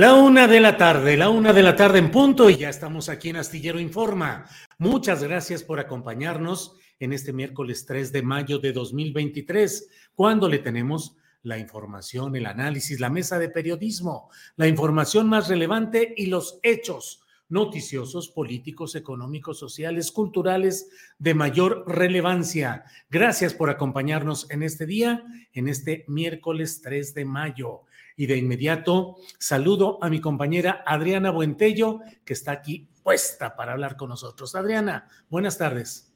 [0.00, 3.10] La una de la tarde, la una de la tarde en punto y ya estamos
[3.10, 4.46] aquí en Astillero Informa.
[4.78, 11.18] Muchas gracias por acompañarnos en este miércoles 3 de mayo de 2023, cuando le tenemos
[11.42, 17.20] la información, el análisis, la mesa de periodismo, la información más relevante y los hechos
[17.50, 22.84] noticiosos, políticos, económicos, sociales, culturales de mayor relevancia.
[23.10, 27.82] Gracias por acompañarnos en este día, en este miércoles 3 de mayo.
[28.20, 33.96] Y de inmediato saludo a mi compañera Adriana Buentello, que está aquí puesta para hablar
[33.96, 34.54] con nosotros.
[34.54, 36.12] Adriana, buenas tardes.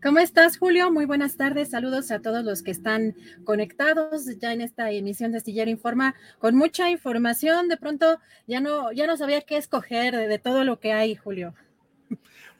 [0.00, 0.92] ¿Cómo estás, Julio?
[0.92, 1.70] Muy buenas tardes.
[1.70, 6.54] Saludos a todos los que están conectados ya en esta emisión de Astillero Informa con
[6.54, 7.66] mucha información.
[7.66, 11.16] De pronto ya no, ya no sabía qué escoger de, de todo lo que hay,
[11.16, 11.54] Julio.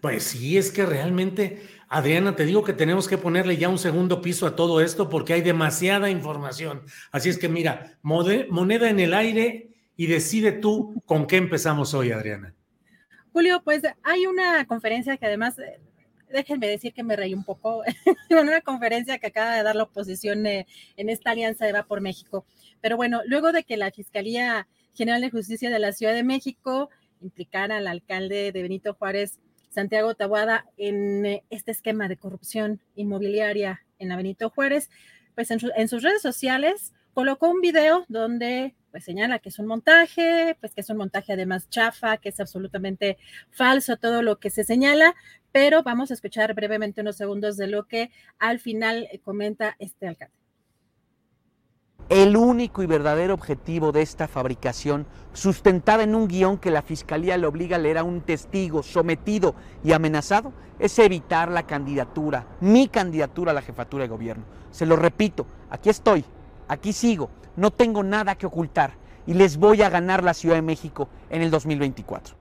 [0.00, 4.21] Pues sí, es que realmente, Adriana, te digo que tenemos que ponerle ya un segundo
[4.21, 6.82] piso a todo esto porque hay demasiada información.
[7.12, 12.12] Así es que mira, moneda en el aire y decide tú con qué empezamos hoy,
[12.12, 12.54] Adriana.
[13.32, 15.81] Julio, pues hay una conferencia que además, eh,
[16.31, 17.82] déjenme decir que me reí un poco,
[18.31, 20.66] una conferencia que acaba de dar la oposición eh,
[20.97, 22.44] en esta alianza de Va por México.
[22.82, 26.91] Pero bueno, luego de que la Fiscalía General de Justicia de la Ciudad de México
[27.22, 29.41] implicara al alcalde de Benito Juárez,
[29.78, 34.91] Santiago Tabuada en eh, este esquema de corrupción inmobiliaria en la Benito Juárez,
[35.37, 39.59] pues en, su, en, sus redes sociales colocó un video donde pues señala que es
[39.61, 43.19] un montaje, pues que es un montaje además chafa, que es absolutamente
[43.53, 45.15] falso todo lo que se señala,
[45.53, 48.10] pero vamos a escuchar brevemente unos segundos de lo que
[48.41, 50.34] al final comenta este alcalde.
[52.09, 57.37] El único y verdadero objetivo de esta fabricación, sustentada en un guion que la Fiscalía
[57.37, 59.55] le obliga a leer a un testigo sometido
[59.85, 64.45] y amenazado, es evitar la candidatura, mi candidatura a la jefatura de gobierno.
[64.71, 66.25] Se lo repito, aquí estoy,
[66.67, 68.95] aquí sigo, no tengo nada que ocultar
[69.27, 72.37] y les voy a ganar la Ciudad de México en el 2024.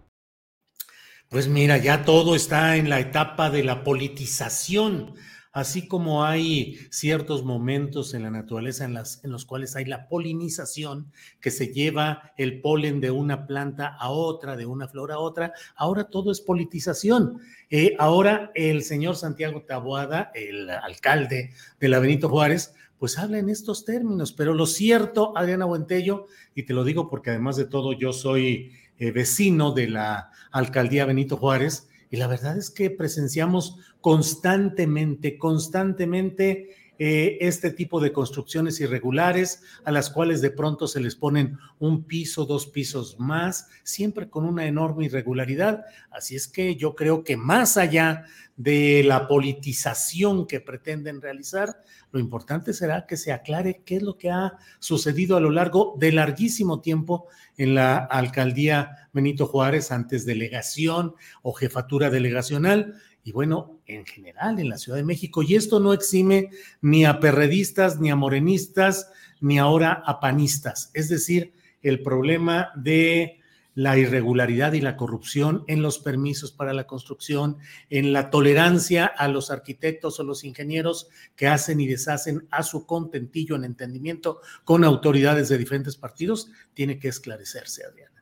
[1.27, 5.13] Pues mira, ya todo está en la etapa de la politización
[5.57, 8.93] así como hay ciertos momentos en la naturaleza en,
[9.31, 14.55] los cuales hay la polinización, que se lleva el polen de una planta a otra,
[14.55, 17.39] de una flor a otra, ahora todo es politización.
[17.71, 23.49] Eh, ahora el señor Santiago Taboada, el alcalde de la Benito Juárez, pues habla en
[23.49, 27.93] estos términos, pero lo cierto, Adriana Buentello, y te lo digo porque además de todo
[27.93, 33.77] yo soy eh, vecino de la alcaldía Benito Juárez, y la verdad es que presenciamos
[34.01, 36.69] constantemente, constantemente
[36.99, 42.03] eh, este tipo de construcciones irregulares a las cuales de pronto se les ponen un
[42.03, 45.85] piso, dos pisos más, siempre con una enorme irregularidad.
[46.11, 52.19] Así es que yo creo que más allá de la politización que pretenden realizar, lo
[52.19, 56.11] importante será que se aclare qué es lo que ha sucedido a lo largo de
[56.11, 57.27] larguísimo tiempo
[57.57, 62.95] en la alcaldía Benito Juárez, antes delegación o jefatura delegacional
[63.27, 65.43] y bueno, en general en la Ciudad de México.
[65.43, 70.91] Y esto no exime ni a perredistas, ni a morenistas, ni ahora a panistas.
[70.93, 73.41] Es decir, el problema de
[73.73, 77.57] la irregularidad y la corrupción en los permisos para la construcción,
[77.89, 82.85] en la tolerancia a los arquitectos o los ingenieros que hacen y deshacen a su
[82.85, 88.16] contentillo en entendimiento con autoridades de diferentes partidos, tiene que esclarecerse, Adriana.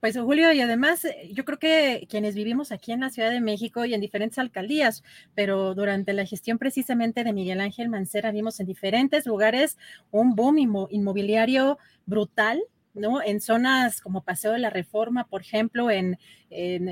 [0.00, 3.40] Pues Julio, y además eh, yo creo que quienes vivimos aquí en la Ciudad de
[3.40, 5.02] México y en diferentes alcaldías,
[5.34, 9.76] pero durante la gestión precisamente de Miguel Ángel Mancera vimos en diferentes lugares
[10.12, 10.58] un boom
[10.90, 12.62] inmobiliario brutal,
[12.98, 13.22] ¿no?
[13.22, 16.18] En zonas como Paseo de la Reforma, por ejemplo, en,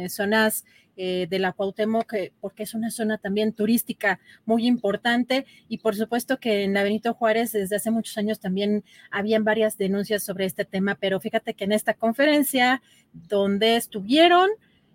[0.09, 0.65] zonas
[0.97, 6.39] eh, de la Cuauhtémoc, porque es una zona también turística muy importante y por supuesto
[6.39, 10.97] que en la Juárez desde hace muchos años también habían varias denuncias sobre este tema,
[11.01, 12.83] pero fíjate que en esta conferencia
[13.13, 14.51] donde estuvieron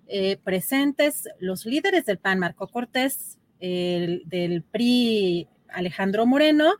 [0.07, 6.74] eh, presentes los líderes del PAN, Marco Cortés, del PRI, Alejandro Moreno,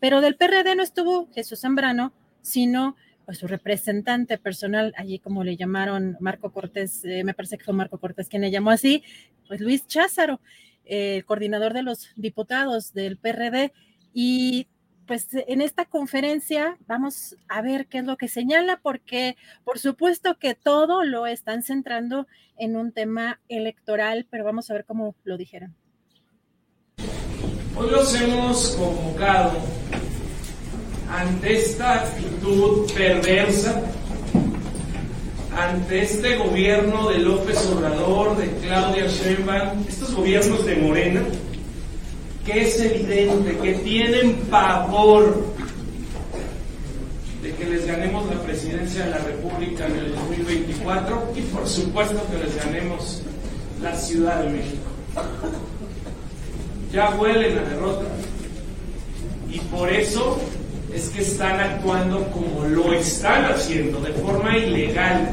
[0.00, 2.12] pero del PRD no estuvo Jesús Zambrano,
[2.42, 7.64] sino pues su representante personal, allí como le llamaron Marco Cortés, eh, me parece que
[7.64, 9.02] fue Marco Cortés quien le llamó así,
[9.48, 10.40] pues Luis Cházaro,
[10.84, 13.72] el coordinador de los diputados del PRD.
[14.14, 14.68] Y
[15.06, 20.38] pues en esta conferencia vamos a ver qué es lo que señala, porque por supuesto
[20.38, 25.36] que todo lo están centrando en un tema electoral, pero vamos a ver cómo lo
[25.36, 25.74] dijeron.
[27.76, 29.52] Hoy los hemos convocado
[31.10, 33.82] ante esta actitud perversa,
[35.56, 41.22] ante este gobierno de López Obrador, de Claudia Sheinbaum, estos gobiernos de Morena,
[42.44, 45.54] que es evidente que tienen pavor
[47.42, 52.20] de que les ganemos la presidencia de la República en el 2024 y por supuesto
[52.30, 53.22] que les ganemos
[53.82, 54.82] la Ciudad de México.
[56.92, 58.06] Ya huelen a derrota.
[59.50, 60.38] Y por eso
[60.96, 65.28] es que están actuando como lo están haciendo, de forma ilegal.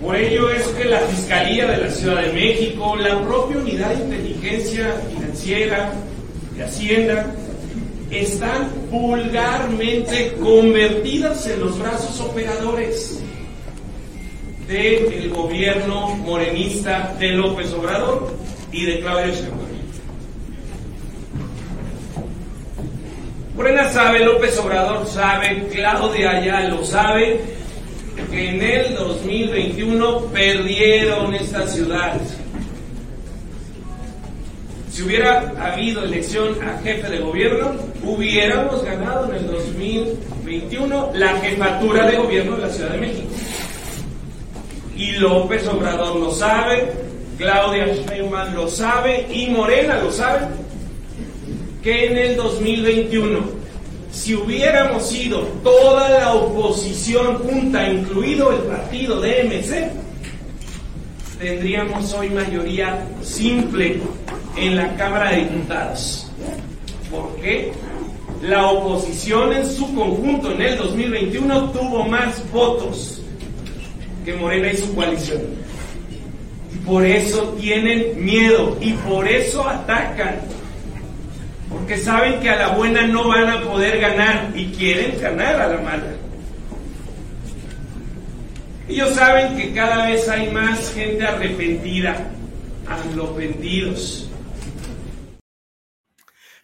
[0.00, 4.04] Por ello es que la Fiscalía de la Ciudad de México, la propia Unidad de
[4.04, 5.92] Inteligencia Financiera
[6.54, 7.34] de Hacienda,
[8.12, 13.20] están vulgarmente convertidas en los brazos operadores
[14.68, 18.32] del gobierno morenista de López Obrador
[18.70, 19.67] y de Claudia Sheinbaum.
[23.58, 27.40] Morena sabe, López Obrador sabe, Claudia ya lo sabe,
[28.30, 32.20] que en el 2021 perdieron esta ciudad.
[34.92, 37.72] Si hubiera habido elección a jefe de gobierno,
[38.04, 43.28] hubiéramos ganado en el 2021 la jefatura de gobierno de la Ciudad de México.
[44.96, 46.92] Y López Obrador lo sabe,
[47.36, 50.46] Claudia Sheinbaum lo sabe y Morena lo sabe
[51.82, 53.40] que en el 2021,
[54.10, 59.90] si hubiéramos sido toda la oposición junta, incluido el partido de MC,
[61.38, 64.00] tendríamos hoy mayoría simple
[64.56, 66.26] en la Cámara de Diputados.
[67.10, 67.72] ¿Por qué?
[68.42, 73.22] La oposición en su conjunto en el 2021 tuvo más votos
[74.24, 75.42] que Morena y su coalición.
[76.74, 80.40] Y por eso tienen miedo y por eso atacan
[81.68, 85.68] porque saben que a la buena no van a poder ganar y quieren ganar a
[85.68, 86.16] la mala.
[88.88, 92.30] Ellos saben que cada vez hay más gente arrepentida,
[92.86, 94.30] arrepentidos.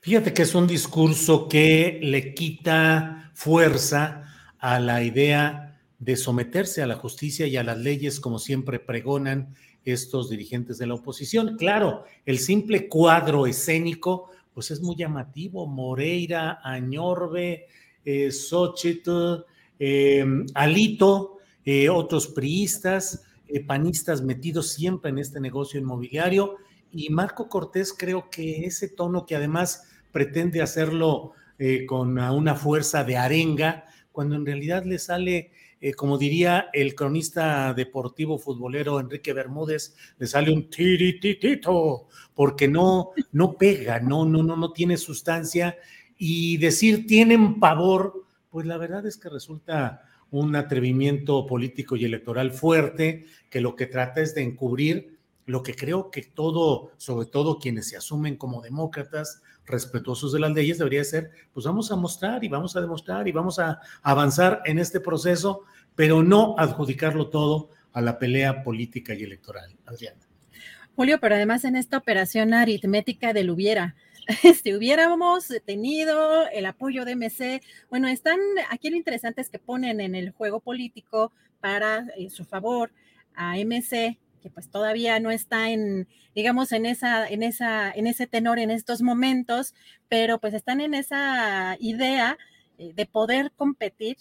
[0.00, 4.22] Fíjate que es un discurso que le quita fuerza
[4.58, 9.54] a la idea de someterse a la justicia y a las leyes como siempre pregonan
[9.84, 11.56] estos dirigentes de la oposición.
[11.56, 15.66] Claro, el simple cuadro escénico pues es muy llamativo.
[15.66, 17.66] Moreira, Añorbe,
[18.04, 19.44] eh, Xochitl,
[19.78, 26.56] em, Alito, eh, otros priistas, eh, panistas metidos siempre en este negocio inmobiliario.
[26.92, 33.02] Y Marco Cortés creo que ese tono que además pretende hacerlo eh, con una fuerza
[33.04, 35.50] de arenga, cuando en realidad le sale
[35.84, 43.10] eh, como diría el cronista deportivo futbolero Enrique Bermúdez, le sale un tirititito, porque no,
[43.32, 45.76] no pega, no, no, no, no tiene sustancia.
[46.16, 50.00] Y decir tienen pavor, pues la verdad es que resulta
[50.30, 55.13] un atrevimiento político y electoral fuerte, que lo que trata es de encubrir
[55.46, 60.52] lo que creo que todo, sobre todo quienes se asumen como demócratas, respetuosos de las
[60.52, 64.62] leyes, debería ser, pues vamos a mostrar y vamos a demostrar y vamos a avanzar
[64.64, 69.76] en este proceso pero no adjudicarlo todo a la pelea política y electoral.
[69.86, 70.20] Adriana.
[70.96, 73.96] Julio, pero además en esta operación aritmética del hubiera,
[74.62, 78.38] si hubiéramos tenido el apoyo de MC, bueno, están,
[78.70, 82.92] aquí lo interesante es que ponen en el juego político para su favor
[83.34, 88.26] a MC, que pues todavía no está en, digamos, en esa, en esa, en ese
[88.26, 89.74] tenor en estos momentos,
[90.10, 92.36] pero pues están en esa idea
[92.76, 94.18] de poder competir,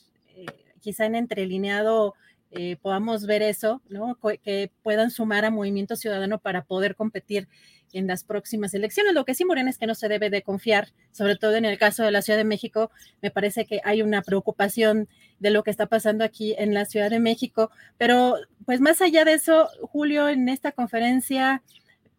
[0.79, 2.13] quizá en entrelineado
[2.51, 4.17] eh, podamos ver eso, ¿no?
[4.43, 7.49] Que puedan sumar a Movimiento Ciudadano para poder competir
[7.93, 9.13] en las próximas elecciones.
[9.13, 11.77] Lo que sí, Morena, es que no se debe de confiar, sobre todo en el
[11.77, 12.91] caso de la Ciudad de México.
[13.21, 15.07] Me parece que hay una preocupación
[15.39, 17.71] de lo que está pasando aquí en la Ciudad de México.
[17.97, 18.35] Pero,
[18.65, 21.63] pues más allá de eso, Julio, en esta conferencia,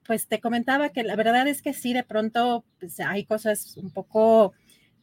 [0.06, 3.90] pues te comentaba que la verdad es que sí, de pronto pues, hay cosas un
[3.90, 4.52] poco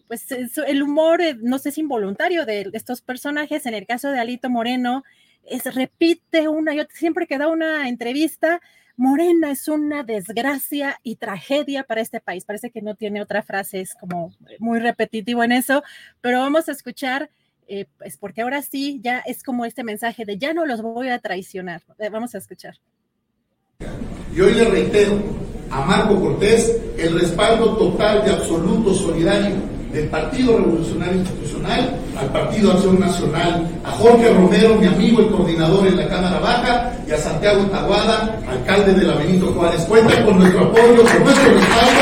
[0.08, 4.20] pues el humor, eh, no sé si involuntario de estos personajes, en el caso de
[4.20, 5.06] Alito Moreno,
[5.46, 8.62] es, repite una, yo siempre que da una entrevista,
[8.98, 12.46] Morena es una desgracia y tragedia para este país.
[12.46, 15.84] Parece que no tiene otra frase, es como muy repetitivo en eso,
[16.22, 17.30] pero vamos a escuchar,
[17.68, 21.10] eh, pues porque ahora sí, ya es como este mensaje de ya no los voy
[21.10, 21.82] a traicionar.
[22.00, 22.76] Eh, vamos a escuchar.
[24.36, 25.22] Y hoy le reitero
[25.70, 29.56] a Marco Cortés el respaldo total y absoluto solidario
[29.92, 35.88] del Partido Revolucionario Institucional al Partido Acción Nacional, a Jorge Romero, mi amigo y coordinador
[35.88, 39.82] en la Cámara Baja, y a Santiago Taguada, alcalde de la Benito Juárez.
[39.84, 42.02] Cuenta con nuestro apoyo, con nuestro respaldo.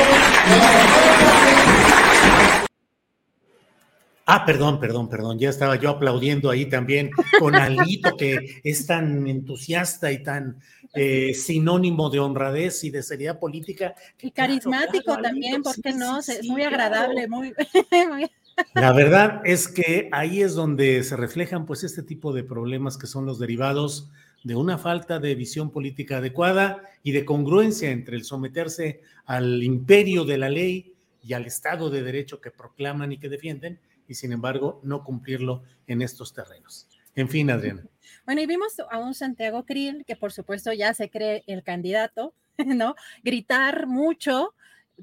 [4.31, 9.25] Ah, perdón, perdón, perdón, ya estaba yo aplaudiendo ahí también con Alito, que es tan
[9.25, 10.59] entusiasta y tan
[10.93, 13.95] eh, sinónimo de honradez y de seriedad política.
[14.21, 16.19] Y carismático también, porque no?
[16.19, 17.53] es muy agradable, muy,
[18.73, 23.07] La verdad es que ahí es donde se reflejan pues este tipo de problemas que
[23.07, 24.09] son los derivados
[24.43, 30.25] de una falta de visión política adecuada y de congruencia entre el someterse al imperio
[30.25, 34.31] de la ley y al Estado de Derecho que proclaman y que defienden, y sin
[34.31, 36.87] embargo no cumplirlo en estos terrenos.
[37.15, 37.83] En fin, Adriana.
[38.25, 42.33] Bueno, y vimos a un Santiago Krill, que por supuesto ya se cree el candidato,
[42.65, 42.95] ¿no?
[43.23, 44.53] Gritar mucho.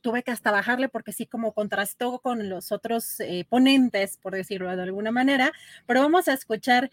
[0.02, 4.74] Tuve que hasta bajarle porque sí, como contrastó con los otros eh, ponentes, por decirlo
[4.74, 5.52] de alguna manera.
[5.86, 6.90] Pero vamos a escuchar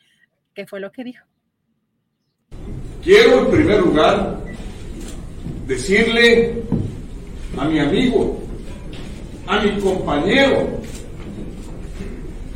[0.53, 1.25] qué fue lo que dijo.
[3.03, 4.38] Quiero en primer lugar
[5.67, 6.63] decirle
[7.57, 8.41] a mi amigo,
[9.48, 10.79] a mi compañero,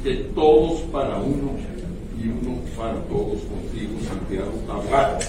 [0.04, 1.58] que todos para uno
[2.18, 5.20] y uno para todos contigo, Santiago Taboada.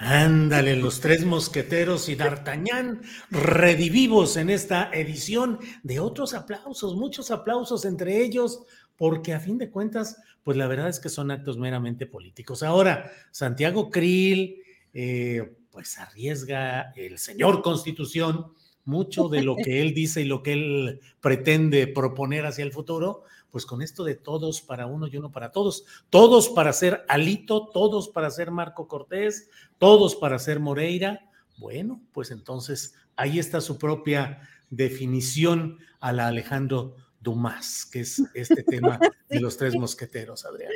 [0.00, 7.84] Ándale, los tres mosqueteros y D'Artagnan redivivos en esta edición de otros aplausos, muchos aplausos
[7.84, 8.62] entre ellos,
[8.96, 12.62] porque a fin de cuentas, pues la verdad es que son actos meramente políticos.
[12.62, 14.62] Ahora, Santiago Krill,
[14.94, 18.52] eh, pues arriesga el señor Constitución
[18.84, 23.24] mucho de lo que él dice y lo que él pretende proponer hacia el futuro,
[23.50, 27.68] pues con esto de todos para uno y uno para todos, todos para ser Alito,
[27.68, 33.78] todos para ser Marco Cortés, todos para ser Moreira, bueno, pues entonces ahí está su
[33.78, 40.70] propia definición a la Alejandro Dumas, que es este tema de los tres mosqueteros, Adrián.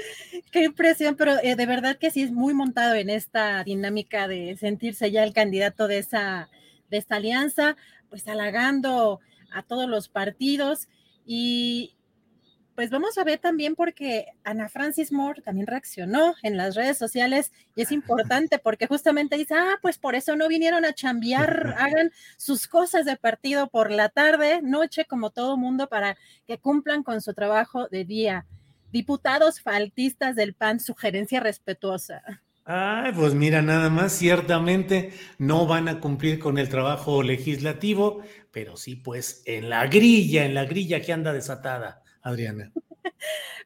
[0.50, 4.56] Qué impresión, pero eh, de verdad que sí es muy montado en esta dinámica de
[4.56, 6.50] sentirse ya el candidato de esa,
[6.90, 7.76] de esta alianza,
[8.10, 9.20] pues halagando
[9.52, 10.88] a todos los partidos.
[11.24, 11.94] Y,
[12.74, 17.52] pues vamos a ver también porque Ana Francis Moore también reaccionó en las redes sociales
[17.74, 22.10] y es importante porque justamente dice, ah, pues por eso no vinieron a chambear, hagan
[22.36, 27.20] sus cosas de partido por la tarde, noche, como todo mundo, para que cumplan con
[27.20, 28.46] su trabajo de día.
[28.90, 32.22] Diputados faltistas del PAN, sugerencia respetuosa.
[32.64, 38.76] Ay, pues mira, nada más, ciertamente no van a cumplir con el trabajo legislativo, pero
[38.76, 42.01] sí, pues en la grilla, en la grilla que anda desatada.
[42.22, 42.72] Adriana.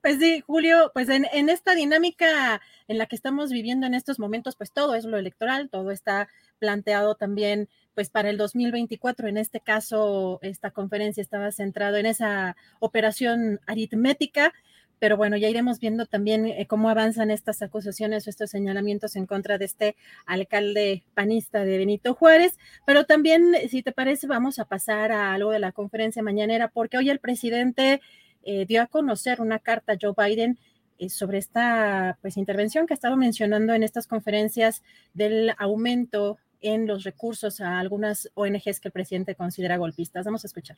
[0.02, 4.54] Pues sí, Julio, pues en, esta dinámica en la que estamos viviendo en estos momentos,
[4.54, 9.28] pues todo es lo electoral, todo está planteado también pues para el 2024.
[9.28, 14.52] En este caso, esta conferencia estaba centrado en esa operación aritmética,
[14.98, 19.26] pero bueno, ya iremos viendo también eh, cómo avanzan estas acusaciones o estos señalamientos en
[19.26, 22.58] contra de este alcalde panista de Benito Juárez.
[22.86, 26.96] Pero también, si te parece, vamos a pasar a algo de la conferencia mañanera, porque
[26.96, 28.00] hoy el presidente
[28.48, 30.56] eh, dio a conocer una carta a Joe Biden
[30.98, 34.84] eh, sobre esta pues, intervención que ha estado mencionando en estas conferencias
[35.14, 40.24] del aumento en los recursos a algunas ONGs que el presidente considera golpistas.
[40.24, 40.76] Vamos a escuchar.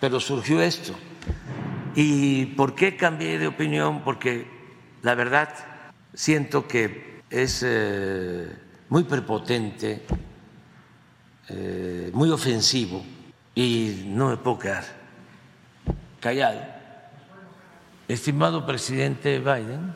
[0.00, 0.92] Pero surgió esto.
[1.94, 4.02] ¿Y por qué cambié de opinión?
[4.02, 4.48] Porque
[5.02, 5.50] la verdad
[6.14, 8.48] siento que es eh,
[8.88, 10.02] muy prepotente,
[12.12, 13.04] muy ofensivo
[13.54, 14.84] y no me puedo quedar
[16.18, 16.71] callado
[18.08, 19.94] estimado presidente Biden,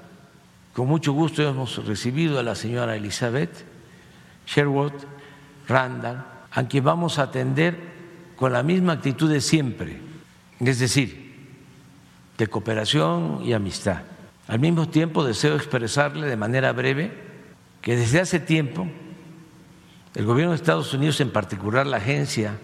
[0.72, 3.64] con mucho gusto hemos recibido a la señora Elizabeth
[4.46, 4.92] Sherwood
[5.68, 7.76] Randall, a quien vamos a atender
[8.36, 9.98] con la misma actitud de siempre,
[10.60, 11.26] es decir,
[12.38, 14.02] de cooperación y amistad.
[14.48, 17.12] Al mismo tiempo deseo expresarle de manera breve
[17.80, 18.86] que desde hace tiempo
[20.14, 22.58] el gobierno de Estados Unidos, en particular la Agencia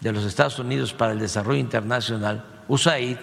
[0.00, 3.18] de los Estados Unidos para el Desarrollo Internacional, USAID,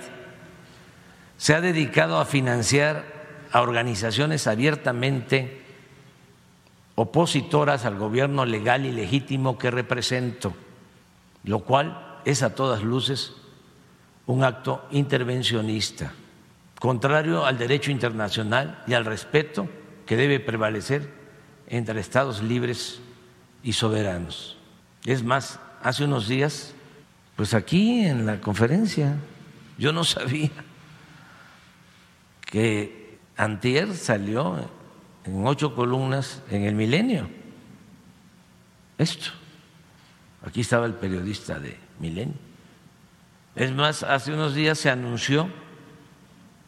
[1.37, 3.03] se ha dedicado a financiar
[3.51, 5.61] a organizaciones abiertamente
[6.95, 10.53] opositoras al gobierno legal y legítimo que represento,
[11.43, 13.33] lo cual es a todas luces
[14.25, 16.13] un acto intervencionista,
[16.79, 19.67] contrario al derecho internacional y al respeto
[20.05, 21.09] que debe prevalecer
[21.67, 22.99] entre Estados libres
[23.63, 24.57] y soberanos.
[25.05, 26.73] Es más, hace unos días,
[27.35, 29.17] pues aquí en la conferencia,
[29.77, 30.51] yo no sabía
[32.53, 34.69] que Antier salió
[35.25, 37.27] en ocho columnas en el milenio.
[38.99, 39.31] Esto.
[40.45, 42.35] Aquí estaba el periodista de Milenio.
[43.55, 45.49] Es más, hace unos días se anunció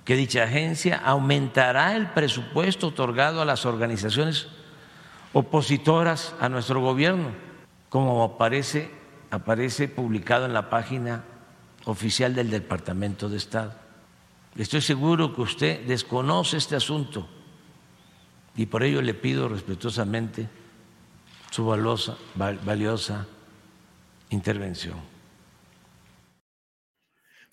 [0.05, 4.47] que dicha agencia aumentará el presupuesto otorgado a las organizaciones
[5.33, 7.29] opositoras a nuestro gobierno,
[7.89, 8.89] como aparece,
[9.29, 11.25] aparece publicado en la página
[11.85, 13.84] oficial del Departamento de Estado.
[14.57, 17.27] Estoy seguro que usted desconoce este asunto
[18.55, 20.47] y por ello le pido respetuosamente
[21.51, 23.27] su valiosa,
[24.29, 24.97] intervención.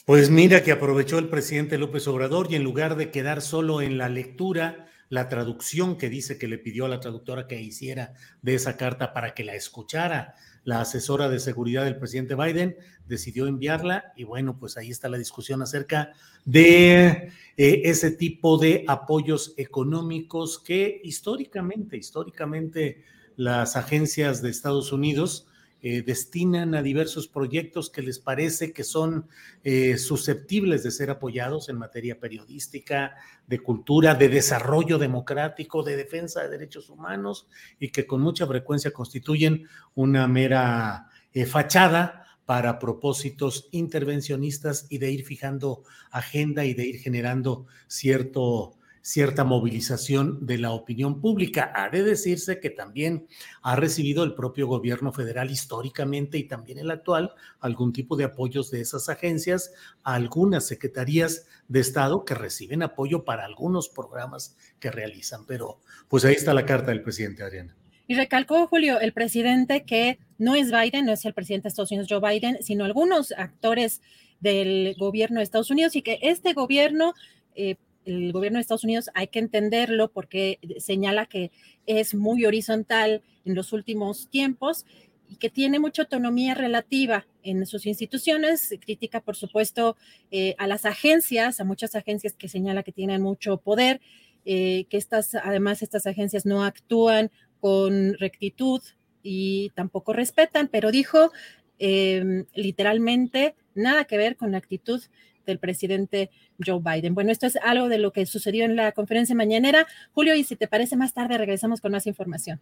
[0.04, 3.99] Pues mira que aprovechó el presidente López Obrador y en lugar de quedar solo en
[3.99, 8.54] la lectura, la traducción que dice que le pidió a la traductora que hiciera de
[8.54, 10.37] esa carta para que la escuchara.
[10.64, 15.19] La asesora de seguridad del presidente Biden, decidió enviarla y bueno, pues ahí está la
[15.19, 16.12] discusión acerca
[16.47, 23.04] de eh, ese tipo de apoyos económicos que históricamente, históricamente
[23.37, 25.47] las agencias de Estados Unidos
[25.84, 29.26] eh, destinan a diversos proyectos que les parece que son
[29.64, 33.16] eh, susceptibles de ser apoyados en materia periodística,
[33.49, 37.49] de cultura, de desarrollo democrático, de defensa de derechos humanos
[37.80, 45.10] y que con mucha frecuencia constituyen una mera eh, fachada para propósitos intervencionistas y de
[45.10, 51.73] ir fijando agenda y de ir generando cierto cierta movilización de la opinión pública.
[51.75, 53.26] Ha de decirse que también
[53.60, 58.71] ha recibido el propio gobierno federal históricamente y también el actual algún tipo de apoyos
[58.71, 59.73] de esas agencias
[60.04, 65.45] algunas secretarías de Estado que reciben apoyo para algunos programas que realizan.
[65.47, 67.76] Pero pues ahí está la carta del presidente Adriana.
[68.06, 71.91] Y recalcó, Julio, el presidente que no es Biden, no es el presidente de Estados
[71.91, 74.00] Unidos, Joe Biden, sino algunos actores
[74.41, 77.15] del gobierno de Estados Unidos y que este gobierno
[77.54, 81.50] eh, el gobierno de Estados Unidos hay que entenderlo porque señala que
[81.86, 84.84] es muy horizontal en los últimos tiempos
[85.28, 88.75] y que tiene mucha autonomía relativa en sus instituciones.
[88.80, 89.97] Critica, por supuesto,
[90.30, 94.00] eh, a las agencias, a muchas agencias que señala que tienen mucho poder,
[94.45, 98.82] eh, que estas, además, estas agencias no actúan con rectitud
[99.23, 101.32] y tampoco respetan, pero dijo
[101.78, 105.00] em, literalmente nada que ver con la actitud
[105.47, 106.31] del presidente
[106.65, 107.15] Joe Biden.
[107.15, 109.87] Bueno, esto es algo de lo que sucedió en la conferencia mañanera.
[110.13, 112.61] Julio, y si te parece más tarde, regresamos con más información.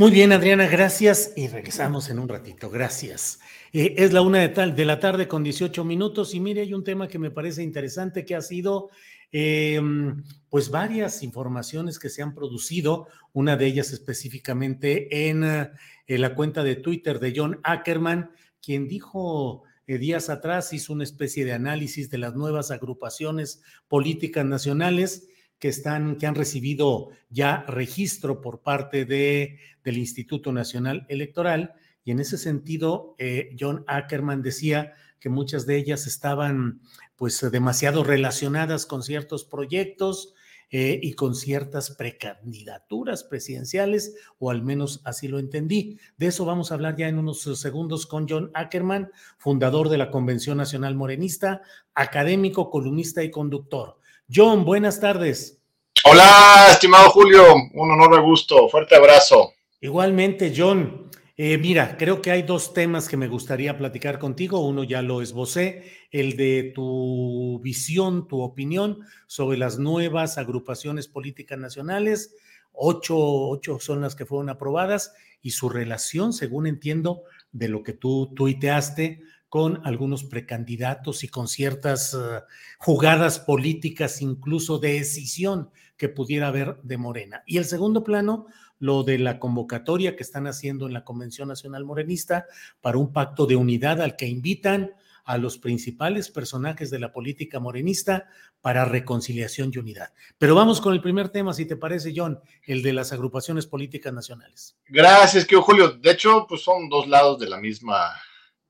[0.00, 2.70] Muy bien, Adriana, gracias y regresamos en un ratito.
[2.70, 3.38] Gracias.
[3.70, 6.72] Eh, es la una de, tal, de la tarde con 18 minutos y mire, hay
[6.72, 8.88] un tema que me parece interesante que ha sido,
[9.30, 15.68] em, pues, varias informaciones que se han producido, una de ellas específicamente en, eh,
[16.06, 18.30] la cuenta de Twitter de John Ackerman,
[18.62, 19.64] quien dijo
[19.98, 26.16] días atrás hizo una especie de análisis de las nuevas agrupaciones políticas nacionales que están,
[26.16, 31.74] que han recibido ya registro por parte de, del Instituto Nacional Electoral.
[32.04, 36.80] Y en ese sentido, eh, John Ackerman decía que muchas de ellas estaban
[37.14, 40.34] pues demasiado relacionadas con ciertos proyectos,
[40.70, 45.98] eh, y con ciertas precandidaturas presidenciales, o al menos así lo entendí.
[46.16, 50.10] De eso vamos a hablar ya en unos segundos con John Ackerman, fundador de la
[50.10, 51.62] Convención Nacional Morenista,
[51.94, 53.98] académico, columnista y conductor.
[54.32, 55.60] John, buenas tardes.
[56.04, 57.42] Hola, estimado Julio,
[57.74, 59.52] un honor de gusto, fuerte abrazo.
[59.80, 61.10] Igualmente, John.
[61.36, 64.60] Eh, mira, creo que hay dos temas que me gustaría platicar contigo.
[64.60, 71.58] Uno ya lo esbocé, el de tu visión, tu opinión sobre las nuevas agrupaciones políticas
[71.58, 72.34] nacionales.
[72.72, 77.92] Ocho, ocho son las que fueron aprobadas y su relación, según entiendo, de lo que
[77.92, 82.42] tú tuiteaste con algunos precandidatos y con ciertas uh,
[82.78, 87.42] jugadas políticas, incluso de decisión que pudiera haber de Morena.
[87.46, 88.46] Y el segundo plano,
[88.78, 92.46] lo de la convocatoria que están haciendo en la Convención Nacional Morenista
[92.80, 94.92] para un pacto de unidad al que invitan
[95.30, 98.28] a los principales personajes de la política morenista
[98.60, 100.12] para reconciliación y unidad.
[100.38, 104.12] Pero vamos con el primer tema, si te parece, John, el de las agrupaciones políticas
[104.12, 104.76] nacionales.
[104.88, 105.90] Gracias, querido Julio.
[105.90, 108.10] De hecho, pues son dos lados de la misma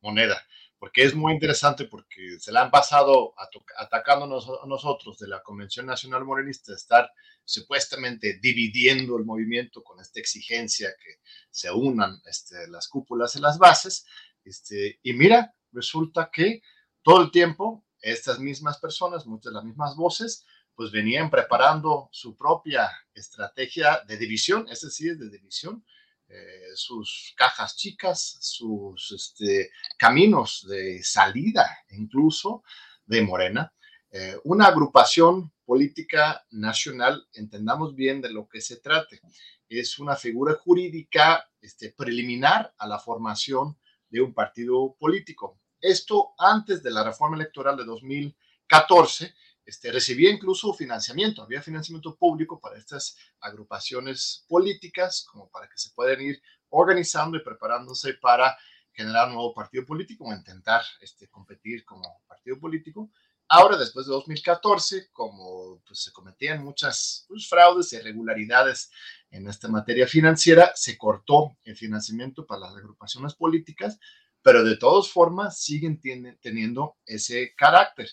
[0.03, 0.39] moneda,
[0.79, 3.33] porque es muy interesante porque se la han pasado
[3.79, 7.11] atacándonos a nosotros de la Convención Nacional Morenista, estar
[7.43, 13.57] supuestamente dividiendo el movimiento con esta exigencia que se unan este, las cúpulas y las
[13.57, 14.05] bases.
[14.45, 16.63] Este, y mira, resulta que
[17.03, 22.37] todo el tiempo estas mismas personas, muchas de las mismas voces, pues venían preparando su
[22.37, 25.85] propia estrategia de división, es decir, de división,
[26.29, 32.63] eh, sus cajas chicas, sus este, caminos de salida incluso
[33.05, 33.75] de Morena.
[34.11, 39.21] Eh, una agrupación política nacional, entendamos bien de lo que se trate,
[39.69, 43.77] es una figura jurídica este, preliminar a la formación
[44.11, 45.59] de un partido político.
[45.81, 52.61] Esto antes de la reforma electoral de 2014, este, recibía incluso financiamiento, había financiamiento público
[52.61, 58.59] para estas agrupaciones políticas, como para que se puedan ir organizando y preparándose para
[58.93, 63.11] generar un nuevo partido político o intentar este, competir como partido político.
[63.49, 68.91] Ahora, después de 2014, como pues, se cometían muchas pues, fraudes y irregularidades
[69.31, 73.99] en esta materia financiera, se cortó el financiamiento para las agrupaciones políticas,
[74.43, 76.01] pero de todas formas siguen
[76.41, 78.09] teniendo ese carácter.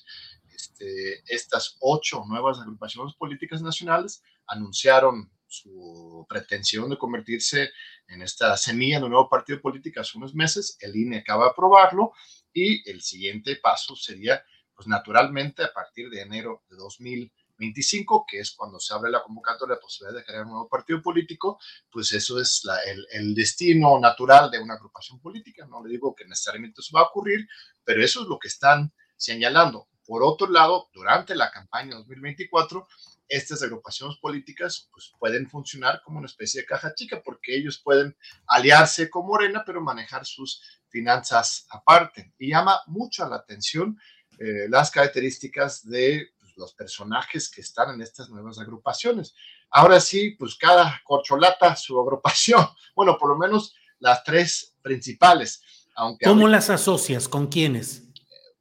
[0.53, 7.69] Este, estas ocho nuevas agrupaciones políticas nacionales anunciaron su pretensión de convertirse
[8.07, 10.77] en esta semilla de un nuevo partido político hace unos meses.
[10.81, 12.11] El INE acaba de aprobarlo
[12.53, 14.43] y el siguiente paso sería,
[14.75, 19.23] pues naturalmente, a partir de enero de 2020 25, que es cuando se abre la
[19.23, 21.59] convocatoria, la posibilidad de crear un nuevo partido político,
[21.91, 22.63] pues eso es
[23.11, 25.65] el, destino natural de una agrupación política.
[25.65, 27.47] No le digo que necesariamente eso va a ocurrir,
[27.83, 29.87] pero eso es lo que están señalando.
[30.05, 32.87] Por otro lado, durante la campaña 2024,
[33.27, 38.15] estas agrupaciones políticas pues, pueden funcionar como una especie de caja chica porque ellos pueden
[38.47, 42.33] aliarse con Morena, pero manejar sus finanzas aparte.
[42.37, 43.99] Y llama mucho la atención
[44.39, 49.33] eh, las características de los personajes que están en estas nuevas agrupaciones.
[49.69, 55.61] Ahora sí, pues cada corcholata su agrupación, bueno, por lo menos las tres principales.
[55.95, 57.27] Aunque ¿Cómo las asocias?
[57.27, 58.03] ¿Con quiénes?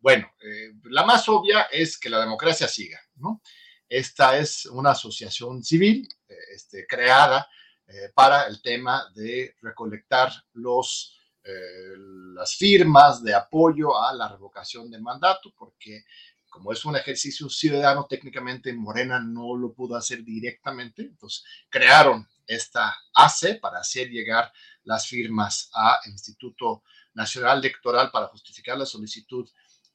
[0.00, 3.42] Bueno, eh, la más obvia es que la democracia siga, ¿no?
[3.88, 7.48] Esta es una asociación civil eh, este, creada
[7.86, 11.12] eh, para el tema de recolectar los,
[12.34, 16.04] las firmas de apoyo a la revocación del mandato, porque
[16.56, 22.96] como es un ejercicio ciudadano, técnicamente Morena no lo pudo hacer directamente, entonces crearon esta
[23.12, 24.50] AC para hacer llegar
[24.84, 29.46] las firmas al Instituto Nacional Electoral para justificar la solicitud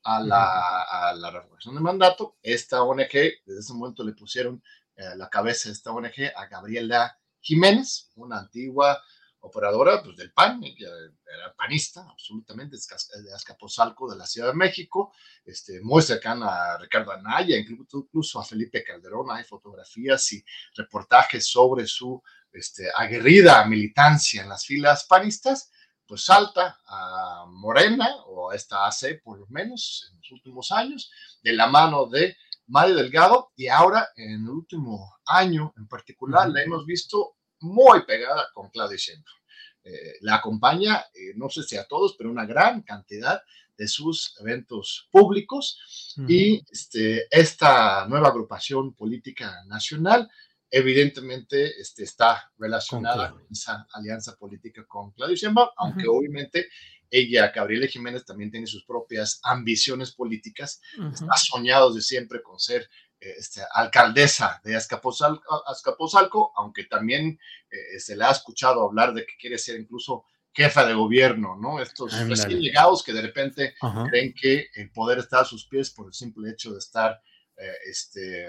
[0.03, 2.37] a la, a la revocación de mandato.
[2.43, 4.61] Esta ONG, desde ese momento le pusieron
[4.95, 9.01] eh, la cabeza de esta ONG a Gabriela Jiménez, una antigua
[9.41, 15.81] operadora pues, del PAN, era panista, absolutamente, de Azcapotzalco, de la Ciudad de México, este,
[15.81, 20.43] muy cercana a Ricardo Anaya, incluso a Felipe Calderón, hay fotografías y
[20.75, 25.71] reportajes sobre su este, aguerrida militancia en las filas panistas,
[26.05, 31.09] pues salta a Morena, o a esta AC por lo menos en los últimos años,
[31.41, 32.35] de la mano de
[32.67, 38.49] Mario Delgado, y ahora en el último año en particular la hemos visto muy pegada
[38.53, 39.37] con Claudia Sheinbaum.
[39.83, 43.41] Eh, la acompaña, eh, no sé si a todos, pero una gran cantidad
[43.77, 46.15] de sus eventos públicos.
[46.27, 50.29] Y este, esta nueva agrupación política nacional
[50.71, 56.69] evidentemente este, está relacionada con esa alianza política con Claudia Sheinbaum, aunque obviamente
[57.09, 60.81] ella, Gabriela Jiménez, también tiene sus propias ambiciones políticas,
[61.13, 62.89] está soñado de siempre con ser
[63.21, 69.57] este, alcaldesa de Azcapotzalco, aunque también eh, se le ha escuchado hablar de que quiere
[69.59, 71.79] ser incluso jefa de gobierno, ¿no?
[71.79, 73.75] Estos recién llegados que de repente
[74.09, 77.21] creen que el poder está a sus pies por el simple hecho de estar
[77.55, 78.47] eh, este,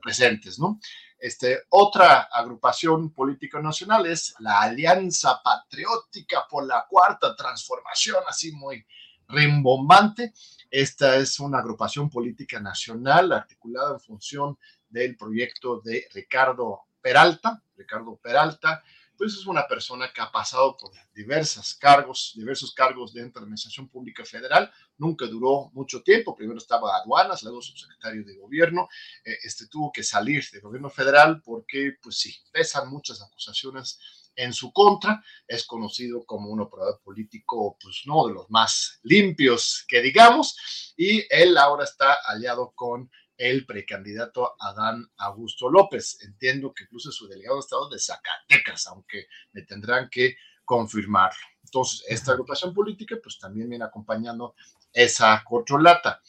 [0.00, 0.78] presentes, ¿no?
[1.18, 8.86] Este, otra agrupación política nacional es la Alianza Patriótica por la Cuarta Transformación, así muy
[9.26, 10.32] rimbombante.
[10.70, 17.62] Esta es una agrupación política nacional articulada en función del proyecto de Ricardo Peralta.
[17.76, 18.82] Ricardo Peralta
[19.18, 23.44] pues es una persona que ha pasado por diversos cargos, diversos cargos dentro de la
[23.46, 28.88] Administración Pública Federal, nunca duró mucho tiempo, primero estaba aduanas, luego subsecretario de gobierno,
[29.24, 33.98] eh, este tuvo que salir del gobierno federal porque, pues sí, pesan muchas acusaciones
[34.38, 39.84] en su contra, es conocido como un operador político, pues no de los más limpios
[39.88, 46.18] que digamos, y él ahora está aliado con el precandidato Adán Augusto López.
[46.22, 51.38] Entiendo que incluso su delegado de Estado de Zacatecas, aunque me tendrán que confirmarlo.
[51.64, 54.54] Entonces, esta agrupación política, pues también viene acompañando
[54.92, 56.20] esa corcholata.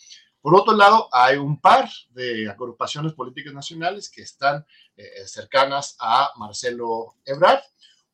[0.42, 6.32] Por otro lado, hay un par de agrupaciones políticas nacionales que están eh, cercanas a
[6.38, 7.62] Marcelo Ebrard.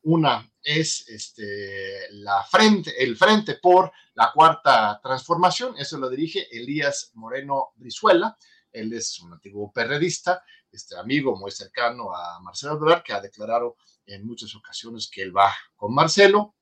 [0.08, 7.10] Una es este, la frente, el Frente por la Cuarta Transformación, eso lo dirige Elías
[7.14, 8.38] Moreno Brizuela.
[8.70, 13.78] Él es un antiguo perredista, este amigo muy cercano a Marcelo Ebrard, que ha declarado
[14.06, 16.54] en muchas ocasiones que él va con Marcelo.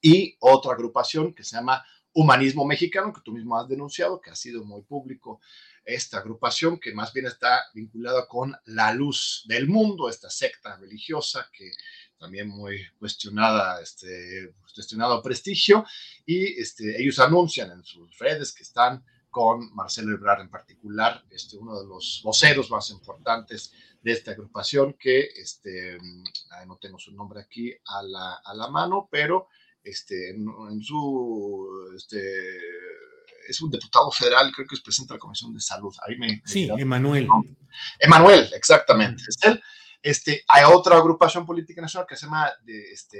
[0.00, 4.36] Y otra agrupación que se llama Humanismo Mexicano, que tú mismo has denunciado, que ha
[4.36, 5.40] sido muy público
[5.84, 11.50] esta agrupación, que más bien está vinculada con la luz del mundo, esta secta religiosa
[11.52, 11.72] que
[12.24, 15.84] también muy cuestionada, este, cuestionado prestigio,
[16.24, 21.58] y este, ellos anuncian en sus redes que están con Marcelo Ebrard en particular, este,
[21.58, 25.98] uno de los voceros más importantes de esta agrupación, que este,
[26.66, 29.48] no tengo su nombre aquí a la, a la mano, pero
[29.82, 32.56] este, en, su, este,
[33.46, 35.94] es un diputado federal, creo que es presidente de la Comisión de Salud.
[36.06, 37.28] Ahí me, sí, Emanuel.
[37.98, 39.60] Emanuel, exactamente, es él.
[40.04, 43.18] Este, hay otra agrupación política nacional que se llama de, este,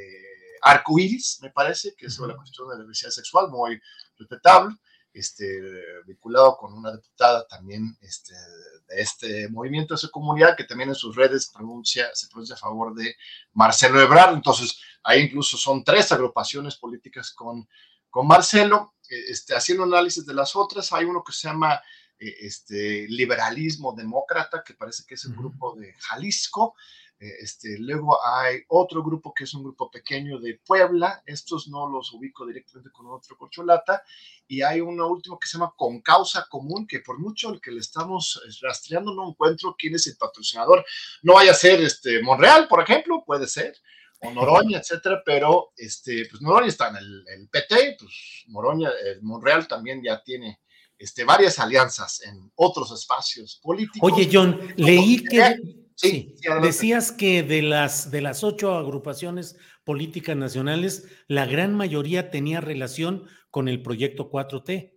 [0.61, 3.81] Arcoiris, me parece, que es sobre la cuestión de la diversidad sexual, muy
[4.19, 4.77] respetable,
[5.11, 5.63] este,
[6.07, 10.95] vinculado con una diputada también este, de este movimiento, de esa comunidad, que también en
[10.95, 13.17] sus redes pronuncia, se pronuncia a favor de
[13.55, 14.35] Marcelo Ebrard.
[14.35, 17.67] Entonces, ahí incluso son tres agrupaciones políticas con,
[18.11, 18.93] con Marcelo.
[19.09, 21.81] Este, haciendo análisis de las otras, hay uno que se llama
[22.19, 26.75] este, liberalismo demócrata, que parece que es el grupo de Jalisco.
[27.19, 31.89] Eh, este, luego hay otro grupo que es un grupo pequeño de Puebla, estos no
[31.89, 34.03] los ubico directamente con otro corcholata,
[34.49, 37.71] y hay uno último que se llama Con Causa Común, que por mucho el que
[37.71, 40.85] le estamos eh, rastreando no encuentro quién es el patrocinador.
[41.23, 43.77] No vaya a ser este, Monreal, por ejemplo, puede ser,
[44.21, 49.69] o Noroña, etcétera, pero este, pues Noroña está en el, PT, pues Noroña, el Monreal
[49.69, 50.61] también ya tiene
[50.99, 54.11] este, varias alianzas en otros espacios políticos.
[54.13, 55.57] Oye, John, leí que
[55.95, 62.61] sí, decías que de las, de las ocho agrupaciones políticas nacionales, la gran mayoría tenía
[62.61, 64.93] relación con el proyecto 4T.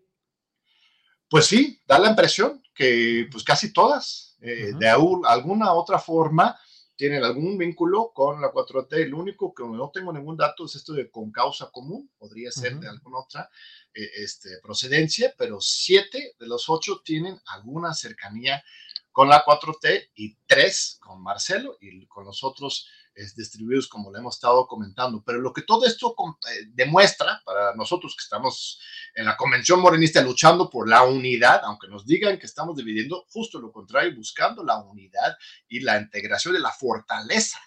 [1.30, 6.58] Pues sí, da la impresión que pues casi todas, eh, de alguna otra forma,
[6.98, 8.94] tienen algún vínculo con la 4T.
[8.96, 12.76] El único que no tengo ningún dato es esto de con causa común, podría ser
[12.80, 13.50] de alguna otra
[13.94, 18.64] eh, este, procedencia, pero siete de los ocho tienen alguna cercanía
[19.12, 22.88] con la 4T y tres con Marcelo y con los otros
[23.36, 25.24] distribuidos como le hemos estado comentando.
[25.26, 26.16] Pero lo que todo esto
[26.52, 28.80] eh, demuestra para nosotros que estamos
[29.16, 33.60] en la convención morenista luchando por la unidad, aunque nos digan que estamos dividiendo, justo
[33.60, 35.36] lo contrario, buscando la unidad
[35.68, 37.60] y la integración de la fortaleza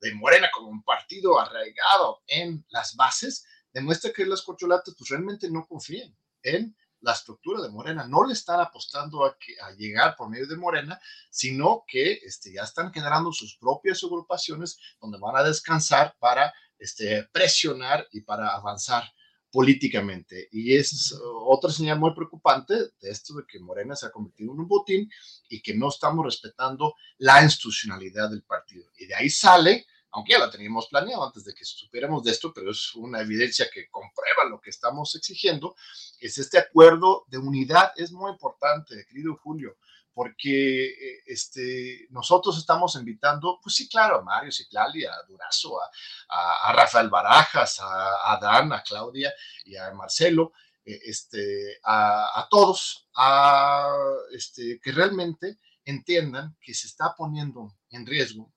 [0.00, 5.50] de Morena como un partido arraigado en las bases, demuestra que las corcholatas pues realmente
[5.50, 8.06] no confían en la estructura de Morena.
[8.06, 12.52] No le están apostando a, que, a llegar por medio de Morena, sino que este,
[12.52, 18.54] ya están generando sus propias agrupaciones donde van a descansar para este, presionar y para
[18.54, 19.04] avanzar
[19.50, 20.48] políticamente.
[20.52, 21.14] Y es
[21.46, 25.10] otra señal muy preocupante de esto de que Morena se ha convertido en un botín
[25.48, 28.90] y que no estamos respetando la institucionalidad del partido.
[28.98, 32.50] Y de ahí sale aunque ya lo teníamos planeado antes de que supiéramos de esto,
[32.50, 35.76] pero es una evidencia que comprueba lo que estamos exigiendo,
[36.18, 39.76] es este acuerdo de unidad, es muy importante, querido Julio,
[40.14, 46.70] porque eh, este, nosotros estamos invitando, pues sí, claro, a Mario Ciclali, a Durazo, a,
[46.70, 49.34] a, Rafael Barajas, a, a a Claudia
[49.66, 50.54] y a Marcelo,
[50.86, 53.94] eh, este, a, a, todos, a
[54.32, 58.54] este, que realmente entiendan que se está poniendo en riesgo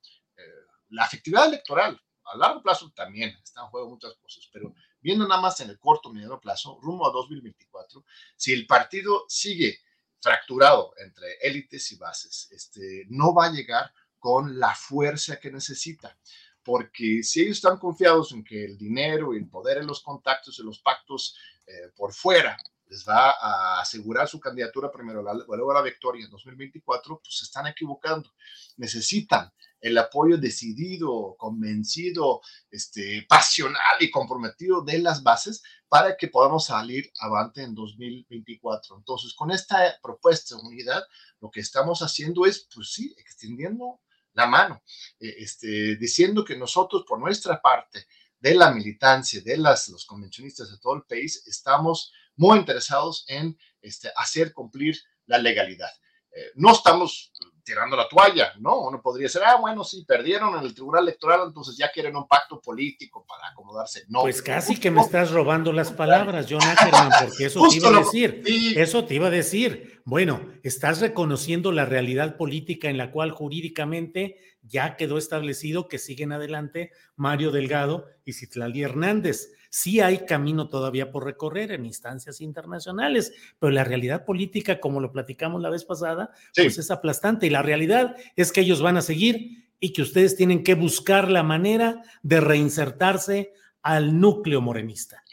[0.89, 5.41] la efectividad electoral a largo plazo también están en juego muchas cosas, pero viendo nada
[5.41, 9.80] más en el corto mediano plazo, rumbo a 2024, si el partido sigue
[10.21, 16.17] fracturado entre élites y bases, este, no va a llegar con la fuerza que necesita.
[16.62, 20.60] Porque si ellos están confiados en que el dinero y el poder en los contactos
[20.60, 25.82] y los pactos eh, por fuera les va a asegurar su candidatura primero, luego la
[25.82, 28.34] victoria en 2024, pues se están equivocando.
[28.78, 36.65] Necesitan el apoyo decidido, convencido, este, pasional y comprometido de las bases para que podamos
[36.65, 38.98] salir avante en 2024.
[38.98, 41.04] Entonces, con esta propuesta de unidad,
[41.39, 44.02] lo que estamos haciendo es, pues sí, extendiendo
[44.34, 44.82] la mano,
[45.20, 48.06] eh, este, diciendo que nosotros, por nuestra parte,
[48.39, 53.58] de la militancia, de las, los convencionistas de todo el país, estamos muy interesados en
[53.82, 55.89] este, hacer cumplir la legalidad.
[56.32, 57.34] Eh, no estamos
[57.69, 58.79] tirando la toalla, ¿no?
[58.88, 62.27] Uno podría decir, ah, bueno, sí, perdieron en el Tribunal Electoral, entonces ya quieren un
[62.27, 64.05] pacto político para acomodarse.
[64.10, 64.21] No.
[64.21, 67.99] Pues casi que me estás robando las palabras, John Ackerman, porque eso te iba a
[67.99, 68.41] decir.
[68.75, 70.01] Eso te iba a decir.
[70.03, 76.32] Bueno, estás reconociendo la realidad política en la cual jurídicamente ya quedó establecido que siguen
[76.32, 79.51] adelante Mario Delgado y Citlali Hernández.
[79.69, 85.12] Sí hay camino todavía por recorrer en instancias internacionales, pero la realidad política, como lo
[85.12, 87.47] platicamos la vez pasada, pues es aplastante.
[87.47, 91.29] Y la realidad es que ellos van a seguir y que ustedes tienen que buscar
[91.29, 95.23] la manera de reinsertarse al núcleo morenista.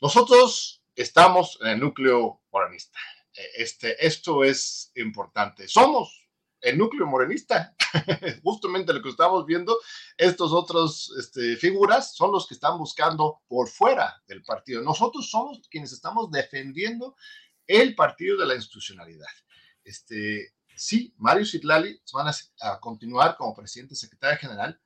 [0.00, 2.98] Nosotros estamos en el núcleo morenista.
[3.34, 5.68] E, este, esto es importante.
[5.68, 6.23] Somos
[6.64, 7.76] el núcleo morenista.
[8.42, 9.78] Justamente lo que estamos viendo,
[10.16, 14.82] estos otros este, figuras son los que están buscando por fuera del partido.
[14.82, 17.16] Nosotros somos quienes estamos defendiendo
[17.66, 19.28] el partido de la institucionalidad.
[19.84, 22.28] Este, sí, Mario Citlali van
[22.60, 24.80] a, continuar como presidente secretario general,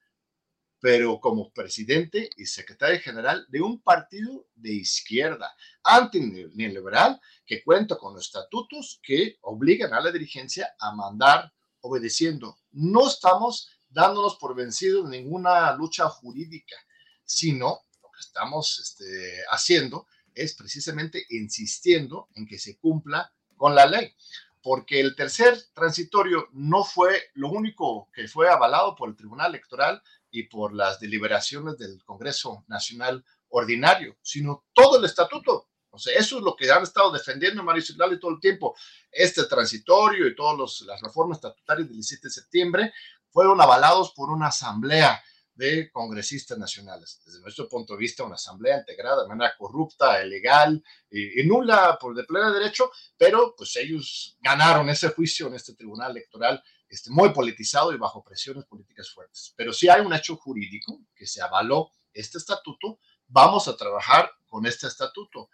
[0.81, 8.17] pero como presidente y secretario general de un partido de izquierda, anti-neoliberal, que cuenta con
[8.19, 12.59] estatutos que obligan a la dirigencia a mandar obedeciendo.
[12.73, 16.77] No estamos dándonos por vencidos en ninguna lucha jurídica,
[17.25, 23.87] sino lo que estamos este, haciendo es precisamente insistiendo en que se cumpla con la
[23.87, 24.15] ley,
[24.63, 30.03] porque el tercer transitorio no fue lo único que fue avalado por el Tribunal Electoral
[30.31, 36.39] y por las deliberaciones del Congreso Nacional Ordinario, sino todo el estatuto o sea, eso
[36.39, 38.77] es lo que han estado defendiendo Mario Citlali todo el tiempo.
[39.11, 42.93] Este transitorio y todas las reformas estatutarias del 17 de septiembre
[43.31, 45.21] fueron avalados por una asamblea
[45.57, 47.21] de congresistas nacionales.
[47.27, 50.81] Desde nuestro punto de vista, una asamblea integrada de manera corrupta, ilegal
[51.11, 56.13] y, nula por de pleno derecho, pero pues ellos ganaron ese juicio en este tribunal
[56.13, 59.53] electoral este, muy politizado y bajo presiones políticas fuertes.
[59.57, 64.67] Pero si hay un hecho jurídico que se avaló este estatuto, vamos a trabajar con
[64.67, 65.51] este estatuto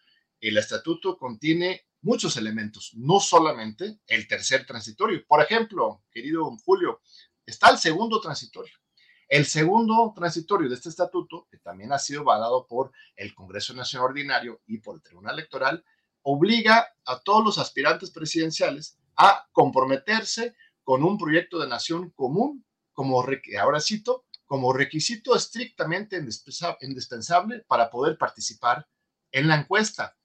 [0.48, 5.24] el estatuto contiene muchos elementos, no solamente el tercer transitorio.
[5.26, 7.00] Por ejemplo, querido Julio,
[7.46, 8.74] está el segundo transitorio.
[9.26, 14.10] El segundo transitorio de este estatuto, que también ha sido avalado por el Congreso Nacional
[14.10, 15.82] Ordinario y por el Tribunal Electoral,
[16.22, 23.24] obliga a todos los aspirantes presidenciales a comprometerse con un proyecto de nación común, como
[23.58, 26.22] ahora cito, como requisito estrictamente
[26.80, 28.86] indispensable para poder participar
[29.32, 30.16] en la encuesta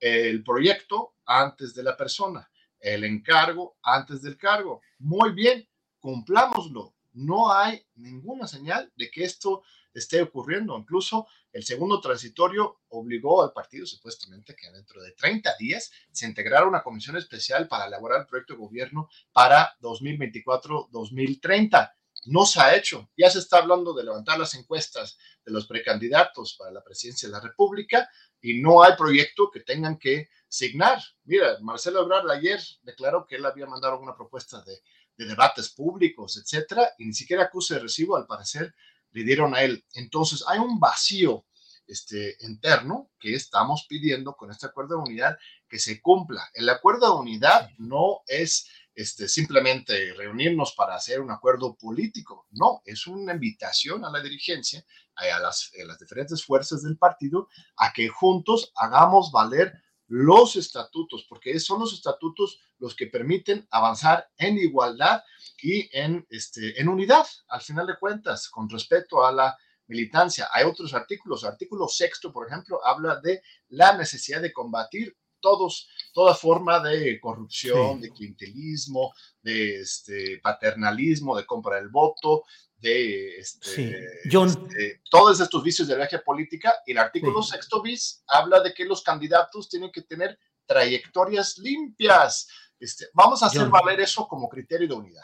[0.00, 4.80] el proyecto antes de la persona, el encargo antes del cargo.
[4.98, 5.66] Muy bien,
[5.98, 6.94] cumplámoslo.
[7.14, 9.62] No hay ninguna señal de que esto
[9.94, 10.78] esté ocurriendo.
[10.78, 16.66] Incluso el segundo transitorio obligó al partido supuestamente que dentro de 30 días se integrara
[16.66, 21.94] una comisión especial para elaborar el proyecto de gobierno para 2024-2030
[22.26, 23.10] no se ha hecho.
[23.16, 27.32] Ya se está hablando de levantar las encuestas de los precandidatos para la presidencia de
[27.32, 28.08] la República
[28.40, 31.00] y no hay proyecto que tengan que signar.
[31.24, 34.80] Mira, Marcelo Ebrard ayer declaró que él había mandado una propuesta de,
[35.16, 38.74] debates públicos, etcétera, y ni siquiera acuse de recibo, al parecer,
[39.12, 39.82] le dieron a él.
[39.94, 41.46] Entonces, hay un vacío
[41.86, 46.50] este, interno que estamos pidiendo con este acuerdo de unidad que se cumpla.
[46.52, 52.46] El acuerdo de unidad no es este, simplemente reunirnos para hacer un acuerdo político.
[52.50, 57.48] No, es una invitación a la dirigencia, a las, a las diferentes fuerzas del partido,
[57.76, 59.72] a que juntos hagamos valer
[60.08, 65.22] los estatutos, porque son los estatutos los que permiten avanzar en igualdad
[65.60, 69.56] y en, este, en unidad, al final de cuentas, con respecto a la
[69.88, 70.48] militancia.
[70.52, 71.44] Hay otros artículos.
[71.44, 78.00] Artículo sexto, por ejemplo, habla de la necesidad de combatir todos, toda forma de corrupción,
[78.00, 79.12] de clientelismo,
[79.42, 82.44] de este, paternalismo, de compra del voto,
[82.78, 86.74] de este, este, todos estos vicios de viaje política.
[86.86, 92.48] Y el artículo sexto bis habla de que los candidatos tienen que tener trayectorias limpias.
[92.78, 95.22] Este, vamos a hacer valer eso como criterio de unidad.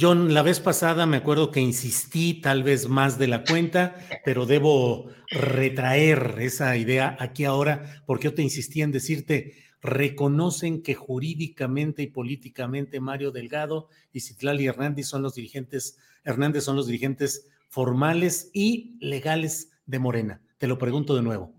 [0.00, 4.46] John, la vez pasada me acuerdo que insistí tal vez más de la cuenta, pero
[4.46, 12.02] debo retraer esa idea aquí ahora porque yo te insistí en decirte, reconocen que jurídicamente
[12.02, 18.50] y políticamente Mario Delgado y Citlali Hernández son los dirigentes Hernández son los dirigentes formales
[18.52, 20.40] y legales de Morena?
[20.58, 21.54] Te lo pregunto de nuevo.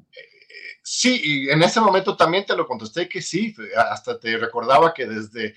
[0.84, 5.06] Sí, y en ese momento también te lo contesté que sí, hasta te recordaba que
[5.06, 5.56] desde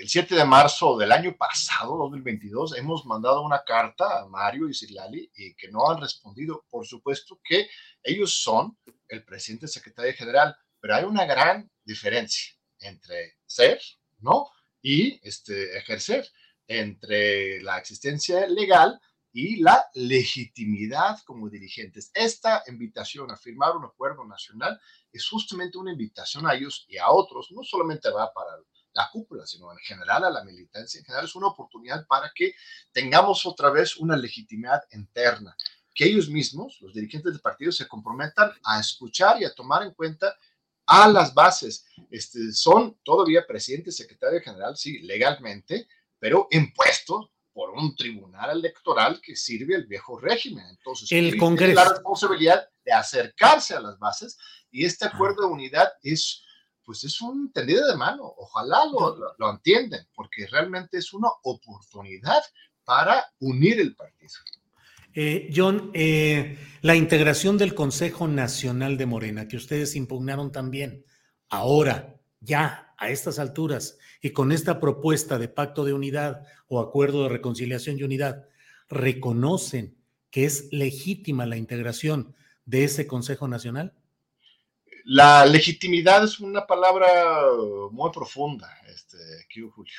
[0.00, 4.72] el 7 de marzo del año pasado, 2022, hemos mandado una carta a Mario y
[4.74, 6.64] Silali y que no han respondido.
[6.70, 7.68] Por supuesto que
[8.02, 8.78] ellos son
[9.08, 13.82] el presidente secretario general, pero hay una gran diferencia entre ser,
[14.20, 14.48] ¿no?
[14.80, 16.26] Y este, ejercer,
[16.66, 18.98] entre la existencia legal
[19.30, 22.10] y la legitimidad como dirigentes.
[22.14, 24.80] Esta invitación a firmar un acuerdo nacional
[25.12, 28.56] es justamente una invitación a ellos y a otros, no solamente va para
[28.94, 32.54] la cúpula, sino en general a la militancia, en general es una oportunidad para que
[32.92, 35.56] tengamos otra vez una legitimidad interna,
[35.94, 39.92] que ellos mismos, los dirigentes del partido, se comprometan a escuchar y a tomar en
[39.92, 40.36] cuenta
[40.86, 41.86] a las bases.
[42.10, 45.86] Este, son todavía presidente, secretario general, sí, legalmente,
[46.18, 50.64] pero impuestos por un tribunal electoral que sirve al viejo régimen.
[50.70, 51.74] Entonces, el Congreso.
[51.74, 54.38] Tiene la responsabilidad de acercarse a las bases
[54.70, 56.42] y este acuerdo de unidad es,
[56.84, 58.22] pues es un tendido de mano.
[58.36, 62.42] Ojalá lo, lo, entienden, porque realmente es una oportunidad
[62.84, 64.32] para unir el partido.
[65.14, 71.04] Eh, John, eh, la integración del Consejo Nacional de Morena, que ustedes impugnaron también,
[71.50, 77.24] ahora, ya, a estas alturas, y con esta propuesta de pacto de unidad o acuerdo
[77.24, 78.46] de reconciliación y unidad,
[78.88, 79.98] reconocen
[80.30, 83.94] que es legítima la integración de ese Consejo Nacional?
[85.04, 87.08] La legitimidad es una palabra
[87.90, 89.16] muy profunda, este,
[89.52, 89.94] Julio.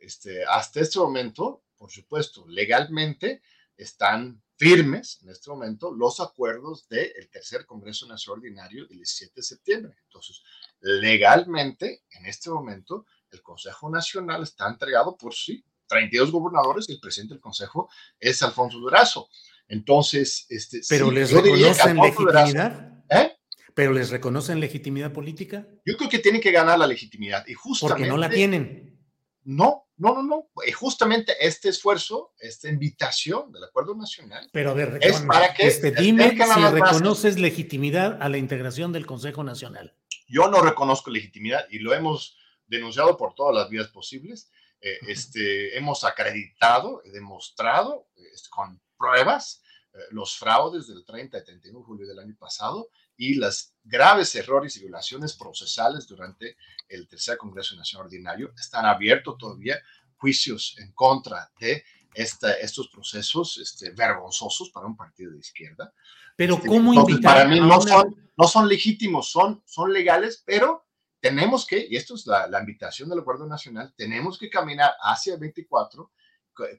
[0.00, 3.42] Este, hasta este momento, por supuesto, legalmente
[3.76, 9.42] están firmes en este momento los acuerdos del tercer Congreso Nacional Ordinario del 17 de
[9.42, 9.96] septiembre.
[10.04, 10.42] Entonces,
[10.80, 17.00] legalmente, en este momento, el Consejo Nacional está entregado por sí, 32 gobernadores y el
[17.00, 19.28] presidente del Consejo es Alfonso Durazo.
[19.68, 22.94] Entonces, este, pero les reconocen legitimidad.
[22.94, 22.97] ¿eh?
[23.78, 25.64] Pero les reconocen legitimidad política.
[25.86, 28.00] Yo creo que tienen que ganar la legitimidad y justamente.
[28.00, 28.98] Porque no la tienen.
[29.44, 30.50] No, no, no, no.
[30.66, 34.50] Y justamente este esfuerzo, esta invitación del Acuerdo Nacional.
[34.52, 39.06] Pero a ver, es para que este, dime si reconoces legitimidad a la integración del
[39.06, 39.94] Consejo Nacional.
[40.26, 44.50] Yo no reconozco legitimidad y lo hemos denunciado por todas las vías posibles.
[44.80, 49.62] Eh, este, hemos acreditado, demostrado este, con pruebas
[49.94, 54.34] eh, los fraudes del 30 y 31 de julio del año pasado y los graves
[54.36, 56.56] errores y violaciones procesales durante
[56.88, 58.54] el tercer Congreso Nacional Ordinario.
[58.58, 59.78] Están abiertos todavía
[60.16, 65.92] juicios en contra de estos procesos este, vergonzosos para un partido de izquierda.
[66.36, 70.86] Pero este, ¿cómo invitar Para mí no, son, no son legítimos, son, son legales, pero
[71.20, 76.10] tenemos que, y esto es la, invitación del Acuerdo Nacional, tenemos que caminar hacia 24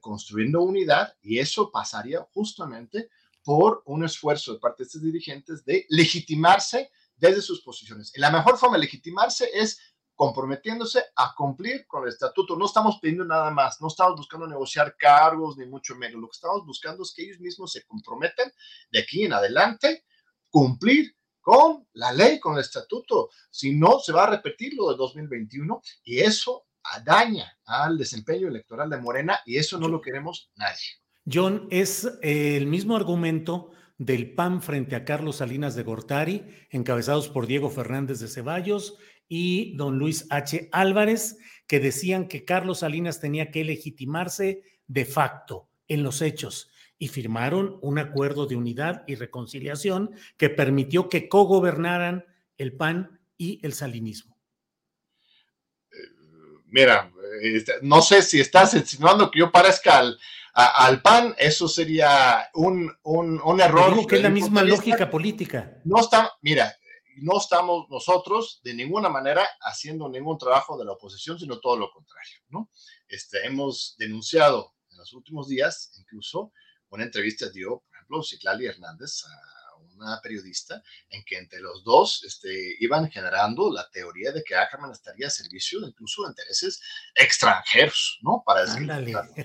[0.00, 3.08] construyendo unidad y eso pasaría justamente
[3.42, 8.12] por un esfuerzo de parte de estos dirigentes de legitimarse desde sus posiciones.
[8.14, 9.78] Y la mejor forma de legitimarse es
[10.14, 12.54] comprometiéndose a cumplir con el estatuto.
[12.56, 16.20] No estamos pidiendo nada más, no estamos buscando negociar cargos, ni mucho menos.
[16.20, 18.52] Lo que estamos buscando es que ellos mismos se comprometen
[18.90, 20.04] de aquí en adelante
[20.50, 23.30] cumplir con la ley, con el estatuto.
[23.50, 26.66] Si no, se va a repetir lo de 2021 y eso
[27.04, 31.00] daña al desempeño electoral de Morena y eso no lo queremos nadie.
[31.32, 37.28] John, es eh, el mismo argumento del PAN frente a Carlos Salinas de Gortari, encabezados
[37.28, 38.96] por Diego Fernández de Ceballos
[39.28, 40.68] y don Luis H.
[40.72, 47.08] Álvarez, que decían que Carlos Salinas tenía que legitimarse de facto en los hechos y
[47.08, 52.24] firmaron un acuerdo de unidad y reconciliación que permitió que cogobernaran
[52.58, 54.38] el PAN y el salinismo.
[56.66, 57.12] Mira,
[57.42, 60.18] este, no sé si estás insinuando que yo parezca al,
[60.54, 63.94] al PAN, eso sería un, un, error.
[63.94, 65.80] Digo que es la misma lógica política.
[65.84, 66.74] No está, mira,
[67.16, 71.90] no estamos nosotros de ninguna manera haciendo ningún trabajo de la oposición, sino todo lo
[71.90, 72.70] contrario, ¿no?
[73.08, 76.52] Este, hemos denunciado en los últimos días, incluso,
[76.88, 79.59] una entrevista dio, por ejemplo, Citlali Hernández a
[80.06, 84.92] una periodista en que entre los dos este, iban generando la teoría de que Ackerman
[84.92, 86.80] estaría a servicio incluso de intereses
[87.14, 88.42] extranjeros, ¿no?
[88.44, 88.64] Para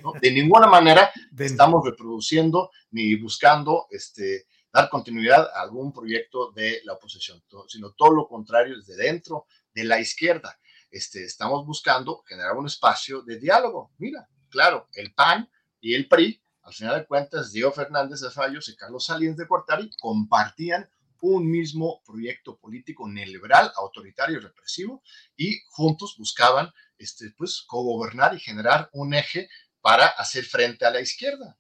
[0.02, 0.14] ¿no?
[0.22, 6.94] De ninguna manera estamos reproduciendo ni buscando este, dar continuidad a algún proyecto de la
[6.94, 10.60] oposición, sino todo lo contrario, desde dentro de la izquierda.
[10.92, 13.92] Este, estamos buscando generar un espacio de diálogo.
[13.98, 15.50] Mira, claro, el PAN
[15.80, 19.48] y el PRI al final de cuentas, Diego Fernández de Fallos y Carlos Salinas de
[19.48, 20.90] Cortari compartían
[21.22, 25.04] un mismo proyecto político neoliberal, autoritario y represivo,
[25.38, 29.48] y juntos buscaban este, pues, cogobernar y generar un eje
[29.80, 31.56] para hacer frente a la izquierda.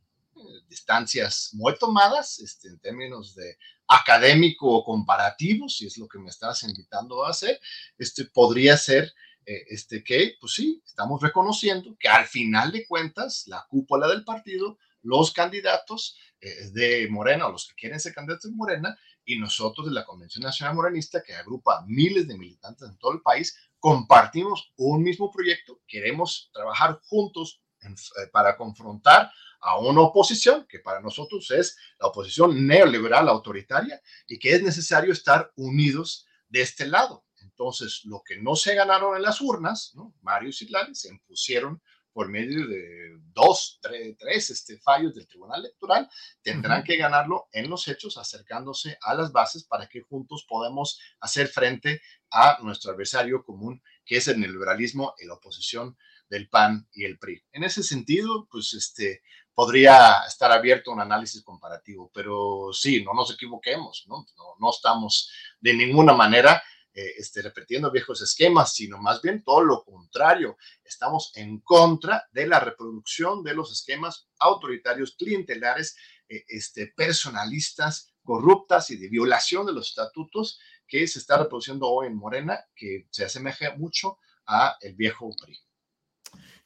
[0.68, 6.30] Distancias muy tomadas este, en términos de académico o comparativo, si es lo que me
[6.30, 7.60] estás invitando a hacer,
[8.00, 9.14] este, podría ser
[9.46, 14.24] eh, este, que, pues sí, estamos reconociendo que al final de cuentas, la cúpula del
[14.24, 19.40] partido, los candidatos eh, de Morena o los que quieren ser candidatos de Morena y
[19.40, 23.58] nosotros de la Convención Nacional Morenista, que agrupa miles de militantes en todo el país,
[23.80, 29.32] compartimos un mismo proyecto, queremos trabajar juntos eh, para confrontar
[29.62, 35.12] a una oposición que para nosotros es la oposición neoliberal autoritaria y que es necesario
[35.12, 37.26] estar unidos de este lado.
[37.42, 40.14] Entonces, lo que no se ganaron en las urnas, ¿no?
[40.22, 41.82] Mario y Citlali se impusieron
[42.16, 46.10] por medio de dos, tres, tres este, fallos del Tribunal Electoral,
[46.42, 51.50] tendrán que ganarlo en los hechos, acercándose a las bases para que juntos podamos hacer
[51.50, 52.02] frente
[52.32, 55.98] a nuestro adversario común, que es el neoliberalismo y la oposición
[56.30, 57.44] del PAN y el PRI.
[57.52, 59.22] En ese sentido, pues este,
[59.54, 64.26] podría estar abierto un análisis comparativo, pero sí, no nos equivoquemos, ¿no?
[64.58, 66.64] No, estamos de ninguna manera
[66.96, 72.60] eh, repitiendo viejos esquemas, sino más bien todo lo contrario, estamos en contra de la
[72.60, 75.98] reproducción de los esquemas autoritarios, clientelares,
[76.30, 82.08] eh, este, personalistas, corruptas y de violación de los estatutos que se está reproduciendo hoy
[82.08, 85.65] en Morena, que se asemeja mucho a el viejo PRI.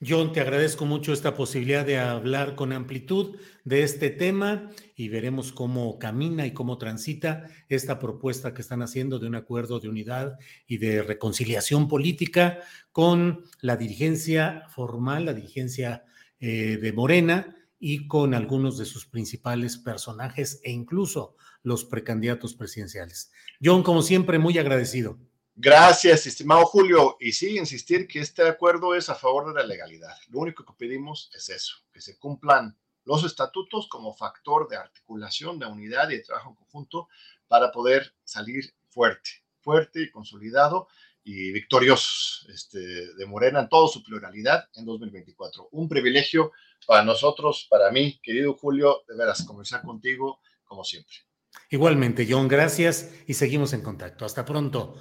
[0.02, 3.36] John, te agradezco mucho esta posibilidad de hablar con amplitud
[3.66, 9.20] de este tema y veremos cómo camina y cómo transita esta propuesta que están haciendo
[9.20, 12.60] de un acuerdo de unidad y de reconciliación política
[12.94, 16.06] con la dirigencia formal, la dirigencia
[16.40, 23.34] eh, de Morena y con algunos de sus principales personajes e incluso los precandidatos presidenciales.
[23.62, 25.20] John, como siempre, muy agradecido.
[25.62, 27.18] Gracias, estimado Julio.
[27.20, 30.16] Y sí, insistir que este acuerdo es a favor de la legalidad.
[30.30, 35.60] Lo único que pedimos es eso, que se cumplan los estatutos como factor de articulación,
[35.60, 37.10] de unidad y de trabajo conjunto
[37.50, 40.88] para poder salir fuerte, fuerte y consolidado
[41.26, 42.80] y victoriosos este,
[43.14, 45.68] de Morena en toda su pluralidad en 2024.
[45.74, 46.54] Un privilegio
[46.88, 51.16] para nosotros, para mí, querido Julio, de veras, conversar contigo como siempre.
[51.70, 54.24] Igualmente, John, gracias y seguimos en contacto.
[54.24, 54.96] Hasta pronto.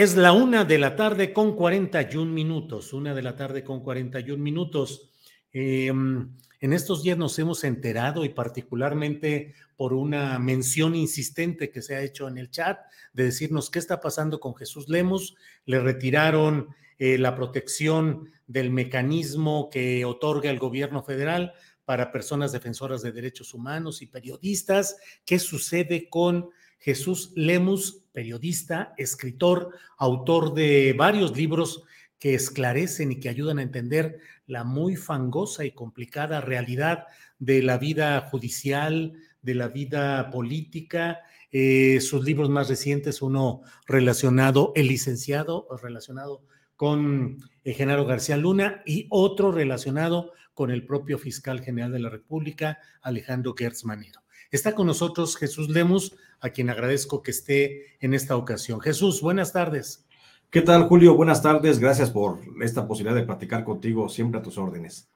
[0.00, 4.42] Es la una de la tarde con 41 minutos, una de la tarde con 41
[4.42, 5.10] minutos.
[5.52, 11.96] Em, en estos días nos hemos enterado y particularmente por una mención insistente que se
[11.96, 12.80] ha hecho en el chat
[13.12, 15.36] de decirnos qué está pasando con Jesús Lemos.
[15.66, 21.52] Le retiraron eh, la protección del mecanismo que otorga el gobierno federal
[21.84, 24.96] para personas defensoras de derechos humanos y periodistas.
[25.26, 26.48] ¿Qué sucede con
[26.80, 31.84] Jesús Lemus, periodista, escritor, autor de varios libros
[32.18, 37.06] que esclarecen y que ayudan a entender la muy fangosa y complicada realidad
[37.38, 41.20] de la vida judicial, de la vida política.
[41.52, 46.42] Eh, sus libros más recientes, uno relacionado, el licenciado, relacionado
[46.76, 52.10] con eh, Genaro García Luna y otro relacionado con el propio fiscal general de la
[52.10, 54.20] República, Alejandro Gertz Manero.
[54.50, 58.80] Está con nosotros Jesús Lemus, a quien agradezco que esté en esta ocasión.
[58.80, 60.06] Jesús, buenas tardes.
[60.50, 61.14] ¿Qué tal, Julio?
[61.14, 61.78] Buenas tardes.
[61.78, 65.08] Gracias por esta posibilidad de platicar contigo, siempre a tus órdenes.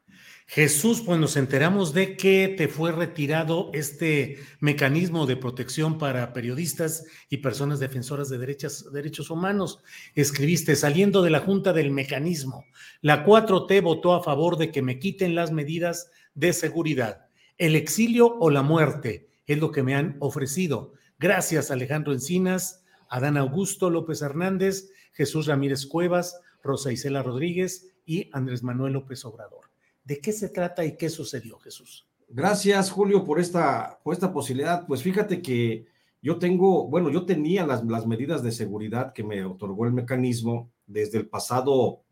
[0.46, 7.04] Jesús, pues nos enteramos de que te fue retirado este mecanismo de protección para periodistas
[7.30, 9.80] y personas defensoras de derechos, derechos humanos.
[10.14, 12.66] Escribiste, saliendo de la Junta del Mecanismo,
[13.00, 17.26] la 4T votó a favor de que me quiten las medidas de seguridad.
[17.56, 20.92] El exilio o la muerte es lo que me han ofrecido.
[21.24, 28.62] Gracias Alejandro Encinas, Adán Augusto López Hernández, Jesús Ramírez Cuevas, Rosa Isela Rodríguez y Andrés
[28.62, 29.70] Manuel López Obrador.
[30.04, 32.06] ¿De qué se trata y qué sucedió, Jesús?
[32.28, 34.86] Gracias, Julio, por esta, por esta posibilidad.
[34.86, 35.86] Pues fíjate que
[36.20, 40.70] yo tengo, bueno, yo tenía las, las medidas de seguridad que me otorgó el mecanismo
[40.86, 42.02] desde el pasado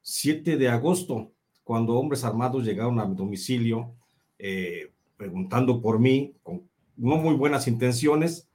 [0.00, 1.30] 7 de agosto,
[1.62, 3.92] cuando hombres armados llegaron a mi domicilio
[4.38, 6.69] eh, preguntando por mí, con
[7.00, 8.48] no muy buenas intenciones,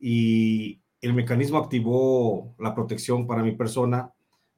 [0.00, 4.12] y el mecanismo activó la protección para mi persona,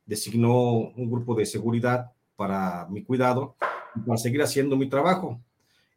[0.06, 3.56] designó un grupo de seguridad para mi cuidado
[3.94, 5.40] y para seguir haciendo mi trabajo.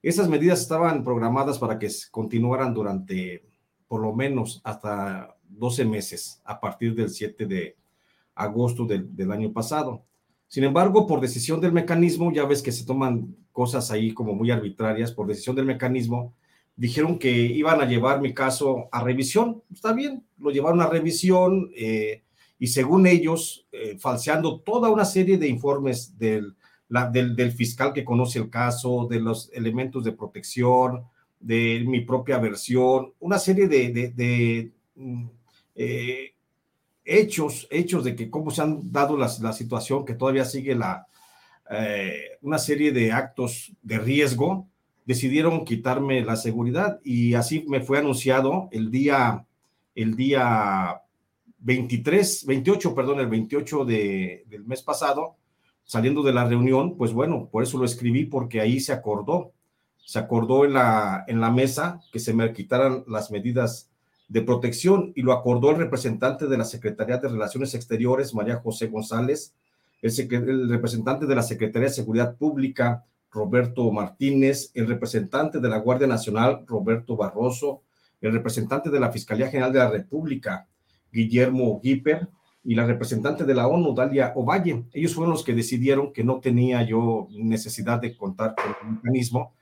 [0.02, 3.46] Esas medidas estaban programadas para que continuaran durante
[3.88, 7.76] por lo menos hasta 12 meses a partir del 7 de
[8.36, 10.04] agosto del, del año pasado.
[10.48, 14.52] Sin embargo, por decisión del mecanismo, ya ves que se toman cosas ahí como muy
[14.52, 16.34] arbitrarias, por decisión del mecanismo,
[16.80, 19.62] dijeron que iban a llevar mi caso a revisión.
[19.72, 22.24] Está bien, lo llevaron a revisión eh,
[22.58, 26.56] y según ellos, eh, falseando toda una serie de informes del
[27.12, 31.04] del, del, fiscal que conoce el caso, de los elementos de protección,
[31.40, 35.26] de mi propia versión, una serie de, de, mm,
[35.76, 36.34] eh,
[37.06, 41.06] hechos, hechos de que cómo se han dado la, la situación, que todavía sigue la,
[42.42, 44.69] una serie de actos de riesgo,
[45.10, 49.44] decidieron quitarme la seguridad y así me fue anunciado el día,
[49.96, 51.02] el día
[51.58, 55.36] 23, 28, perdón, el 28 de, del mes pasado,
[55.84, 59.52] saliendo de la reunión, pues bueno, por eso lo escribí, porque ahí se acordó,
[60.06, 63.90] se acordó en la, en la mesa que se me quitaran las medidas
[64.28, 68.86] de protección y lo acordó el representante de la Secretaría de Relaciones Exteriores, María José
[68.86, 69.56] González,
[70.04, 75.78] el, el representante de la Secretaría de Seguridad Pública, Roberto Martínez, el representante de la
[75.78, 77.84] Guardia Nacional, Roberto Barroso,
[78.22, 80.68] el representante de la Fiscalía General de la República,
[81.12, 82.28] Guillermo Guiper,
[82.64, 84.84] y la representante de la ONU, Dalia Ovalle.
[84.94, 89.54] Ellos fueron los que decidieron que no tenía yo necesidad de contar con el mecanismo,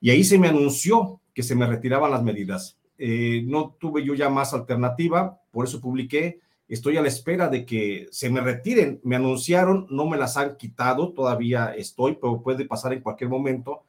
[0.00, 2.78] y ahí se me anunció que se me retiraban las medidas.
[2.98, 6.40] Eh, no tuve yo ya más alternativa, por eso publiqué
[6.70, 9.00] Estoy a la espera de que se me retiren.
[9.02, 13.82] Me anunciaron, no me las han quitado, todavía estoy, pero puede pasar en cualquier momento.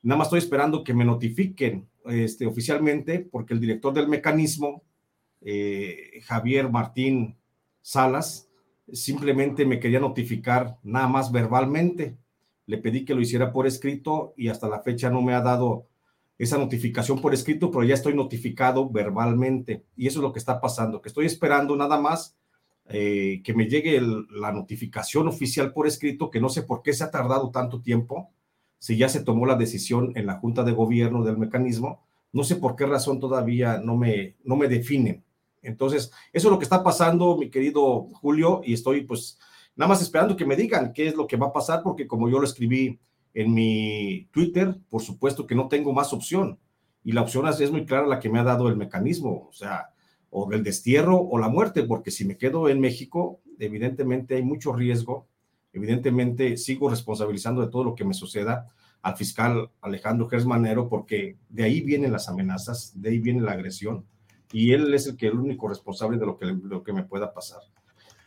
[0.00, 4.84] Nada más estoy esperando que me notifiquen este, oficialmente, porque el director del mecanismo,
[5.40, 7.36] eh, Javier Martín
[7.82, 8.48] Salas,
[8.92, 12.16] simplemente me quería notificar nada más verbalmente.
[12.66, 15.88] Le pedí que lo hiciera por escrito y hasta la fecha no me ha dado
[16.40, 19.84] esa notificación por escrito, pero ya estoy notificado verbalmente.
[19.94, 22.34] Y eso es lo que está pasando, que estoy esperando nada más
[22.88, 27.04] eh, que me llegue la notificación oficial por escrito, que no sé por qué se
[27.04, 28.30] ha tardado tanto tiempo,
[28.78, 32.56] si ya se tomó la decisión en la Junta de Gobierno del mecanismo, no sé
[32.56, 35.22] por qué razón todavía no me, no me definen.
[35.60, 39.38] Entonces, eso es lo que está pasando, mi querido Julio, y estoy pues
[39.76, 42.30] nada más esperando que me digan qué es lo que va a pasar, porque como
[42.30, 42.98] yo lo escribí
[43.34, 46.58] en mi Twitter, por supuesto que no tengo más opción.
[47.04, 49.90] Y la opción es muy clara la que me ha dado el mecanismo, o sea,
[50.30, 54.72] o del destierro o la muerte, porque si me quedo en México, evidentemente hay mucho
[54.72, 55.26] riesgo,
[55.72, 58.68] evidentemente sigo responsabilizando de todo lo que me suceda
[59.02, 64.04] al fiscal Alejandro Gersmanero, porque de ahí vienen las amenazas, de ahí viene la agresión,
[64.52, 67.62] y él es el único responsable de lo que me pueda pasar.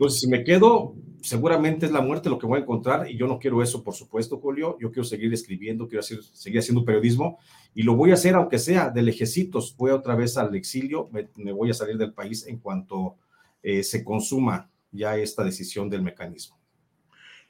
[0.03, 3.25] Entonces, si me quedo, seguramente es la muerte lo que voy a encontrar y yo
[3.25, 4.77] no quiero eso, por supuesto, Julio.
[4.81, 7.39] Yo quiero seguir escribiendo, quiero seguir haciendo periodismo
[7.73, 9.73] y lo voy a hacer aunque sea de lejecitos.
[9.77, 13.15] Voy otra vez al exilio, me, voy a salir del país en cuanto
[13.61, 16.59] eh, se consuma ya esta decisión del mecanismo.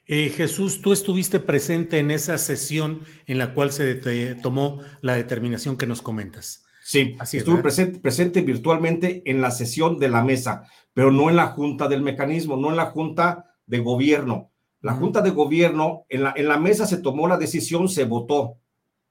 [0.06, 3.96] Eh, Jesús, tú estuviste presente en esa sesión en la cual se
[4.36, 6.63] tomó la determinación que nos comentas.
[6.86, 11.36] Sí, Así estuve presente, presente virtualmente en la sesión de la mesa, pero no en
[11.36, 14.50] la junta del mecanismo, no en la junta de gobierno.
[14.82, 18.58] La junta de gobierno, en la, en la mesa se tomó la decisión, se votó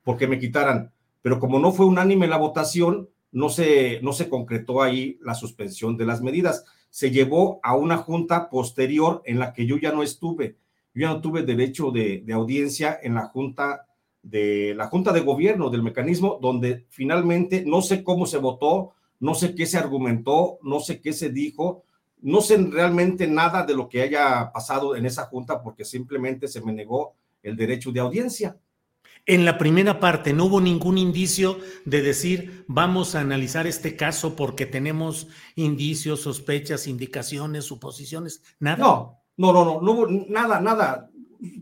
[0.04, 0.94] porque me quitaran,
[1.24, 5.98] pero como no fue unánime la votación, no se, no se concretó ahí la suspensión
[5.98, 6.66] de las medidas.
[6.92, 10.58] Se llevó a una junta posterior en la que yo ya no estuve.
[10.94, 13.88] Yo ya no tuve derecho de, de audiencia en la junta
[14.24, 19.36] de la Junta de Gobierno del mecanismo, donde finalmente no sé cómo se votó, no
[19.36, 21.84] sé qué se argumentó, no sé qué se dijo,
[22.22, 26.62] no sé realmente nada de lo que haya pasado en esa junta porque simplemente se
[26.62, 28.58] me negó el derecho de audiencia.
[29.26, 34.36] En la primera parte no hubo ningún indicio de decir vamos a analizar este caso
[34.36, 38.78] porque tenemos indicios, sospechas, indicaciones, suposiciones, nada.
[38.78, 41.10] No, no, no, no, no hubo nada, nada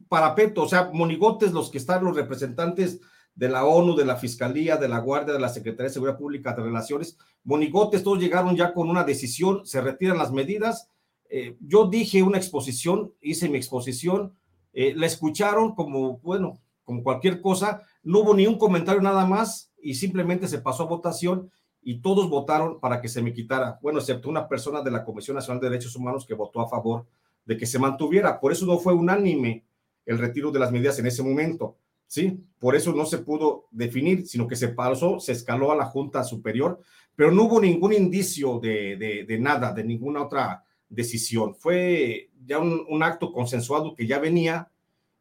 [0.07, 3.01] parapeto, o sea, monigotes los que están los representantes
[3.35, 6.53] de la ONU, de la Fiscalía, de la Guardia, de la Secretaría de Seguridad Pública,
[6.53, 10.89] de Relaciones, monigotes, todos llegaron ya con una decisión, se retiran las medidas.
[11.29, 14.35] Eh, yo dije una exposición, hice mi exposición,
[14.73, 19.71] eh, la escucharon como, bueno, como cualquier cosa, no hubo ni un comentario nada más
[19.81, 21.49] y simplemente se pasó a votación
[21.81, 25.35] y todos votaron para que se me quitara, bueno, excepto una persona de la Comisión
[25.35, 27.07] Nacional de Derechos Humanos que votó a favor
[27.45, 28.39] de que se mantuviera.
[28.39, 29.65] Por eso no fue unánime
[30.05, 31.77] el retiro de las medidas en ese momento.
[32.11, 32.43] ¿sí?
[32.59, 36.23] Por eso no se pudo definir, sino que se pasó, se escaló a la Junta
[36.25, 36.81] Superior,
[37.15, 41.55] pero no hubo ningún indicio de, de, nada, de ninguna otra decisión.
[41.55, 44.69] Fue ya un, un, acto consensuado que ya venía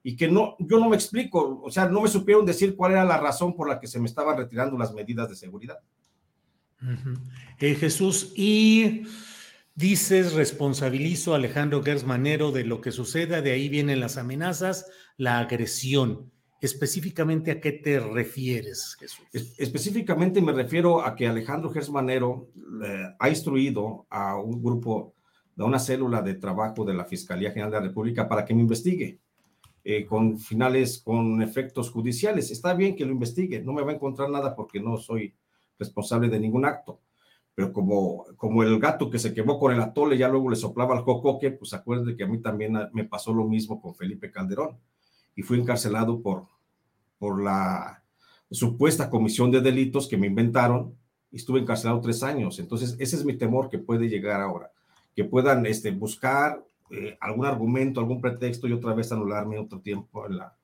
[0.03, 3.05] y que no, yo no me explico, o sea, no me supieron decir cuál era
[3.05, 5.79] la razón por la que se me estaban retirando las medidas de seguridad.
[7.61, 9.03] eh, Jesús, y
[9.81, 15.39] Dices, responsabilizo a Alejandro Gersmanero de lo que suceda, de ahí vienen las amenazas, la
[15.39, 16.31] agresión.
[16.61, 19.25] Específicamente, ¿a qué te refieres, Jesús?
[19.57, 22.51] específicamente me refiero a que Alejandro Gersmanero
[23.19, 25.15] ha instruido a un grupo,
[25.57, 28.61] a una célula de trabajo de la Fiscalía General de la República para que me
[28.61, 29.19] investigue.
[29.83, 32.51] eh, con finales, con efectos judiciales.
[32.51, 35.33] Está bien que lo investigue, no me va a encontrar nada porque no soy
[35.79, 37.01] responsable de ningún acto.
[37.55, 40.97] Pero como, como el gato que se quemó con el atole, ya luego le soplaba
[40.97, 44.79] al jocoque, pues acuérdense que a mí también me pasó lo mismo con Felipe Calderón
[45.35, 46.47] y fui encarcelado por,
[47.19, 48.03] por la
[48.51, 50.95] supuesta comisión de delitos que me inventaron
[51.31, 52.59] y estuve encarcelado tres años.
[52.59, 54.73] Entonces, ese es mi temor que puede llegar ahora,
[55.15, 60.27] que puedan este, buscar eh, algún argumento, algún pretexto y otra vez anularme otro tiempo
[60.27, 60.57] en la,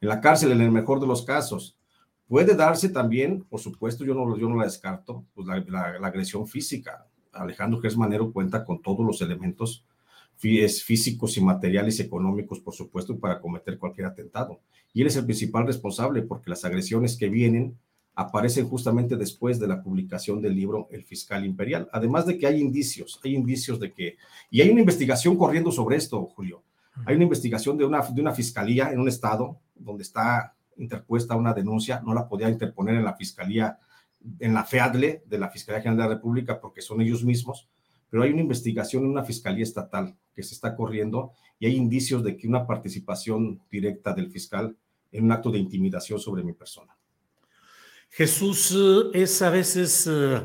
[0.00, 1.76] en la cárcel, en el mejor de los casos.
[2.30, 5.58] Puede darse también, por supuesto, yo no, yo no la descarto, pues la,
[5.98, 7.08] la, agresión física.
[7.32, 9.84] Alejandro Gers Manero cuenta con todos los elementos
[10.36, 14.60] físicos y materiales económicos, por supuesto, para cometer cualquier atentado.
[14.94, 17.76] Y él es el principal responsable porque las agresiones que vienen
[18.14, 21.88] aparecen justamente después de la publicación del libro El Fiscal Imperial.
[21.92, 24.18] Además de que hay indicios, hay indicios de que,
[24.52, 26.62] y hay una investigación corriendo sobre esto, Julio.
[27.06, 31.52] Hay una investigación de una, de una fiscalía en un estado donde está interpuesta una
[31.52, 33.78] denuncia, no la podía interponer en la fiscalía,
[34.38, 37.68] en la FEADLE de la Fiscalía General de la República, porque son ellos mismos,
[38.08, 42.24] pero hay una investigación en una fiscalía estatal que se está corriendo y hay indicios
[42.24, 44.76] de que una participación directa del fiscal
[45.12, 46.96] en un acto de intimidación sobre mi persona.
[48.10, 50.40] Jesús eh, es a veces eh,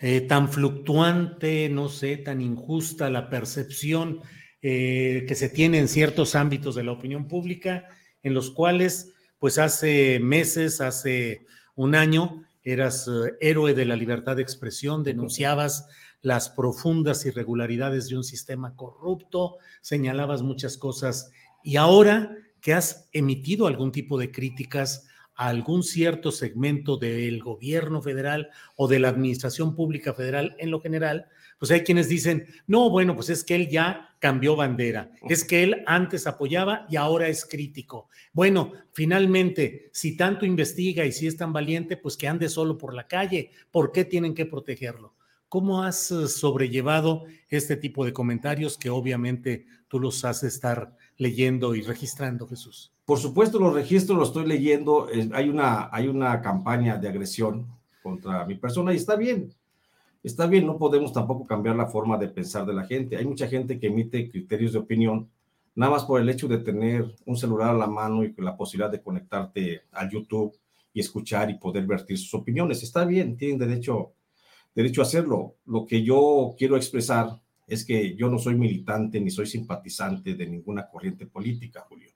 [0.00, 4.20] eh, tan fluctuante, no sé, tan injusta la percepción
[4.60, 7.86] que se tiene en ciertos ámbitos de la opinión pública,
[8.22, 9.12] en los cuales,
[9.44, 13.10] pues hace meses, hace un año, eras
[13.42, 15.86] héroe de la libertad de expresión, denunciabas
[16.22, 21.30] las profundas irregularidades de un sistema corrupto, señalabas muchas cosas
[21.62, 28.00] y ahora que has emitido algún tipo de críticas a algún cierto segmento del gobierno
[28.00, 31.26] federal o de la administración pública federal en lo general,
[31.58, 35.62] pues hay quienes dicen, no, bueno, pues es que él ya cambió bandera, es que
[35.62, 38.08] él antes apoyaba y ahora es crítico.
[38.32, 42.94] Bueno, finalmente, si tanto investiga y si es tan valiente, pues que ande solo por
[42.94, 45.14] la calle, ¿por qué tienen que protegerlo?
[45.48, 51.76] ¿Cómo has eh, sobrellevado este tipo de comentarios que obviamente tú los has estar leyendo
[51.76, 52.92] y registrando, Jesús?
[53.04, 55.06] Por supuesto, los registros los estoy leyendo.
[55.32, 57.68] Hay una, hay una campaña de agresión
[58.02, 59.54] contra mi persona y está bien.
[60.24, 63.18] Está bien, no podemos tampoco cambiar la forma de pensar de la gente.
[63.18, 65.28] Hay mucha gente que emite criterios de opinión
[65.74, 68.90] nada más por el hecho de tener un celular a la mano y la posibilidad
[68.90, 70.56] de conectarte al YouTube
[70.94, 72.82] y escuchar y poder vertir sus opiniones.
[72.82, 74.14] Está bien, tienen derecho
[74.74, 75.56] derecho a hacerlo.
[75.66, 80.46] Lo que yo quiero expresar es que yo no soy militante ni soy simpatizante de
[80.46, 82.08] ninguna corriente política, Julio.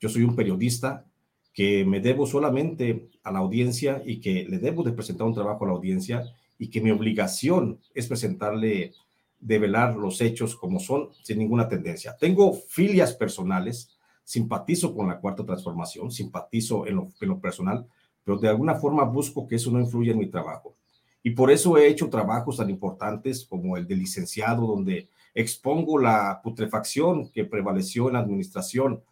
[0.00, 1.06] Yo soy un periodista
[1.52, 5.64] que me debo solamente a la audiencia y que le debo de presentar un trabajo
[5.64, 6.24] a la audiencia
[6.60, 8.92] y que mi obligación es presentarle,
[9.40, 12.14] develar los hechos como son, sin ninguna tendencia.
[12.20, 17.86] Tengo filias personales, simpatizo con la cuarta transformación, simpatizo en lo, en lo personal,
[18.22, 20.76] pero de alguna forma busco que eso no influya en mi trabajo.
[21.22, 26.42] Y por eso he hecho trabajos tan importantes como el de licenciado, donde expongo la
[26.44, 29.02] putrefacción que prevaleció en la administración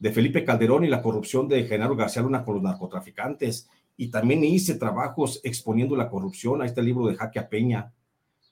[0.00, 3.68] de Felipe Calderón y la corrupción de Genaro García Luna con los narcotraficantes.
[3.96, 6.62] Y también hice trabajos exponiendo la corrupción.
[6.62, 7.92] a este libro de Jaque Peña,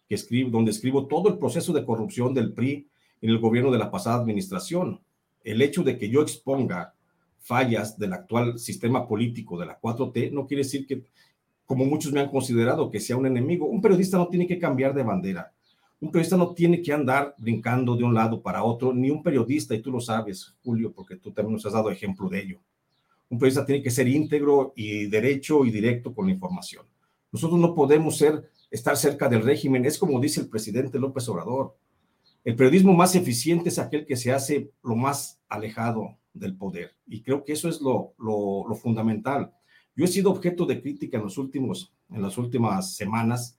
[0.09, 2.89] que escribo, donde escribo todo el proceso de corrupción del PRI
[3.21, 5.01] en el gobierno de la pasada administración.
[5.43, 6.95] El hecho de que yo exponga
[7.41, 11.03] fallas del actual sistema político de la 4T no quiere decir que
[11.73, 13.67] como muchos me han considerado, que sea un enemigo.
[13.67, 15.53] Un periodista no tiene que cambiar de bandera.
[16.01, 19.75] Un periodista no tiene que andar brincando de un lado para otro, ni un periodista,
[19.75, 22.61] y tú lo sabes, Julio, porque tú también nos has dado ejemplo de ello.
[23.33, 26.85] Un periodista tiene que ser íntegro y derecho y directo con la información.
[27.33, 29.87] Nosotros no podemos ser, estar cerca del régimen.
[29.87, 31.75] Es como dice el presidente López Obrador.
[32.45, 36.91] El periodismo más eficiente es aquel que se hace lo más alejado del poder.
[37.07, 38.13] Y creo que eso es lo,
[38.83, 39.55] fundamental.
[39.97, 41.25] Yo he sido objeto de crítica en
[42.23, 43.59] las últimas semanas,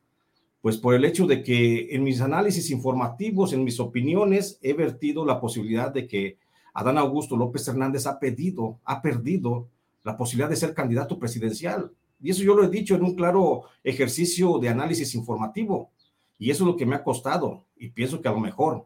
[0.61, 5.25] pues por el hecho de que en mis análisis informativos, en mis opiniones, he vertido
[5.25, 6.37] la posibilidad de que
[6.73, 9.67] Adán Augusto López Hernández ha pedido, ha perdido
[10.03, 11.91] la posibilidad de ser candidato presidencial.
[12.21, 15.91] Y eso yo lo he dicho en un claro ejercicio de análisis informativo.
[16.39, 17.65] Y eso es lo que me ha costado.
[17.77, 18.85] Y pienso que a lo mejor,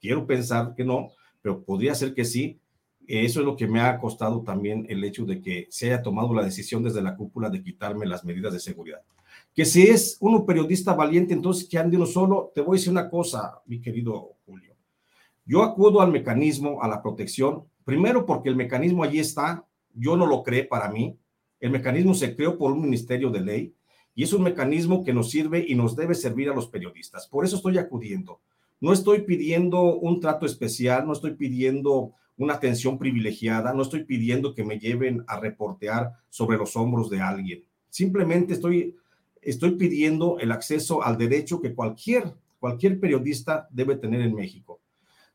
[0.00, 1.10] quiero pensar que no,
[1.42, 2.58] pero podría ser que sí,
[3.06, 6.34] eso es lo que me ha costado también el hecho de que se haya tomado
[6.34, 9.02] la decisión desde la cúpula de quitarme las medidas de seguridad.
[9.54, 12.90] Que si es uno periodista valiente, entonces que ande uno solo, te voy a decir
[12.90, 14.35] una cosa, mi querido.
[15.46, 20.26] Yo acudo al mecanismo, a la protección, primero porque el mecanismo allí está, yo no
[20.26, 21.16] lo creé para mí,
[21.60, 23.74] el mecanismo se creó por un ministerio de ley
[24.16, 27.28] y es un mecanismo que nos sirve y nos debe servir a los periodistas.
[27.28, 28.40] Por eso estoy acudiendo.
[28.80, 34.52] No estoy pidiendo un trato especial, no estoy pidiendo una atención privilegiada, no estoy pidiendo
[34.52, 37.62] que me lleven a reportear sobre los hombros de alguien.
[37.88, 38.96] Simplemente estoy,
[39.78, 42.34] pidiendo el acceso al derecho que cualquier
[43.00, 44.80] periodista debe tener en México.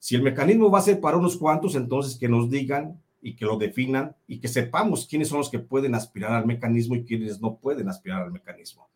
[0.02, 3.46] Si el mecanismo va a ser para unos cuantos, entonces que nos digan y que
[3.46, 7.40] lo definan y que sepamos quiénes son los que pueden aspirar al mecanismo y quiénes
[7.40, 8.90] no pueden aspirar al mecanismo.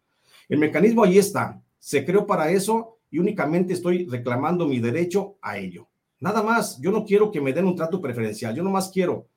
[0.50, 5.60] El mecanismo ahí está, se creó para eso y únicamente estoy reclamando mi derecho a
[5.60, 5.88] ello.
[6.20, 9.28] Nada más, yo no quiero que me den un trato preferencial, yo nomás quiero,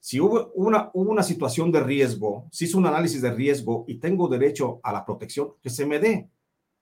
[0.00, 4.00] si hubo una, hubo una situación de riesgo, si hizo un análisis de riesgo y
[4.00, 6.28] tengo derecho a la protección, que se me dé,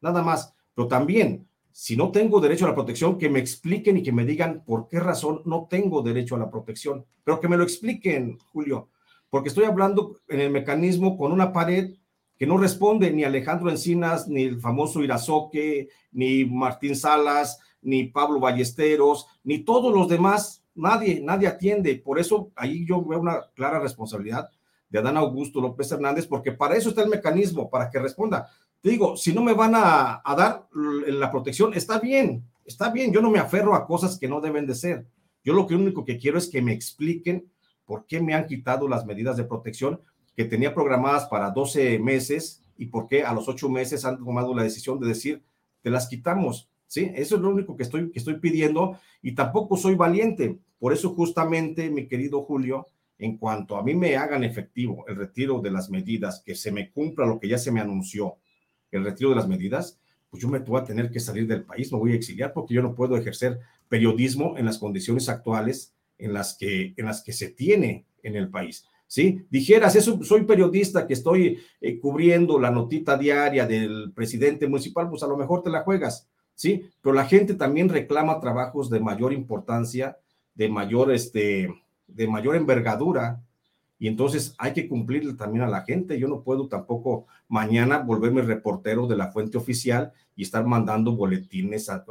[0.01, 0.55] nada más.
[0.75, 4.25] Pero también, si no tengo derecho a la protección, que me expliquen y que me
[4.25, 8.39] digan por qué razón no tengo derecho a la protección, pero que me lo expliquen,
[8.53, 8.89] Julio,
[9.29, 11.95] porque estoy hablando en el mecanismo con una pared
[12.37, 18.41] que no responde ni Alejandro Encinas, ni el famoso Irazoque, ni Martín Salas, ni Pablo
[18.41, 21.97] Ballesteros, ni todos los demás, nadie, nadie atiende.
[21.97, 24.49] Por eso ahí yo veo una clara responsabilidad
[24.89, 28.49] de Adán Augusto López Hernández, porque para eso está el mecanismo, para que responda.
[28.81, 33.21] Te digo, si no me van a, dar la protección, está bien, está bien, yo
[33.21, 35.07] no me aferro a cosas que no deben de ser.
[35.45, 37.51] Yo lo que único que quiero es que me expliquen
[37.85, 40.01] por qué me han quitado las medidas de protección
[40.35, 44.55] que tenía programadas para 12 meses y por qué a los 8 meses han tomado
[44.55, 45.43] la decisión de decir,
[45.83, 46.69] te las quitamos.
[46.87, 47.11] ¿Sí?
[47.15, 50.59] Eso es lo único que estoy, que estoy pidiendo y tampoco soy valiente.
[50.79, 52.87] Por eso justamente, mi querido Julio,
[53.19, 56.91] en cuanto a mí me hagan efectivo el retiro de las medidas, que se me
[56.91, 58.39] cumpla lo que ya se me anunció,
[58.91, 59.99] el retiro de las medidas,
[60.31, 62.75] pues yo me voy a tener que salir del país, me voy a exiliar porque
[62.75, 67.33] yo no puedo ejercer periodismo en las condiciones actuales en las que, en las que
[67.33, 68.87] se tiene en el país.
[69.07, 69.45] ¿Sí?
[69.51, 75.27] Dijeras, soy periodista que estoy eh, cubriendo la notita diaria del presidente municipal, pues a
[75.27, 76.89] lo mejor te la juegas, ¿sí?
[77.03, 80.17] Pero la gente también reclama trabajos de mayor importancia,
[80.55, 81.75] de mayor, este,
[82.07, 83.43] de mayor envergadura,
[84.01, 86.19] y entonces hay que cumplirle también a la gente.
[86.19, 91.91] Yo no puedo tampoco mañana volverme reportero de la fuente oficial y estar mandando boletines
[91.91, 92.03] a,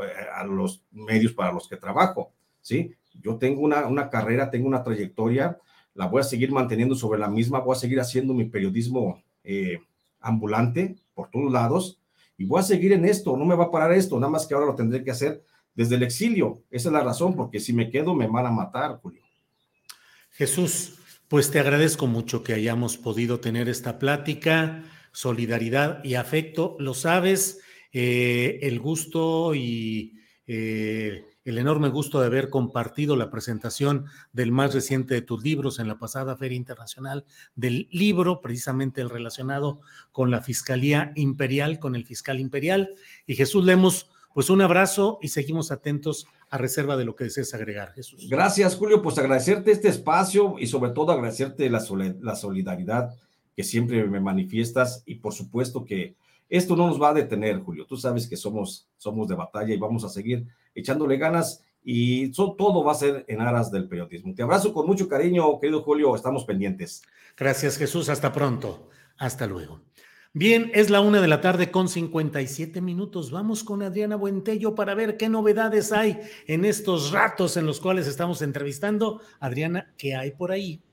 [0.45, 2.31] los medios para los que trabajo,
[2.61, 2.93] ¿sí?
[3.15, 5.57] Yo tengo una, una, carrera, tengo una trayectoria,
[5.95, 9.79] la voy a seguir manteniendo sobre la misma, voy a seguir haciendo mi periodismo eh,
[10.19, 11.99] ambulante por todos lados
[12.37, 14.53] y voy a seguir en esto, no me va a parar esto, nada más que
[14.53, 16.61] ahora lo tendré que hacer desde el exilio.
[16.69, 19.23] Esa es la razón, porque si me quedo me van a matar, Julio.
[20.29, 20.98] Jesús,
[21.30, 26.75] pues te agradezco mucho que hayamos podido tener esta plática, solidaridad y afecto.
[26.80, 27.61] Lo sabes,
[27.93, 30.17] eh, el gusto y
[30.47, 35.77] eh, el enorme gusto de haber compartido la presentación del más reciente de tus libros
[35.77, 37.25] en la pasada Feria Internacional
[37.55, 42.89] del Libro, precisamente el relacionado con la Fiscalía Imperial, con el fiscal imperial.
[43.27, 47.53] Y Jesús Lemos, pues un abrazo y seguimos atentos a reserva de lo que desees
[47.53, 48.27] agregar, Jesús.
[48.30, 49.01] Gracias, Julio.
[49.01, 51.84] Pues agradecerte este espacio y sobre todo agradecerte la,
[52.21, 53.15] la solidaridad
[53.55, 56.15] que siempre me manifiestas y por supuesto que
[56.49, 57.86] esto no nos va a detener, Julio.
[57.86, 62.84] Tú sabes que somos, somos de batalla y vamos a seguir echándole ganas y todo
[62.84, 64.34] va a ser en aras del periodismo.
[64.34, 66.15] Te abrazo con mucho cariño, querido Julio.
[66.15, 67.03] Estamos pendientes.
[67.38, 68.09] Gracias, Jesús.
[68.09, 68.89] Hasta pronto.
[69.17, 69.82] Hasta luego.
[70.34, 73.32] Bien, es la una de la tarde con 57 minutos.
[73.32, 78.05] Vamos con Adriana Buentello para ver qué novedades hay en estos ratos en los cuales
[78.05, 79.21] estamos entrevistando.
[79.39, 80.84] Adriana, ¿qué hay por ahí?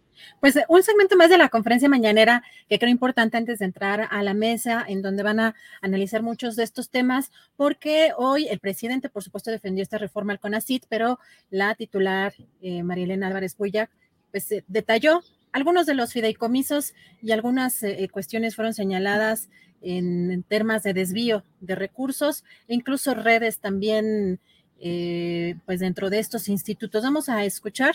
[0.41, 4.23] Pues un segmento más de la conferencia mañanera que creo importante antes de entrar a
[4.23, 9.11] la mesa en donde van a analizar muchos de estos temas, porque hoy el presidente,
[9.11, 11.19] por supuesto, defendió esta reforma al CONACIT, pero
[11.51, 12.33] la titular,
[12.63, 13.91] eh, María Elena Álvarez Buyac,
[14.31, 15.21] pues eh, detalló
[15.57, 16.93] algunos de los fideicomisos
[17.23, 19.49] y algunas eh, eh, cuestiones fueron señaladas
[19.81, 24.39] en, temas de desvío de recursos e incluso redes también,
[24.81, 27.03] eh, pues dentro de estos institutos.
[27.03, 27.95] Vamos a escuchar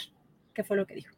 [0.55, 1.14] qué fue lo que dijo.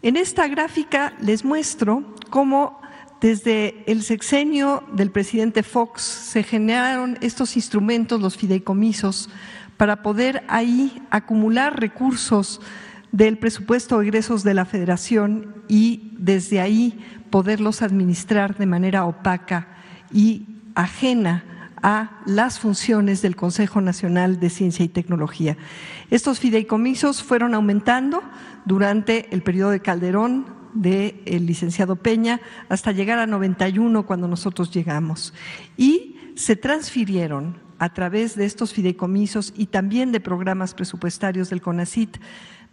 [0.00, 2.80] En esta gráfica les muestro cómo
[3.20, 9.28] desde el sexenio del presidente Fox se generaron estos instrumentos, los fideicomisos,
[9.76, 12.62] para poder ahí acumular recursos
[13.12, 16.98] del presupuesto de egresos de la Federación y desde ahí
[17.30, 19.68] poderlos administrar de manera opaca
[20.12, 21.44] y ajena
[21.82, 25.56] a las funciones del Consejo Nacional de Ciencia y Tecnología.
[26.10, 28.22] Estos fideicomisos fueron aumentando
[28.64, 35.34] durante el periodo de Calderón del licenciado Peña hasta llegar a 91 cuando nosotros llegamos.
[35.76, 42.16] Y se transfirieron a través de estos fideicomisos y también de programas presupuestarios del CONACIT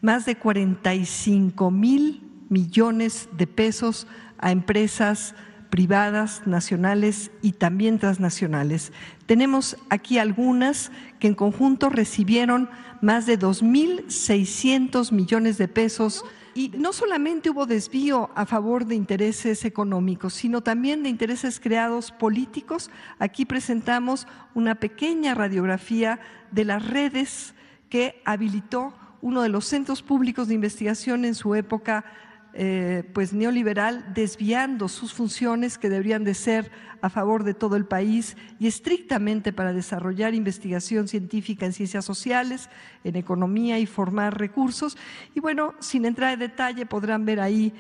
[0.02, 5.36] más de 45 mil millones de pesos a empresas
[5.70, 8.92] privadas, nacionales y también transnacionales.
[9.26, 12.70] Tenemos aquí algunas que en conjunto recibieron
[13.02, 16.26] más de 2.600 millones de pesos
[16.56, 22.12] y no solamente hubo desvío a favor de intereses económicos, sino también de intereses creados
[22.12, 22.90] políticos.
[23.20, 26.20] Aquí presentamos una pequeña radiografía
[26.52, 27.54] de las redes
[27.90, 32.06] que habilitó uno de los centros públicos de investigación en su época
[32.54, 37.86] eh, pues neoliberal desviando sus funciones que deberían de ser a favor de todo el
[37.86, 42.70] país y estrictamente para desarrollar investigación científica en ciencias sociales,
[43.04, 44.98] en economía y formar recursos.
[45.36, 47.72] Y bueno, sin entrar en detalle, podrán ver ahí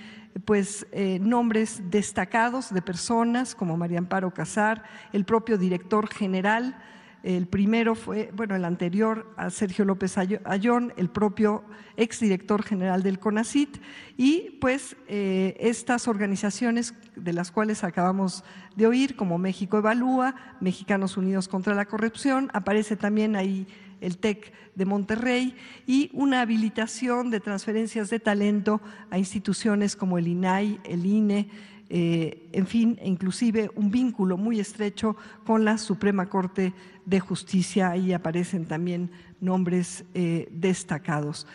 [0.45, 6.77] pues eh, nombres destacados de personas como María Amparo Casar, el propio director general
[7.23, 11.63] el primero fue, bueno, el anterior a Sergio López Ayón, el propio
[11.97, 13.77] exdirector general del CONACIT,
[14.15, 18.43] y pues eh, estas organizaciones de las cuales acabamos
[18.75, 23.67] de oír, como México Evalúa, Mexicanos Unidos contra la Corrupción, aparece también ahí
[23.99, 25.55] el TEC de Monterrey
[25.85, 31.49] y una habilitación de transferencias de talento a instituciones como el INAI, el INE,
[31.89, 35.15] eh, en fin, inclusive un vínculo muy estrecho
[35.45, 36.73] con la Suprema Corte
[37.05, 37.89] de Justicia.
[37.89, 39.11] Ahí aparecen también
[39.41, 41.47] nombres eh, destacados.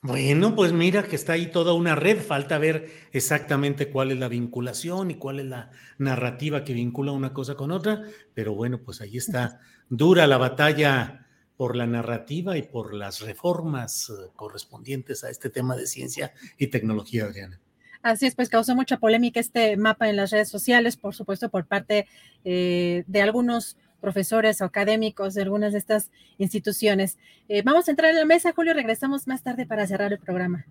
[0.00, 4.28] Bueno, pues mira que está ahí toda una red, falta ver exactamente cuál es la
[4.28, 9.00] vinculación y cuál es la narrativa que vincula una cosa con otra, pero bueno, pues
[9.00, 15.30] ahí está dura la batalla por la narrativa y por las reformas eh, correspondientes a
[15.30, 17.60] este tema de ciencia y tecnología, Adriana.
[18.02, 21.66] Así es, pues causó mucha polémica este mapa en las redes sociales, por supuesto, por
[21.66, 22.06] parte
[22.44, 27.18] eh, de algunos profesores o académicos de algunas de estas instituciones.
[27.48, 30.66] Eh, vamos a entrar en la mesa, Julio, regresamos más tarde para cerrar el programa.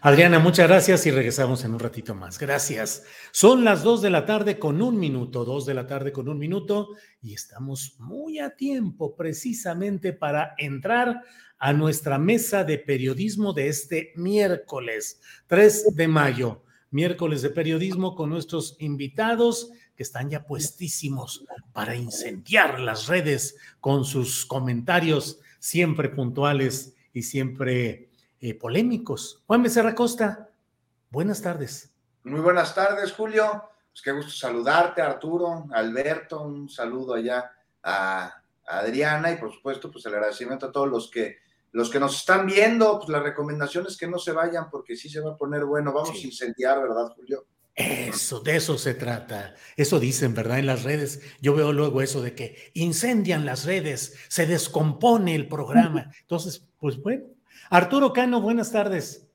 [0.00, 2.38] Adriana, muchas gracias y regresamos en un ratito más.
[2.38, 3.02] Gracias.
[3.32, 6.38] Son las dos de la tarde con un minuto, dos de la tarde con un
[6.38, 6.90] minuto
[7.20, 11.22] y estamos muy a tiempo precisamente para entrar
[11.58, 16.62] a nuestra mesa de periodismo de este miércoles 3 de mayo.
[16.92, 24.04] Miércoles de periodismo con nuestros invitados que están ya puestísimos para incendiar las redes con
[24.04, 28.07] sus comentarios siempre puntuales y siempre
[28.40, 29.42] eh, polémicos.
[29.46, 30.50] Juan Becerra Costa,
[31.10, 31.94] buenas tardes.
[32.24, 33.70] Muy buenas tardes, Julio.
[33.90, 37.50] Pues qué gusto saludarte, Arturo, Alberto, un saludo allá
[37.82, 41.38] a Adriana y por supuesto, pues el agradecimiento a todos los que
[41.72, 45.08] los que nos están viendo, pues la recomendación es que no se vayan porque sí
[45.08, 45.92] se va a poner bueno.
[45.92, 47.46] Vamos a incendiar, ¿verdad, Julio?
[47.74, 49.54] Eso, de eso se trata.
[49.76, 50.58] Eso dicen, ¿verdad?
[50.58, 51.20] En las redes.
[51.40, 56.10] Yo veo luego eso de que incendian las redes, se descompone el programa.
[56.20, 57.24] Entonces, pues bueno.
[57.70, 59.28] Arturo Cano, buenas tardes.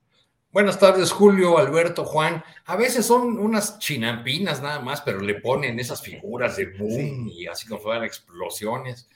[0.51, 2.43] Buenas tardes, Julio, Alberto, Juan.
[2.65, 7.47] A veces son unas chinampinas nada más, pero le ponen esas figuras de boom y
[7.47, 9.09] así como fueran explosiones.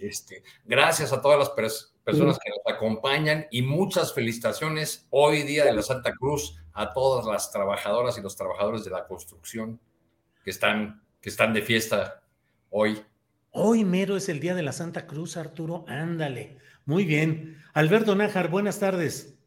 [0.00, 5.72] Este, gracias a todas las personas que nos acompañan y muchas felicitaciones hoy día de
[5.72, 9.80] la Santa Cruz a todas las trabajadoras y los trabajadores de la construcción
[10.44, 12.22] que están, que están de fiesta
[12.68, 13.02] hoy.
[13.52, 15.84] Hoy mero es el día de la Santa Cruz, Arturo.
[15.88, 16.58] Ándale.
[16.86, 17.62] Muy bien.
[17.72, 19.38] Alberto Nájar, buenas tardes.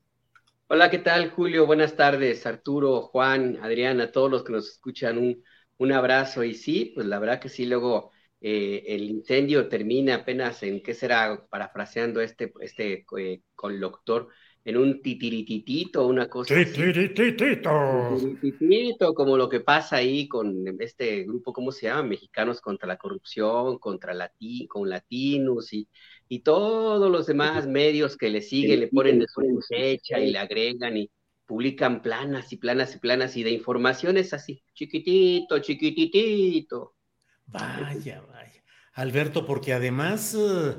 [0.69, 1.67] Hola, ¿qué tal, Julio?
[1.67, 5.43] Buenas tardes, Arturo, Juan, Adriana, todos los que nos escuchan, un,
[5.77, 6.43] un abrazo.
[6.43, 8.11] Y sí, pues la verdad que sí, luego
[8.41, 11.45] eh, el incendio termina apenas en, ¿qué será?
[11.47, 14.29] Parafraseando este, este eh, conductor,
[14.65, 18.17] en un titirititito, una cosa titirititito.
[18.41, 22.03] Titirititito, como lo que pasa ahí con este grupo, ¿cómo se llama?
[22.03, 25.87] Mexicanos contra la corrupción, contra Lati, con latinos y,
[26.29, 30.39] y todos los demás medios que le siguen, le ponen de su cosecha y le
[30.39, 31.09] agregan y
[31.45, 36.93] publican planas y planas y planas y de informaciones así, chiquitito, chiquititito.
[37.45, 38.63] Vaya, vaya.
[38.93, 40.75] Alberto, porque además, eh,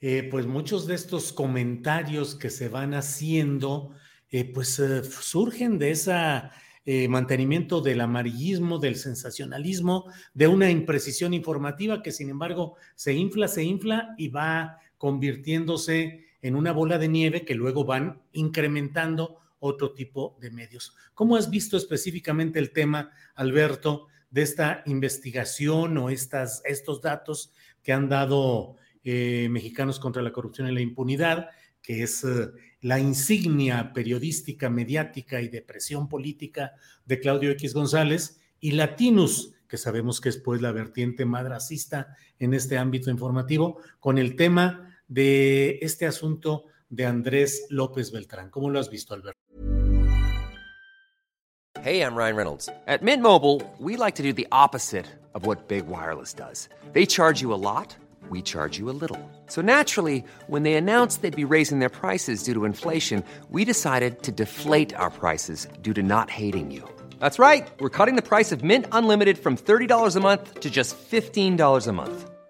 [0.00, 3.94] eh, pues muchos de estos comentarios que se van haciendo,
[4.30, 6.14] eh, pues surgen de ese
[7.10, 13.62] mantenimiento del amarillismo, del sensacionalismo, de una imprecisión informativa que sin embargo se infla, se
[13.62, 20.36] infla y va convirtiéndose en una bola de nieve que luego van incrementando otro tipo
[20.40, 20.94] de medios.
[21.14, 27.92] ¿Cómo has visto específicamente el tema, Alberto, de esta investigación o estas, estos datos que
[27.92, 31.48] han dado eh, Mexicanos contra la Corrupción y la Impunidad,
[31.80, 36.72] que es eh, la insignia periodística, mediática y de presión política
[37.06, 42.16] de Claudio X González, y Latinus, que sabemos que es pues la vertiente más racista
[42.38, 48.50] en este ámbito informativo, con el tema de este asunto de Andrés López Beltrán.
[48.50, 49.38] ¿Cómo lo has visto, Alberto?
[51.82, 52.68] Hey, I'm Ryan Reynolds.
[52.86, 56.68] At Mint Mobile, we like to do the opposite of what Big Wireless does.
[56.92, 57.96] They charge you a lot,
[58.30, 59.18] we charge you a little.
[59.46, 64.22] So naturally, when they announced they'd be raising their prices due to inflation, we decided
[64.24, 66.82] to deflate our prices due to not hating you.
[67.20, 67.68] That's right.
[67.80, 71.92] We're cutting the price of Mint Unlimited from $30 a month to just $15 a
[71.92, 72.30] month.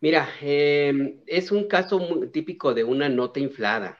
[0.00, 3.98] Mira, eh, es un caso muy típico de una nota inflada,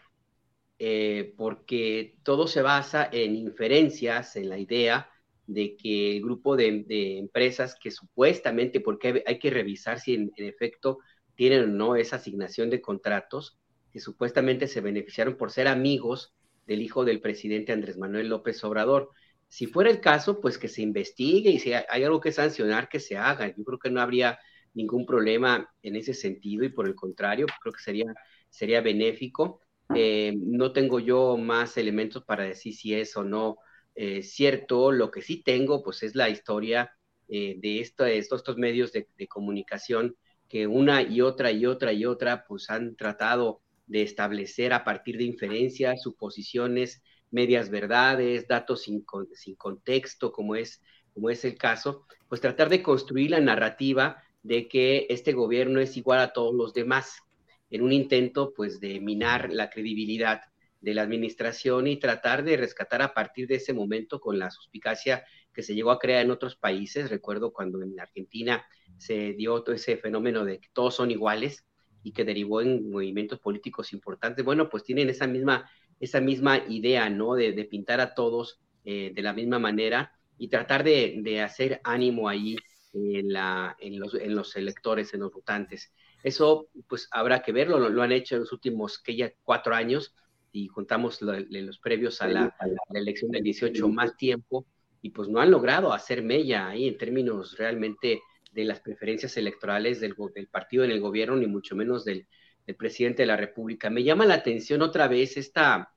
[0.79, 5.11] eh, porque todo se basa en inferencias, en la idea
[5.47, 10.47] de que el grupo de, empresas que supuestamente, porque hay, que revisar si en, en,
[10.47, 10.99] efecto
[11.35, 13.59] tienen o no esa asignación de contratos,
[13.93, 16.35] que supuestamente se beneficiaron por ser amigos
[16.67, 19.11] del hijo del presidente Andrés Manuel López Obrador.
[19.49, 23.01] Si fuera el caso, pues que se investigue y si hay algo que sancionar, que
[23.01, 23.49] se haga.
[23.57, 24.39] Yo creo que no habría
[24.77, 28.15] ningún problema en ese sentido y por el contrario, creo que sería,
[28.51, 29.61] sería benéfico.
[29.95, 33.57] Eh, no tengo yo más elementos para decir si es o no
[33.95, 34.93] eh, cierto.
[34.93, 36.93] Lo que sí tengo, pues es la historia
[37.29, 40.17] eh, de, esto, de estos, estos medios de, de, comunicación
[40.49, 45.17] que una y otra y otra y otra, pues han tratado de establecer a partir
[45.17, 52.07] de inferencias, suposiciones, medias verdades, datos sin, sin contexto, como es, como es el caso,
[52.29, 56.73] pues tratar de construir la narrativa de que este gobierno es igual a todos los
[56.73, 57.23] demás,
[57.69, 60.41] en un intento pues de minar la credibilidad
[60.81, 65.25] de la administración y tratar de rescatar a partir de ese momento con la suspicacia
[65.53, 67.11] que se llegó a crear en otros países.
[67.11, 68.65] Recuerdo cuando en Argentina
[68.99, 71.67] se dio todo ese fenómeno de que todos son iguales
[72.05, 74.45] y que derivó en movimientos políticos importantes.
[74.45, 75.69] Bueno, pues tienen esa misma,
[75.99, 77.35] esa misma idea, ¿no?
[77.35, 82.29] De, pintar a todos eh, de la misma manera y tratar de, de hacer ánimo
[82.29, 82.57] ahí
[82.97, 85.93] en, la, en, los, en los electores, en los votantes.
[86.23, 89.75] Eso, pues, habrá que verlo, lo, lo han hecho en los últimos, que ya cuatro
[89.75, 90.15] años,
[90.53, 94.67] y juntamos lo, los previos a la, a la, elección del 18 más tiempo,
[95.03, 98.23] y pues no han logrado hacer mella ahí en términos realmente
[98.53, 102.27] de las preferencias electorales del, del partido en el gobierno, ni mucho menos del,
[102.67, 103.91] del, presidente de la República.
[103.91, 105.93] Me llama la atención otra vez esta,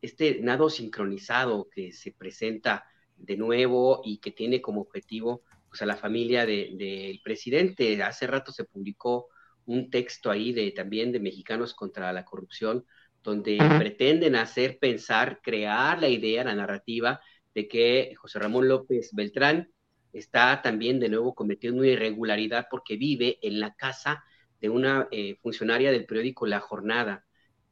[0.00, 2.84] este nado sincronizado que se presenta
[3.16, 5.42] de nuevo y que tiene como objetivo
[5.74, 8.00] pues, a la familia del de, presidente.
[8.00, 9.26] Hace rato se publicó
[9.66, 12.86] un texto ahí de también de Mexicanos contra la Corrupción,
[13.24, 17.20] donde pretenden hacer pensar, crear la idea, la narrativa
[17.52, 19.68] de que José Ramón López Beltrán
[20.12, 24.22] está también de nuevo cometiendo una irregularidad porque vive en la casa
[24.60, 27.24] de una eh, funcionaria del periódico La Jornada.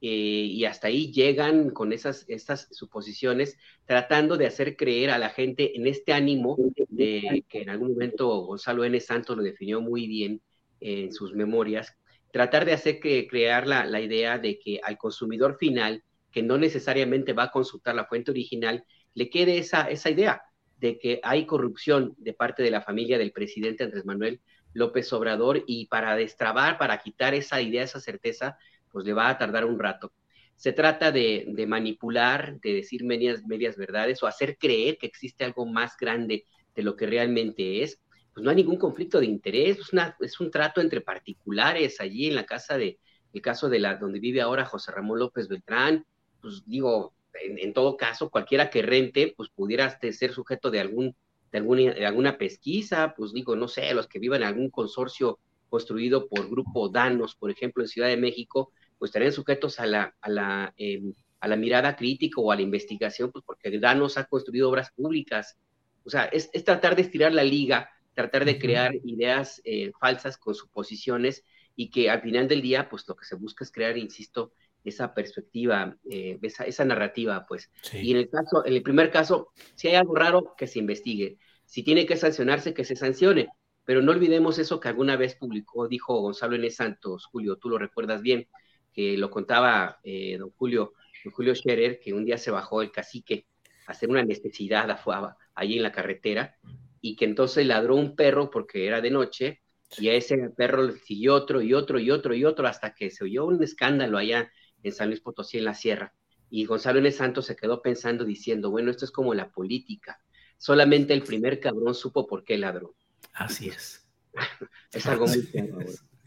[0.05, 5.31] Eh, y hasta ahí llegan con esas, estas suposiciones, tratando de hacer creer a la
[5.31, 6.57] gente en este ánimo
[6.89, 8.99] de que en algún momento Gonzalo N.
[8.99, 10.43] Santos lo definió muy bien
[10.81, 11.97] en sus memorias,
[12.33, 16.59] tratar de hacer que, crear la, la idea de que al consumidor final, que no
[16.59, 18.85] necesariamente va a consultar la fuente original,
[19.15, 20.43] le quede esa, esa idea
[20.79, 24.41] de que hay corrupción de parte de la familia del presidente Andrés Manuel
[24.73, 28.59] López Obrador y para destrabar, para quitar esa idea, esa certeza,
[28.93, 30.13] pues le va a tardar un rato.
[30.55, 35.45] Se trata de, de manipular, de decir medias, medias verdades o hacer creer que existe
[35.45, 36.45] algo más grande
[36.75, 38.01] de lo que realmente es.
[38.33, 42.29] Pues no hay ningún conflicto de interés, es, una, es un trato entre particulares allí
[42.29, 42.99] en la casa de,
[43.33, 46.07] el caso de la donde vive ahora José Ramón López Beltrán,
[46.41, 51.17] pues digo, en, todo caso, cualquiera que rente, pues pudiera ser sujeto de algún
[51.51, 55.39] de alguna, de alguna pesquisa, pues digo, no sé, los que vivan en algún consorcio
[55.69, 58.73] construido por Grupo Danos, por ejemplo, en Ciudad de México,
[59.03, 61.03] pues estarían sujetos a la, a la, eh,
[61.41, 65.59] a la mirada crítica o a la investigación, pues porque Danos ha construido obras públicas.
[66.05, 70.39] O sea, es, es tratar de estirar la liga, tratar de crear ideas eh, falsas
[70.39, 71.43] con suposiciones
[71.75, 74.53] y que al final del día, pues lo que se busca es crear, insisto,
[74.85, 77.73] esa perspectiva, eh, esa, esa, narrativa, pues.
[77.83, 77.99] Sí.
[78.03, 81.39] Y en el caso, en el primer caso, si hay algo raro, que se investigue.
[81.65, 83.49] Si tiene que sancionarse, que se sancione.
[83.85, 86.71] Pero no olvidemos eso que alguna vez publicó, dijo Gonzalo N.
[86.71, 88.47] Santos, Julio, tú lo recuerdas bien,
[88.93, 90.95] que lo contaba eh, don Julio,
[91.25, 93.47] don Julio Scherer, que un día se bajó el cacique
[93.87, 96.57] a hacer una necesidad afuera, allí en la carretera,
[97.01, 99.63] y que entonces ladró un perro porque era de noche
[99.99, 103.11] y a ese perro le siguió otro y otro y otro y otro hasta que
[103.11, 104.51] se oyó un escándalo allá
[104.83, 106.15] en San Luis Potosí, en la sierra.
[106.49, 107.11] Y Gonzalo N.
[107.13, 110.21] Santos se quedó pensando diciendo, bueno, esto es como la política.
[110.59, 112.95] Solamente el primer cabrón supo por qué ladró.
[113.33, 114.07] Así es.
[114.93, 115.43] es algo muy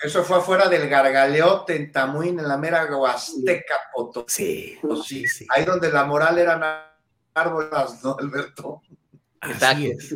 [0.01, 4.77] Eso fue afuera del Gargaleote en Tamuín, en la mera Huasteca Potosí.
[4.77, 5.47] Sí, sí, sí.
[5.49, 6.61] Ahí donde la moral eran
[7.33, 8.81] árboles, ¿no, Alberto?
[9.39, 10.15] Así es.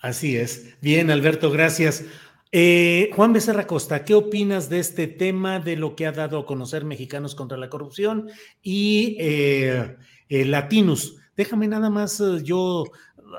[0.00, 0.78] Así es.
[0.82, 2.04] Bien, Alberto, gracias.
[2.52, 6.46] Eh, Juan Becerra Costa, ¿qué opinas de este tema, de lo que ha dado a
[6.46, 8.30] conocer Mexicanos contra la Corrupción
[8.62, 9.96] y eh,
[10.28, 11.16] eh, Latinos?
[11.36, 12.84] Déjame nada más yo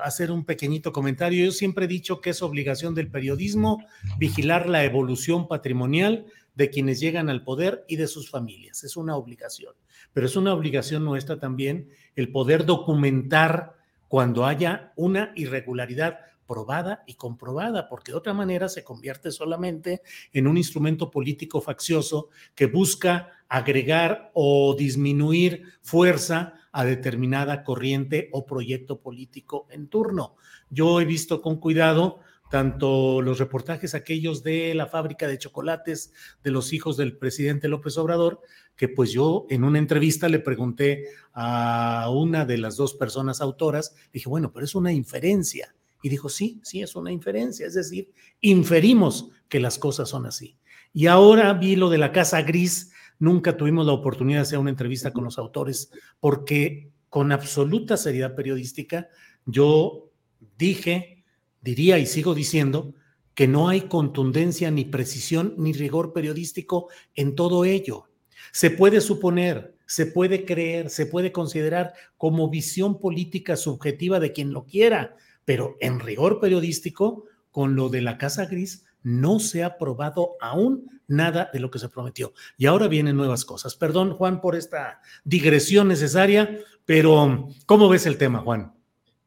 [0.02, 1.46] hacer un pequeñito comentario.
[1.46, 3.84] Yo siempre he dicho que es obligación del periodismo
[4.18, 8.84] vigilar la evolución patrimonial de quienes llegan al poder y de sus familias.
[8.84, 9.74] Es una obligación.
[10.12, 13.76] Pero es una obligación nuestra también el poder documentar
[14.08, 20.02] cuando haya una irregularidad probada y comprobada, porque de otra manera se convierte solamente
[20.32, 28.44] en un instrumento político faccioso que busca agregar o disminuir fuerza a determinada corriente o
[28.44, 30.36] proyecto político en turno.
[30.70, 32.20] Yo he visto con cuidado
[32.50, 36.12] tanto los reportajes aquellos de la fábrica de chocolates
[36.44, 38.40] de los hijos del presidente López Obrador,
[38.76, 43.94] que pues yo en una entrevista le pregunté a una de las dos personas autoras,
[44.12, 45.74] dije, bueno, pero es una inferencia
[46.06, 50.56] y dijo, sí, sí, es una inferencia, es decir, inferimos que las cosas son así.
[50.92, 54.70] Y ahora vi lo de la Casa Gris, nunca tuvimos la oportunidad de hacer una
[54.70, 59.08] entrevista con los autores, porque con absoluta seriedad periodística
[59.46, 60.12] yo
[60.56, 61.24] dije,
[61.60, 62.94] diría y sigo diciendo
[63.34, 68.04] que no hay contundencia ni precisión ni rigor periodístico en todo ello.
[68.52, 74.52] Se puede suponer, se puede creer, se puede considerar como visión política subjetiva de quien
[74.52, 75.16] lo quiera,
[75.46, 81.00] pero en rigor periodístico, con lo de la Casa Gris, no se ha probado aún
[81.06, 82.34] nada de lo que se prometió.
[82.58, 83.76] Y ahora vienen nuevas cosas.
[83.76, 88.74] Perdón, Juan, por esta digresión necesaria, pero ¿cómo ves el tema, Juan?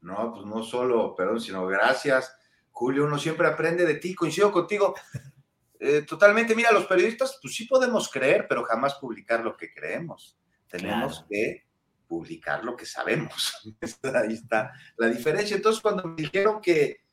[0.01, 2.35] No, pues no solo, perdón, sino gracias.
[2.69, 4.93] Julio, uno siempre aprende de ti, coincido contigo.
[5.81, 10.37] Eh, totalmente, mira, los periodistas, pues sí podemos creer, pero jamás publicar lo que creemos.
[10.67, 11.68] Tenemos que
[12.09, 13.53] publicar lo que sabemos.
[14.03, 15.55] Ahí está la diferencia.
[15.55, 17.03] Entonces, cuando me dijeron que,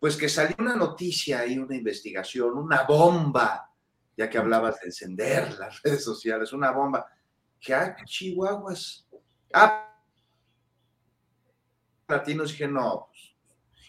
[0.00, 3.70] pues que salió una noticia y una investigación, una bomba,
[4.16, 7.06] ya que hablabas de encender las redes sociales, una bomba,
[7.60, 9.06] que hay chihuahuas.
[9.52, 9.94] Ah,
[12.08, 13.36] latinos dije, no, pues,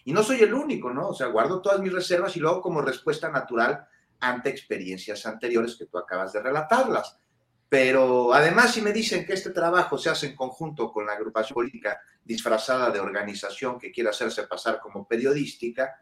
[0.03, 1.09] y no soy el único, ¿no?
[1.09, 3.87] O sea, guardo todas mis reservas y luego como respuesta natural
[4.19, 7.19] ante experiencias anteriores que tú acabas de relatarlas.
[7.69, 11.55] Pero además, si me dicen que este trabajo se hace en conjunto con la agrupación
[11.55, 16.01] política disfrazada de organización que quiere hacerse pasar como periodística,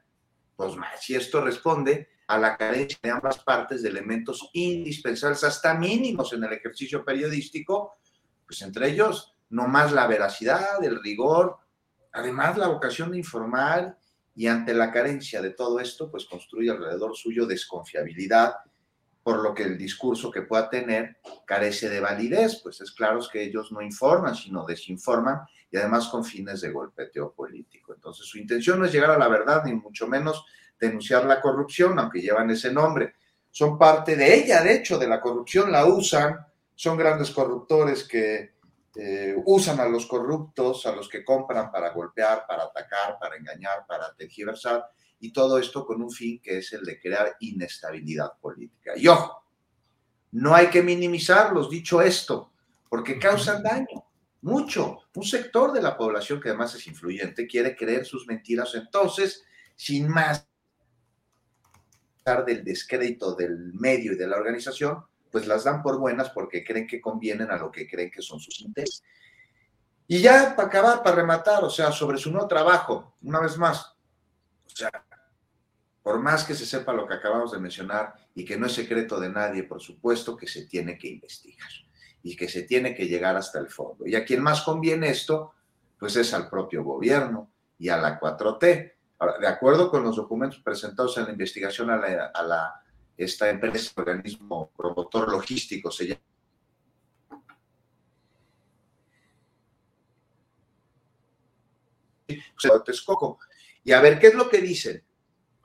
[0.56, 5.74] pues más, si esto responde a la carencia de ambas partes de elementos indispensables, hasta
[5.74, 7.98] mínimos en el ejercicio periodístico,
[8.46, 11.58] pues entre ellos, no más la veracidad, el rigor,
[12.12, 13.98] además la vocación de informar
[14.36, 18.56] y ante la carencia de todo esto, pues construye alrededor suyo desconfiabilidad
[19.26, 23.42] por lo que el discurso que pueda tener carece de validez, pues es claro que
[23.42, 25.42] ellos no informan, sino desinforman
[25.72, 27.96] y además con fines de golpeteo político.
[27.96, 30.46] Entonces su intención no es llegar a la verdad, ni mucho menos
[30.80, 33.16] denunciar la corrupción, aunque llevan ese nombre.
[33.50, 36.46] Son parte de ella, de hecho, de la corrupción, la usan,
[36.76, 38.54] son grandes corruptores que
[38.96, 43.88] eh, usan a los corruptos, a los que compran para golpear, para atacar, para engañar,
[43.88, 44.86] para tergiversar
[45.26, 48.94] y todo esto con un fin que es el de crear inestabilidad política.
[48.96, 49.44] Y ojo,
[50.32, 52.52] no hay que minimizarlos, dicho esto,
[52.90, 54.06] porque causan daño,
[54.42, 55.00] mucho.
[55.16, 59.44] Un sector de la población que además es influyente quiere creer sus mentiras, entonces,
[59.76, 60.48] sin más
[62.46, 66.88] del descrédito del medio y de la organización, pues las dan por buenas porque creen
[66.88, 69.04] que convienen a lo que creen que son sus intereses.
[70.08, 73.96] Y ya para acabar, para rematar, o sea, sobre su nuevo trabajo, una vez más,
[74.66, 75.05] o sea,
[76.06, 79.20] por más que se sepa lo que acabamos de mencionar y que no es secreto
[79.20, 81.68] de nadie, por supuesto que se tiene que investigar
[82.22, 84.06] y que se tiene que llegar hasta el fondo.
[84.06, 85.56] Y a quien más conviene esto,
[85.98, 87.50] pues es al propio gobierno
[87.80, 88.94] y a la 4T.
[89.18, 92.84] Ahora, de acuerdo con los documentos presentados en la investigación a la,
[93.18, 96.22] esta empresa, organismo promotor logístico, se llama
[102.86, 103.40] Texcoco.
[103.84, 105.04] Y a ver, ¿qué es lo que dicen?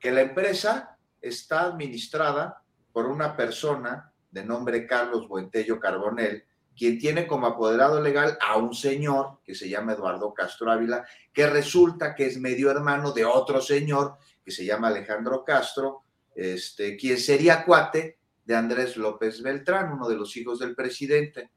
[0.00, 2.62] Que la empresa está administrada
[2.92, 6.44] por una persona de nombre Carlos Buentello Carbonel,
[6.76, 11.46] quien tiene como apoderado legal a un señor que se llama Eduardo Castro Ávila, que
[11.46, 16.04] resulta que es medio hermano de otro señor que se llama Alejandro Castro,
[16.34, 21.50] este, quien sería cuate de Andrés López Beltrán, uno de los hijos del presidente.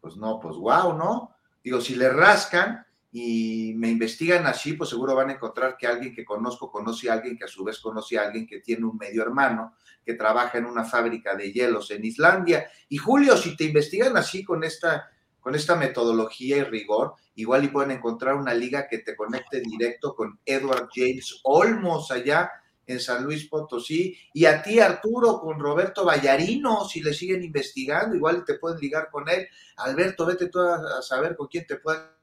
[0.00, 1.36] Pues no, pues wow, ¿no?
[1.62, 2.86] Digo, si le rascan
[3.16, 7.12] y me investigan así, pues seguro van a encontrar que alguien que conozco conoce a
[7.12, 10.58] alguien que a su vez conoce a alguien que tiene un medio hermano que trabaja
[10.58, 12.68] en una fábrica de hielos en Islandia.
[12.88, 17.68] Y Julio, si te investigan así con esta, con esta metodología y rigor, igual y
[17.68, 22.50] pueden encontrar una liga que te conecte directo con Edward James Olmos allá
[22.84, 28.16] en San Luis Potosí, y a ti Arturo con Roberto Vallarino, si le siguen investigando,
[28.16, 29.46] igual te pueden ligar con él.
[29.76, 32.13] Alberto, vete tú a, saber con quién te puede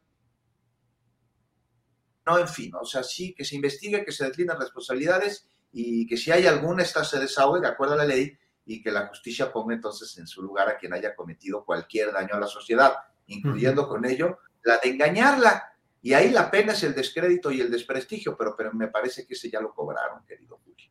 [2.25, 6.17] no, en fin, o sea, sí, que se investigue, que se deslindan responsabilidades y que
[6.17, 9.51] si hay alguna, esta se desahogue de acuerdo a la ley y que la justicia
[9.51, 12.93] ponga entonces en su lugar a quien haya cometido cualquier daño a la sociedad,
[13.27, 15.73] incluyendo con ello la de engañarla.
[16.01, 19.33] Y ahí la pena es el descrédito y el desprestigio, pero, pero me parece que
[19.33, 20.89] ese ya lo cobraron, querido Julio.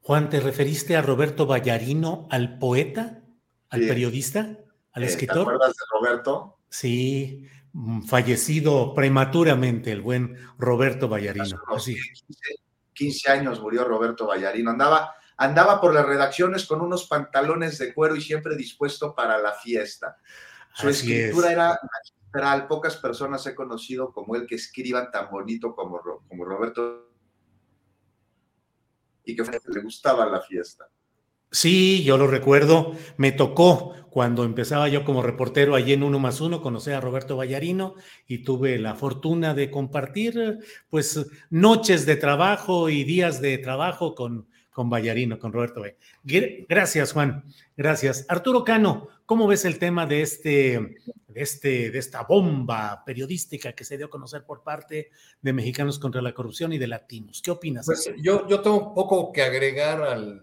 [0.00, 3.22] Juan, ¿te referiste a Roberto Vallarino, al poeta,
[3.70, 4.58] al periodista,
[4.96, 5.36] al eh, escritor?
[5.36, 6.58] ¿Te acuerdas de Roberto?
[6.68, 11.60] Sí, mm, fallecido prematuramente el buen Roberto Vallarino.
[11.68, 11.96] Así.
[12.94, 14.70] 15 años murió Roberto Vallarino.
[14.70, 19.52] Andaba, andaba por las redacciones con unos pantalones de cuero y siempre dispuesto para la
[19.52, 20.16] fiesta.
[20.74, 22.66] Su escritura era magistral.
[22.66, 27.10] Pocas personas he conocido como él que escriban tan bonito como, como Roberto
[29.24, 30.88] y que le gustaba la fiesta.
[31.50, 32.92] Sí, yo lo recuerdo.
[33.16, 37.36] Me tocó cuando empezaba yo como reportero allí en Uno más Uno, conocí a Roberto
[37.36, 37.94] Vallarino
[38.26, 40.58] y tuve la fortuna de compartir
[40.88, 45.82] pues noches de trabajo y días de trabajo con, con Vallarino, con Roberto
[46.68, 47.42] Gracias, Juan.
[47.78, 48.26] Gracias.
[48.28, 50.98] Arturo Cano, ¿cómo ves el tema de este,
[51.28, 55.08] de este, de esta bomba periodística que se dio a conocer por parte
[55.40, 57.40] de Mexicanos contra la Corrupción y de Latinos?
[57.42, 57.86] ¿Qué opinas?
[57.86, 60.42] Pues yo, yo tengo un poco que agregar al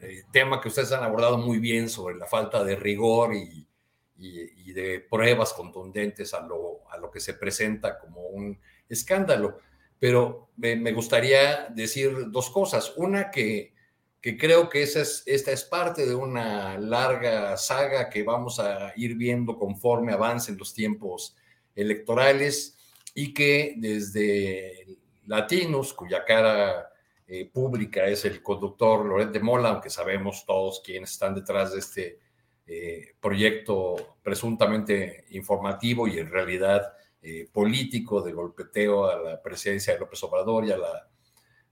[0.00, 3.68] eh, tema que ustedes han abordado muy bien sobre la falta de rigor y,
[4.16, 8.58] y, de pruebas contundentes a lo, a lo, que se presenta como un
[8.88, 9.60] escándalo.
[9.98, 12.92] Pero me, gustaría decir dos cosas.
[12.96, 13.72] Una, que,
[14.20, 20.12] creo que esta es parte de una larga saga que vamos a ir viendo conforme
[20.12, 21.36] avancen los tiempos
[21.74, 22.76] electorales
[23.14, 26.90] y que desde Latinos, cuya cara
[27.26, 31.78] eh, pública es el conductor Loret de Mola, aunque sabemos todos quiénes están detrás de
[31.78, 32.18] este
[32.66, 36.94] eh, proyecto presuntamente informativo y en realidad
[37.24, 41.08] eh, político de golpeteo a la presidencia de López Obrador y a la,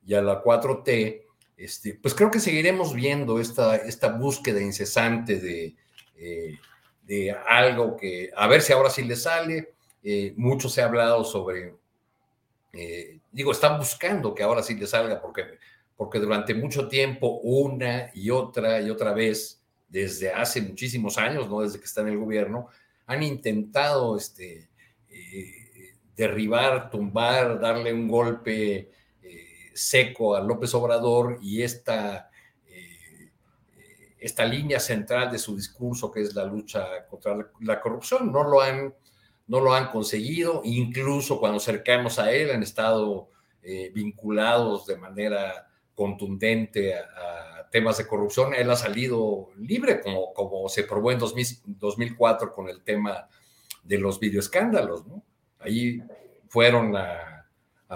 [0.05, 1.23] y la 4T,
[1.57, 5.77] este, pues creo que seguiremos viendo esta, esta búsqueda incesante de,
[7.03, 9.74] de algo que, a ver si ahora sí le sale.
[10.35, 11.74] mucho se ha hablado sobre
[12.73, 15.59] eh, digo, están buscando que ahora sí le salga, porque,
[15.97, 21.61] porque durante mucho tiempo, una y otra y otra vez, desde hace muchísimos años, no
[21.61, 22.69] desde que está en el gobierno,
[23.07, 24.69] han intentado este, eh,
[26.16, 28.90] derribar, tumbar, darle un golpe
[29.22, 32.30] eh, seco a López Obrador y esta,
[34.18, 38.60] esta línea central de su discurso, que es la lucha contra la corrupción, no lo
[38.60, 38.94] han
[39.52, 43.28] no lo han conseguido, incluso cuando cercanos a él han estado
[43.62, 48.52] eh, vinculados de manera contundente a, temas de corrupción.
[48.55, 53.28] Él ha salido libre, como, como se probó en 2004 con el tema
[53.82, 55.06] de los videoescándalos.
[55.06, 55.22] ¿no?
[55.64, 56.02] Ahí
[56.48, 57.28] fueron a,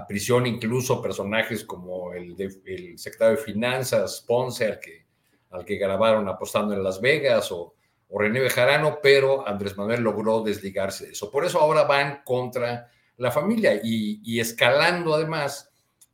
[0.06, 2.36] prisión incluso personajes como el,
[2.66, 5.06] el secretario de Finanzas, Ponce, al que,
[5.50, 7.76] al que grabaron apostando en Las Vegas, o
[8.08, 11.30] o René Bejarano, pero Andrés Manuel logró desligarse de eso.
[11.30, 15.70] Por eso ahora van contra la familia y, escalando además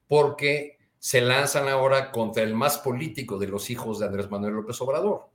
[0.07, 4.81] porque se lanzan ahora contra el más político de los hijos de Andrés Manuel López
[4.81, 5.29] Obrador.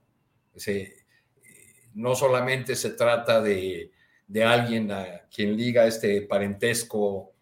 [0.66, 0.94] Eh,
[1.94, 3.92] no solamente se trata de,
[4.44, 7.32] alguien a quien liga este parentesco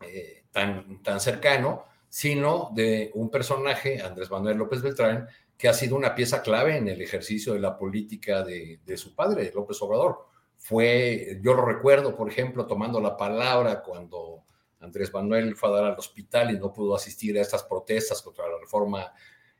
[0.00, 5.28] eh, tan, tan cercano, sino de un personaje, Andrés Manuel López Beltrán,
[5.60, 9.52] que ha sido una pieza clave en el ejercicio de la política de, su padre,
[9.54, 10.26] López Obrador.
[10.56, 14.42] Fue, yo lo recuerdo, por ejemplo, tomando la palabra cuando
[14.80, 18.48] Andrés Manuel fue a dar al hospital y no pudo asistir a estas protestas contra
[18.48, 19.12] la reforma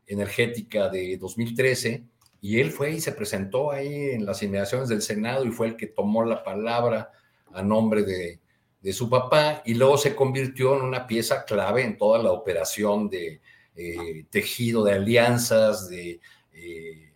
[0.07, 2.03] energética de 2013,
[2.41, 5.77] y él fue y se presentó ahí en las inmediaciones del Senado y fue el
[5.77, 7.11] que tomó la palabra
[7.53, 8.41] a nombre de,
[8.81, 13.09] de su papá y luego se convirtió en una pieza clave en toda la operación
[13.09, 13.41] de,
[13.77, 16.21] eh, tejido de alianzas, de,
[16.53, 17.07] eh,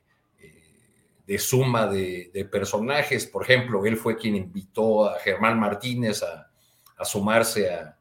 [1.39, 3.27] suma de, personajes.
[3.27, 6.51] Por ejemplo, él fue quien invitó a Germán Martínez a,
[7.05, 7.99] sumarse a,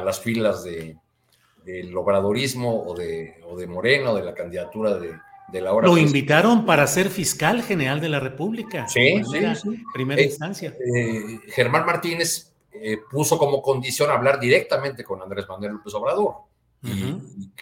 [0.00, 5.18] las filas del obradorismo o de, o de Moreno, de la candidatura de,
[5.48, 5.88] de la hora.
[5.88, 8.86] Lo invitaron para ser fiscal general de la República.
[8.88, 10.74] Sí, primera, sí, Primera eh, instancia.
[10.78, 16.34] Eh, Germán Martínez eh, puso como condición hablar directamente con Andrés Manuel López Obrador.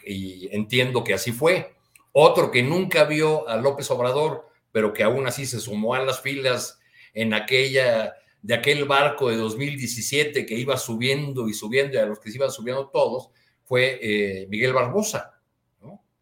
[0.05, 1.75] y, entiendo que así fue.
[2.13, 6.21] Otro que nunca vio a López Obrador, pero que aún así se sumó a las
[6.21, 6.81] filas
[7.15, 12.21] en aquella de aquel barco de 2017 que iba subiendo y subiendo, y a los
[12.21, 13.31] que se iban subiendo todos,
[13.65, 15.36] fue Miguel Barbosa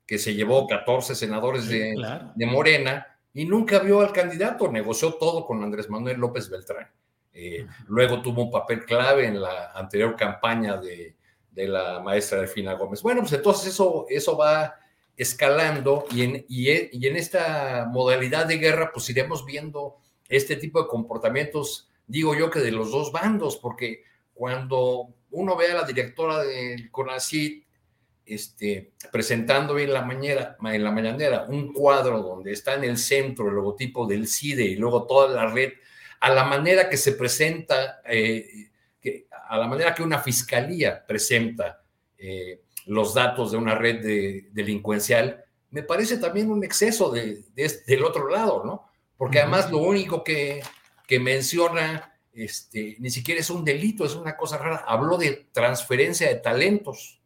[0.07, 5.63] que se llevó 14 senadores de, Morena y nunca vio al candidato, negoció todo con
[5.63, 6.89] Andrés Manuel López Beltrán.
[7.33, 11.17] Eh, luego tuvo un papel clave en la anterior campaña de,
[11.57, 13.01] la maestra Delfina Gómez.
[13.03, 14.75] Bueno, pues entonces eso, eso va
[15.17, 19.97] escalando y en, y, y en esta modalidad de guerra pues iremos viendo
[20.29, 24.03] este tipo de comportamientos, digo yo que de los dos bandos, porque
[24.33, 27.65] cuando uno ve a la directora del CONACYT
[28.27, 33.49] este, presentando en la, mañana, en la mañanera un cuadro donde está en el centro
[33.49, 35.73] el logotipo del CIDE y luego toda la red,
[36.21, 38.71] a la manera que se presenta, eh,
[39.01, 41.83] que, a la manera que una fiscalía presenta
[42.17, 48.05] eh, los datos de una red de, delincuencial, me parece también un exceso de, del
[48.05, 48.87] otro lado, ¿no?
[49.17, 50.63] Porque además lo único que,
[51.07, 54.85] que menciona este, ni siquiera es un delito, es una cosa rara.
[54.87, 57.21] Habló de transferencia de talentos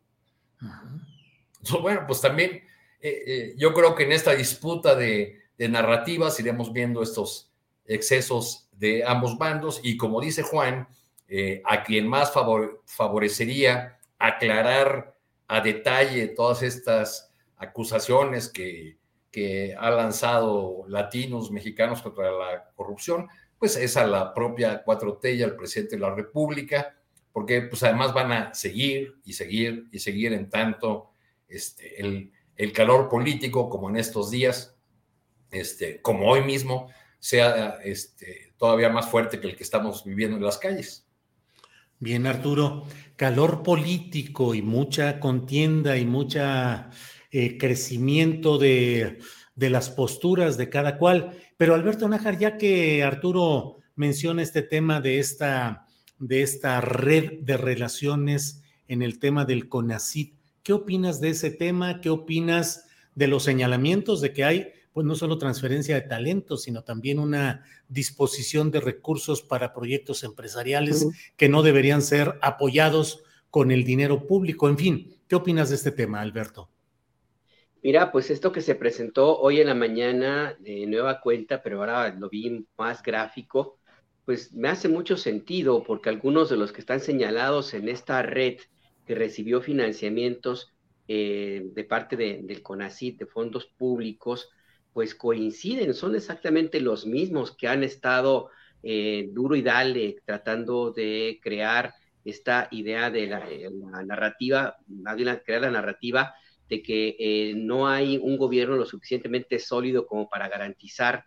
[1.82, 2.62] bueno, pues también
[3.01, 7.51] eh, eh, yo creo que en esta disputa de, narrativas iremos viendo estos
[7.85, 10.86] excesos de ambos bandos y como dice Juan,
[11.26, 12.32] eh, a quien más
[12.86, 15.16] favorecería aclarar
[15.48, 18.98] a detalle todas estas acusaciones que,
[19.32, 23.28] que ha lanzado latinos mexicanos contra la corrupción,
[23.59, 26.94] pues es a la propia 4T y al presidente de la República,
[27.39, 31.12] porque pues además van a seguir y seguir y seguir en tanto
[31.47, 34.77] este, el, el calor político como en estos días,
[35.52, 36.90] este, como hoy mismo,
[37.20, 41.06] sea este, todavía más fuerte que el que estamos viviendo en las calles.
[42.01, 42.82] Bien, Arturo,
[43.15, 46.90] calor político y mucha contienda y mucha
[47.31, 49.20] eh, crecimiento de,
[49.55, 51.39] de, las posturas de cada cual.
[51.56, 55.85] Pero Alberto Nájar, ya que Arturo menciona este tema de esta
[56.18, 60.34] de esta red de relaciones en el tema del CONACIT.
[60.62, 62.00] ¿Qué opinas de ese tema?
[62.00, 66.82] ¿Qué opinas de los señalamientos de que hay, pues no solo transferencia de talentos, sino
[66.82, 73.84] también una disposición de recursos para proyectos empresariales que no deberían ser apoyados con el
[73.84, 74.68] dinero público?
[74.68, 76.68] En fin, ¿qué opinas de este tema, Alberto?
[77.82, 82.12] Mira, pues esto que se presentó hoy en la mañana de nueva cuenta, pero ahora
[82.12, 83.77] lo vi más gráfico,
[84.28, 88.59] pues me hace mucho sentido porque algunos de los que están señalados en esta red
[89.06, 90.74] que recibió financiamientos
[91.09, 94.50] eh, de parte del CONACIT, de fondos públicos,
[94.92, 98.50] pues coinciden, son exactamente los mismos que han estado
[98.82, 103.70] eh, duro y dale tratando de crear esta idea de la, eh,
[104.05, 106.34] narrativa, más bien crear la narrativa
[106.68, 111.24] de que no hay un gobierno lo suficientemente sólido como para garantizar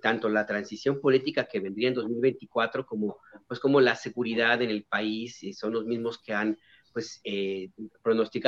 [0.00, 4.84] tanto la transición política que vendría en 2024 como, pues, como la seguridad en el
[4.84, 6.58] país, y son los mismos que han
[6.92, 7.70] pues, eh,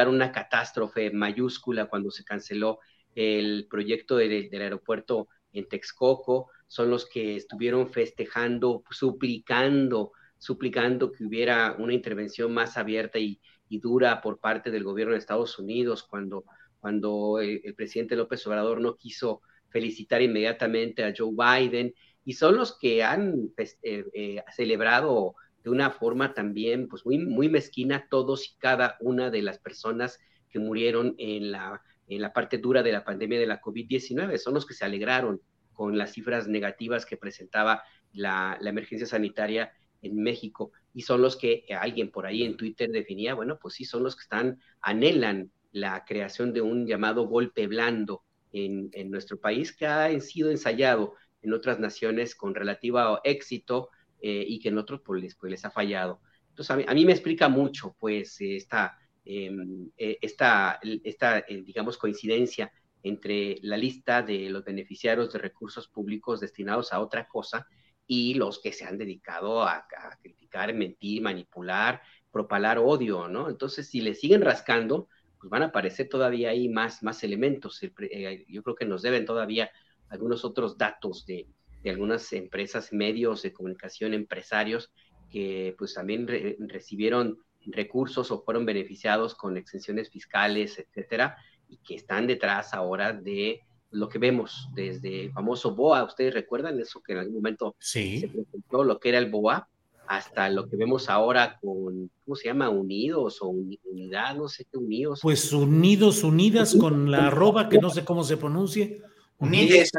[0.06, 2.78] una catástrofe mayúscula cuando se canceló
[3.14, 11.76] el proyecto del aeropuerto en Texcoco, son los que estuvieron festejando, suplicando, suplicando que hubiera
[11.78, 13.40] una intervención más abierta y,
[13.70, 16.44] dura por parte del gobierno de Estados Unidos cuando,
[16.80, 22.78] cuando el presidente López Obrador no quiso felicitar inmediatamente a Joe Biden y son los
[22.78, 25.34] que han pues, eh, eh, celebrado
[25.64, 30.18] de una forma también pues muy, muy mezquina todos y cada una de las personas
[30.50, 34.36] que murieron en la, en la parte dura de la pandemia de la COVID-19.
[34.38, 35.40] Son los que se alegraron
[35.72, 37.82] con las cifras negativas que presentaba
[38.12, 39.72] la, la, emergencia sanitaria
[40.02, 43.84] en México y son los que alguien por ahí en Twitter definía, bueno, pues sí,
[43.84, 48.22] son los que están, anhelan la creación de un llamado golpe blando
[48.52, 54.58] en, nuestro país que ha sido ensayado en otras naciones con relativo éxito eh, y
[54.58, 56.20] que en otros pues pues les, ha fallado.
[56.50, 62.72] Entonces, a mí, me explica mucho, pues, esta, em, eh, esta, esta eh, digamos, coincidencia
[63.02, 67.66] entre la lista de los beneficiarios de recursos públicos destinados a otra cosa
[68.08, 72.02] y los que se han dedicado a, a criticar, mentir, manipular,
[72.32, 73.48] propalar odio, ¿no?
[73.48, 75.08] Entonces, si le siguen rascando,
[75.38, 77.80] pues van a aparecer todavía ahí más, más elementos.
[77.82, 79.70] Eh, yo creo que nos deben todavía
[80.08, 81.46] algunos otros datos de,
[81.82, 84.92] de algunas empresas, medios de comunicación, empresarios
[85.30, 86.26] que pues también
[86.68, 91.36] recibieron recursos o fueron beneficiados con exenciones fiscales, etcétera,
[91.68, 93.60] y que están detrás ahora de
[93.90, 96.04] lo que vemos desde el famoso BOA.
[96.04, 98.20] ¿Ustedes recuerdan eso que en algún momento sí.
[98.20, 99.68] se presentó lo que era el BOA?
[100.08, 102.70] Hasta lo que vemos ahora con, ¿cómo se llama?
[102.70, 105.20] Unidos o unidad, no sé qué unidos.
[105.22, 109.02] Pues unidos, unidas con la arroba que no sé cómo se pronuncie.
[109.38, 109.92] Unides.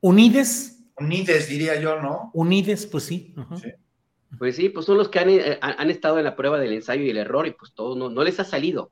[0.00, 0.82] Unides.
[0.98, 2.30] Unides, diría yo, ¿no?
[2.32, 3.34] Unides, pues sí.
[3.60, 3.68] sí.
[4.38, 7.02] Pues sí, pues son los que han, eh, han, estado en la prueba del ensayo
[7.02, 8.90] y el error y pues todo no, no les ha salido.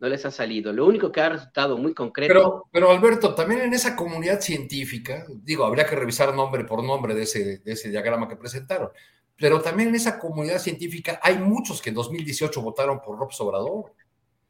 [0.00, 0.72] No les ha salido.
[0.72, 2.34] Lo único que ha resultado muy concreto.
[2.34, 7.14] Pero, pero Alberto, también en esa comunidad científica, digo, habría que revisar nombre por nombre
[7.14, 8.90] de ese, de ese diagrama que presentaron,
[9.36, 13.92] pero también en esa comunidad científica hay muchos que en 2018 votaron por López Obrador.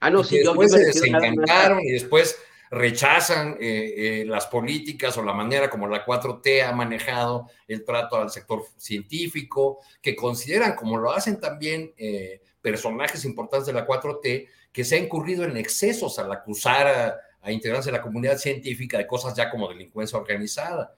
[0.01, 2.39] Ah, no, y sí, después yo, yo se desencantaron y después
[2.71, 8.17] rechazan eh, eh, las políticas o la manera como la 4T ha manejado el trato
[8.17, 14.49] al sector científico, que consideran, como lo hacen también eh, personajes importantes de la 4T,
[14.73, 18.99] que se ha incurrido en excesos al acusar a, a integrantes de la comunidad científica
[18.99, 20.97] de cosas ya como delincuencia organizada.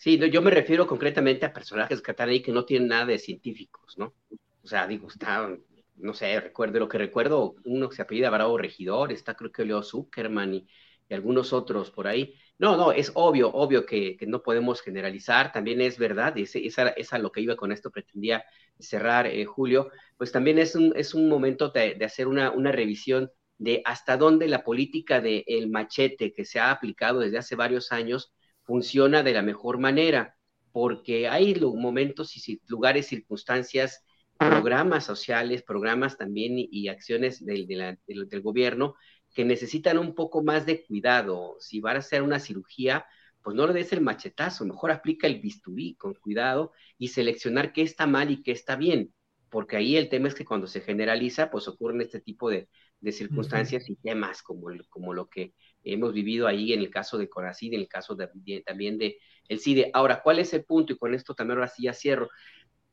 [0.00, 3.98] Sí, no, yo me refiero concretamente a personajes ahí que no tienen nada de científicos,
[3.98, 4.14] ¿no?
[4.62, 5.54] O sea, digo, está,
[5.96, 9.64] no sé, recuerdo lo que recuerdo, uno que se apellida Bravo Regidor, está creo que
[9.66, 10.66] Leo Zuckerman y,
[11.06, 12.34] y algunos otros por ahí.
[12.58, 16.58] No, no, es obvio, obvio que, que no podemos generalizar, también es verdad, y esa,
[16.60, 18.42] esa, esa lo que iba con esto, pretendía
[18.78, 22.72] cerrar, eh, Julio, pues también es un, es un momento de, de hacer una, una
[22.72, 27.54] revisión de hasta dónde la política del el machete que se ha aplicado desde hace
[27.54, 28.32] varios años
[28.70, 30.36] funciona de la mejor manera,
[30.70, 34.04] porque hay momentos y lugares, circunstancias,
[34.38, 38.94] programas sociales, programas también y, acciones del, del, del, gobierno
[39.34, 41.56] que necesitan un poco más de cuidado.
[41.58, 43.06] Si va a hacer una cirugía,
[43.42, 47.82] pues no le des el machetazo, mejor aplica el bisturí con cuidado y seleccionar qué
[47.82, 49.12] está mal y qué está bien,
[49.48, 52.68] porque ahí el tema es que cuando se generaliza, pues ocurren este tipo de,
[53.00, 53.92] de circunstancias uh -huh.
[53.94, 55.54] y temas como, como lo que
[55.84, 59.18] hemos vivido ahí en el caso de Conacid, en el caso de, de, también de
[59.48, 59.90] el CIDE.
[59.92, 60.92] Ahora, ¿cuál es el punto?
[60.92, 62.28] Y con esto también ahora sí ya cierro.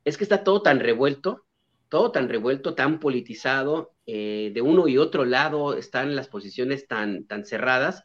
[0.04, 1.44] Es que está todo tan revuelto,
[1.88, 7.26] todo tan revuelto, tan politizado, eh, de uno y otro lado están las posiciones tan,
[7.26, 8.04] tan cerradas,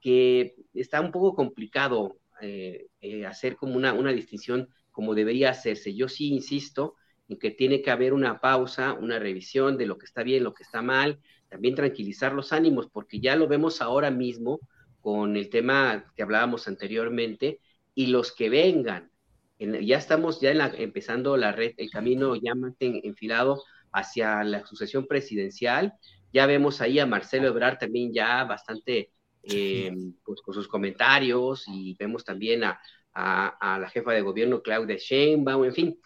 [0.00, 5.94] que está un poco complicado eh, eh, hacer como una, una distinción como debería hacerse.
[5.94, 6.94] Yo sí insisto
[7.28, 10.54] en que tiene que haber una pausa, una revisión de lo que está bien, lo
[10.54, 11.20] que está mal,
[11.50, 14.60] también tranquilizar los ánimos, porque ya lo vemos ahora mismo
[15.02, 17.60] con el tema que hablábamos anteriormente,
[17.94, 19.10] y los que vengan,
[19.58, 23.62] en, ya estamos ya en la, empezando la red, el camino ya enfilado
[23.92, 25.92] hacia la sucesión presidencial,
[26.32, 29.10] ya vemos ahí a Marcelo Ebrard también ya bastante,
[29.42, 29.92] eh,
[30.24, 32.80] pues con sus comentarios, y vemos también a,
[33.12, 35.98] a, a la jefa de gobierno Claudia Sheinbaum, en fin,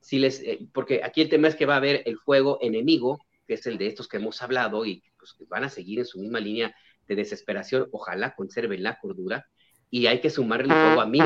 [0.00, 3.20] si les, eh, porque aquí el tema es que va a haber el fuego enemigo,
[3.46, 6.06] que es el de estos que hemos hablado y pues, que van a seguir en
[6.06, 6.74] su misma línea
[7.06, 9.46] de desesperación, ojalá conserven la cordura,
[9.90, 11.20] y hay que sumarle fuego a mí.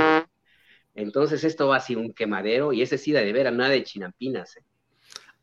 [0.94, 3.84] Entonces esto va a ser un quemadero y ese sí de ver a nada de
[3.84, 4.56] chinampinas.
[4.56, 4.64] ¿eh?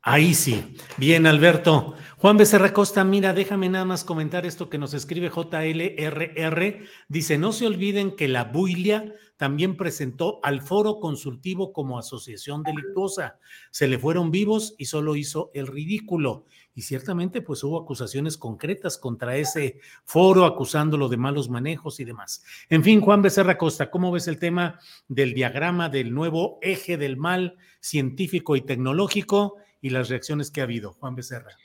[0.05, 0.75] Ahí sí.
[0.97, 1.95] Bien, Alberto.
[2.17, 6.85] Juan Becerra Costa, mira, déjame nada más comentar esto que nos escribe JLRR.
[7.07, 13.39] Dice, no se olviden que la Builia también presentó al foro consultivo como asociación delictuosa.
[13.71, 16.43] Se le fueron vivos y solo hizo el ridículo.
[16.75, 22.43] Y ciertamente pues hubo acusaciones concretas contra ese foro, acusándolo de malos manejos y demás.
[22.67, 27.15] En fin, Juan Becerra Costa, ¿cómo ves el tema del diagrama del nuevo eje del
[27.15, 30.93] mal científico y tecnológico y las reacciones que ha habido?
[30.93, 31.55] Juan Becerra.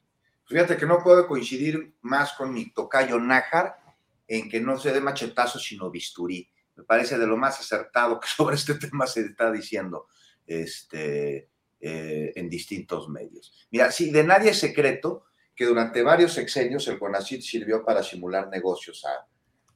[0.44, 3.78] Fíjate que no puedo coincidir más con mi tocayo Nájar
[4.26, 8.28] en que no se dé machetazo sino bisturí me parece de lo más acertado que
[8.36, 10.06] sobre este tema se está diciendo
[10.46, 11.50] este,
[11.80, 13.52] eh, en distintos medios.
[13.70, 18.48] Mira, sí, de nadie es secreto que durante varios sexenios el CONACYT sirvió para simular
[18.48, 19.26] negocios a,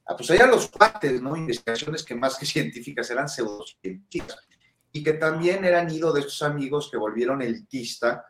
[0.05, 1.35] a pues allá los cuates, ¿no?
[1.35, 4.39] Investigaciones que más que científicas eran pseudocientíficas
[4.93, 8.25] y que también eran ido de estos amigos que volvieron elitista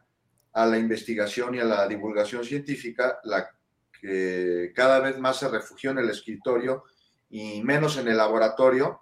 [0.53, 3.49] a la investigación y a la divulgación científica, la
[3.99, 6.83] que cada vez más se refugió en el escritorio
[7.29, 9.01] y menos en el laboratorio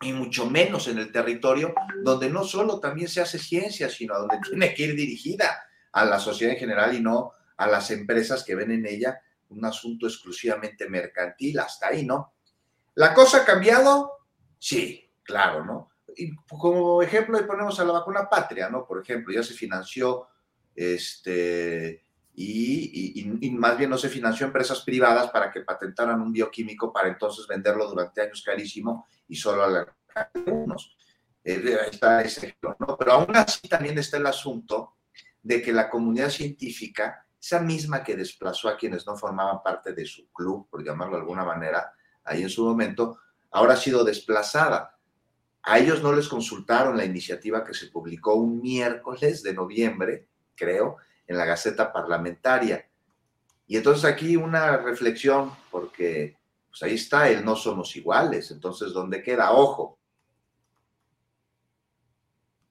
[0.00, 4.18] y mucho menos en el territorio, donde no solo también se hace ciencia, sino a
[4.18, 5.62] donde tiene que ir dirigida
[5.92, 9.20] a la sociedad en general y no a las empresas que ven en ella
[9.50, 12.34] un asunto exclusivamente mercantil, hasta ahí, ¿no?
[12.94, 14.12] ¿La cosa ha cambiado?
[14.58, 15.90] Sí, claro, ¿no?
[16.16, 18.86] Y como ejemplo, ahí ponemos a la vacuna patria, ¿no?
[18.86, 20.28] Por ejemplo, ya se financió
[20.78, 27.08] este, y, más bien no se financió empresas privadas para que patentaran un bioquímico para
[27.08, 29.96] entonces venderlo durante años carísimo y solo a,
[30.34, 30.96] algunos.
[31.42, 32.96] Eh, está ese ¿no?
[32.96, 34.98] Pero aún así también está el asunto
[35.42, 40.06] de que la comunidad científica, esa misma que desplazó a quienes no formaban parte de
[40.06, 41.92] su club, por llamarlo de alguna manera,
[42.22, 43.18] ahí en su momento,
[43.50, 44.96] ahora ha sido desplazada.
[45.62, 50.96] A ellos no les consultaron la iniciativa que se publicó un miércoles de noviembre, creo,
[51.26, 52.88] en la Gaceta Parlamentaria.
[53.66, 56.36] Y entonces aquí una reflexión, porque
[56.68, 59.52] pues ahí está el no somos iguales, entonces ¿dónde queda?
[59.52, 59.98] Ojo,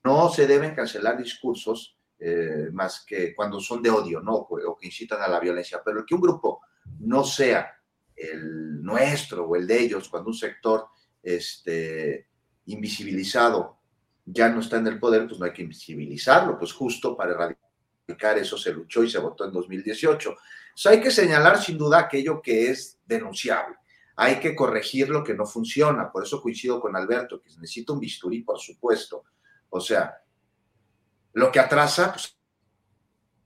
[0.03, 4.33] no se deben cancelar discursos eh, más que cuando son de odio, ¿no?
[4.35, 6.61] O que incitan a la violencia, pero que un grupo
[6.99, 7.75] no sea
[8.15, 10.87] el nuestro o el de ellos, cuando un sector
[11.21, 12.27] este,
[12.65, 13.77] invisibilizado
[14.25, 17.66] ya no está en el poder, pues no hay que invisibilizarlo, pues justo para erradicar
[18.07, 20.35] eso se luchó y se votó en 2018.
[20.85, 23.75] hay que señalar sin duda aquello que es denunciable.
[24.15, 26.11] Hay que corregir lo que no funciona.
[26.11, 29.23] Por eso coincido con Alberto, que necesita un bisturí, por supuesto.
[29.69, 30.17] O sea,
[31.33, 32.35] lo que atrasa, pues,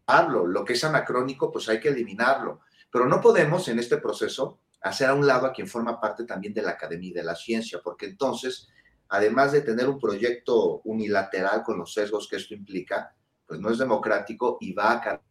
[0.05, 0.45] hablo.
[0.45, 2.61] Lo que es anacrónico, pues hay que eliminarlo.
[2.89, 6.53] Pero no podemos en este proceso hacer a un lado a quien forma parte también
[6.53, 8.67] de la academia y de la ciencia, porque entonces,
[9.09, 13.13] además de tener un proyecto unilateral con los sesgos que esto implica,
[13.51, 15.21] pues no es democrático y va a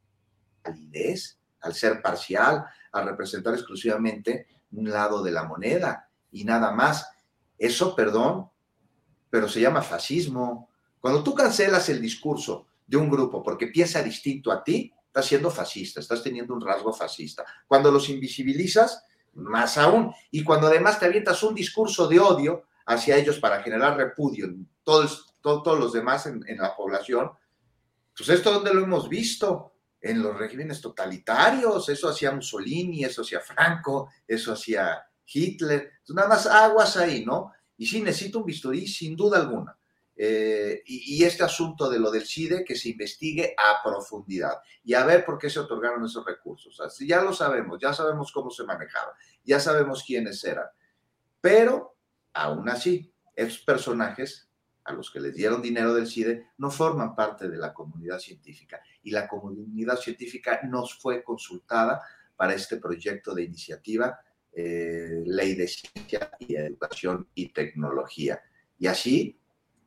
[0.61, 7.11] calidez al ser parcial, a representar exclusivamente un lado de la moneda y nada más.
[7.57, 8.51] Eso, perdón,
[9.31, 10.69] pero se llama fascismo.
[11.01, 15.51] Cuando tú cancelas el discurso de un grupo porque piensa distinto a ti, estás siendo
[15.51, 17.47] fascista, estás teniendo un rasgo fascista.
[17.67, 19.03] Cuando los invisibilizas,
[19.33, 20.13] más aún.
[20.31, 24.69] Y cuando además te avientas un discurso de odio hacia ellos para generar repudio en
[24.85, 27.31] todos, todos, los demás en, en la población,
[28.17, 33.41] pues esto donde lo hemos visto en los regímenes totalitarios, eso hacía Mussolini, eso hacía
[33.41, 37.53] Franco, eso hacía Hitler, nada más aguas ahí, ¿no?
[37.77, 39.77] Y sí, necesito un bisturí sin duda alguna.
[40.23, 45.03] Eh, y, este asunto de lo del CIDE, que se investigue a profundidad y a
[45.03, 46.79] ver por qué se otorgaron esos recursos.
[47.01, 50.67] Ya lo sabemos, ya sabemos cómo se manejaba, ya sabemos quiénes eran.
[51.41, 51.97] Pero,
[52.35, 54.50] aún así, esos personajes
[54.91, 58.81] a los que les dieron dinero del CIDE no forman parte de la comunidad científica
[59.03, 62.03] y la comunidad científica nos fue consultada
[62.37, 64.21] para este proyecto de iniciativa
[64.53, 68.41] eh, Ley de Ciencia y Educación y Tecnología.
[68.79, 69.39] Y así,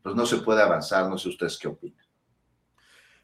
[0.01, 2.05] pues no se puede avanzar, no sé ustedes qué opinan.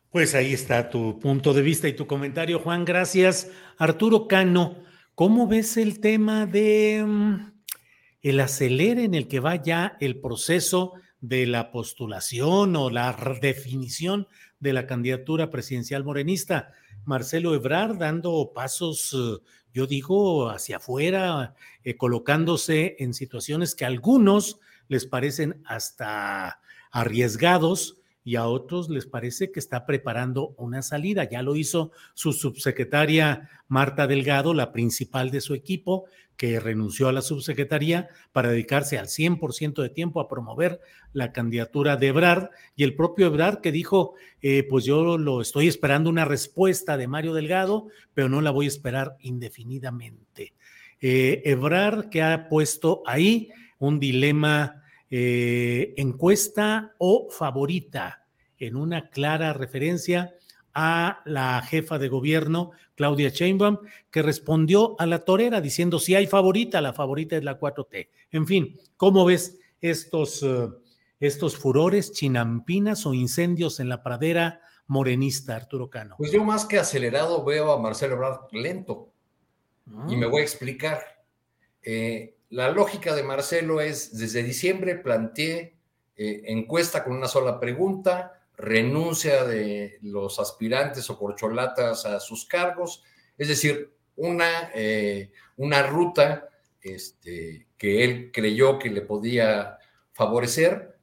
[0.10, 2.84] Pues ahí está tu punto de vista y tu comentario, Juan.
[2.84, 3.52] Gracias.
[3.78, 4.84] Arturo Cano,
[5.16, 7.52] ¿cómo ves el tema de mm,
[8.24, 14.28] el acelere en el que va ya el proceso de la postulación o la definición
[14.60, 16.74] de la candidatura presidencial morenista.
[17.06, 19.44] Marcelo Ebrard dando pasos, eh,
[19.74, 27.99] yo digo, hacia afuera, eh, colocándose en situaciones que a algunos les parecen hasta arriesgados
[28.30, 31.28] y a otros les parece que está preparando una salida.
[31.28, 36.06] Ya lo hizo su subsecretaria Marta Delgado, la principal de su equipo,
[36.38, 40.80] que renunció a la subsecretaría para dedicarse al 100% de tiempo a promover
[41.12, 45.68] la candidatura de Ebrard y el propio Ebrard que dijo, eh, pues yo lo estoy
[45.68, 50.54] esperando una respuesta de Mario Delgado, pero no la voy a esperar indefinidamente.
[51.02, 53.50] Eh, Ebrard que ha puesto ahí
[53.80, 58.19] un dilema eh, encuesta o favorita
[58.60, 60.36] en una clara referencia
[60.74, 63.80] a la jefa de gobierno, Claudia Sheinbaum,
[64.12, 68.10] que respondió a la torera diciendo si hay favorita, la favorita es la 4T.
[68.32, 70.70] En fin, ¿cómo ves estos, eh,
[71.20, 76.16] estos furores, chinampinas o incendios en la pradera morenista, Arturo Cano?
[76.18, 79.12] Pues yo más que acelerado veo a Marcelo Ebrard lento.
[80.08, 80.30] Y me ah.
[80.30, 81.00] voy a explicar.
[81.82, 85.76] Eh, la lógica de Marcelo es, desde diciembre planteé
[86.16, 93.04] eh, encuesta con una sola pregunta, renuncia de los aspirantes o corcholatas a sus cargos,
[93.38, 96.50] es decir, una, eh, una ruta
[96.82, 99.78] este, que él creyó que le podía
[100.12, 100.98] favorecer,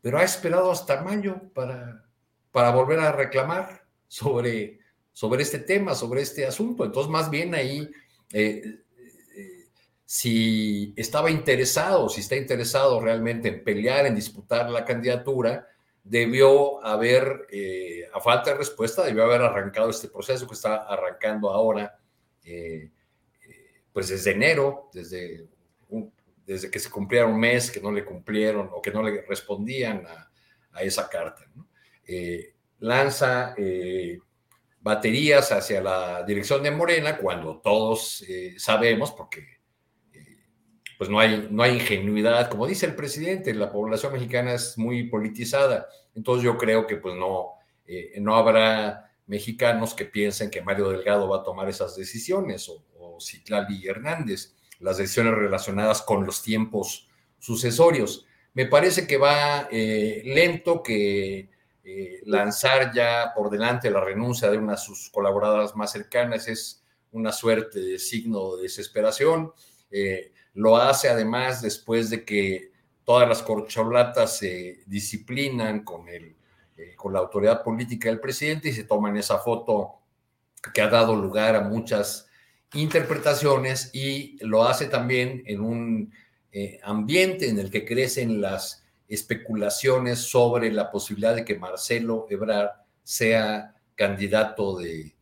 [0.00, 2.06] pero ha esperado hasta mayo para,
[2.50, 4.80] para volver a reclamar sobre,
[5.12, 6.84] sobre este tema, sobre este asunto.
[6.84, 7.90] Entonces, más bien ahí,
[8.32, 8.62] eh,
[9.36, 9.68] eh,
[10.06, 15.68] si estaba interesado, si está interesado realmente en pelear, en disputar la candidatura,
[16.04, 21.50] debió haber, eh, a falta de respuesta, debió haber arrancado este proceso que está arrancando
[21.50, 21.98] ahora,
[22.44, 22.90] eh,
[23.48, 25.46] eh, pues desde enero, desde,
[26.44, 30.04] desde que se cumpliera un mes que no le cumplieron o que no le respondían
[30.06, 30.28] a,
[30.80, 31.44] esa carta.
[32.78, 33.54] lanza
[34.80, 38.24] baterías hacia la dirección de Morena cuando todos
[38.56, 39.60] sabemos, porque
[41.02, 45.08] pues no hay, no hay ingenuidad, como dice el presidente, la población mexicana es muy
[45.08, 47.54] politizada, entonces yo creo que pues no,
[47.88, 52.84] eh, no habrá mexicanos que piensen que Mario Delgado va a tomar esas decisiones o,
[53.00, 57.08] o Citlali Hernández, las decisiones relacionadas con los tiempos
[57.40, 58.24] sucesorios.
[58.54, 61.50] Me parece que va lento, que
[61.82, 66.84] eh, lanzar ya por delante la renuncia de una de sus colaboradoras más cercanas es
[67.10, 69.52] una suerte de signo de desesperación.
[69.90, 72.72] Eh, lo hace además después de que
[73.04, 76.36] todas las corcholatas se disciplinan con, el,
[76.76, 79.94] eh, con la autoridad política del presidente y se toman esa foto
[80.72, 82.28] que ha dado lugar a muchas
[82.74, 86.12] interpretaciones y lo hace también en un
[86.82, 92.70] ambiente en el que crecen las especulaciones sobre la posibilidad de que Marcelo Ebrard
[93.02, 95.14] sea candidato de,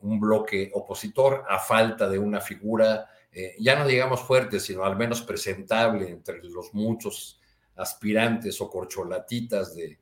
[0.00, 3.08] un bloque opositor a falta de una figura,
[3.38, 7.38] eh, ya no digamos fuerte, sino al menos presentable entre los muchos
[7.76, 9.98] aspirantes o corcholatitas de,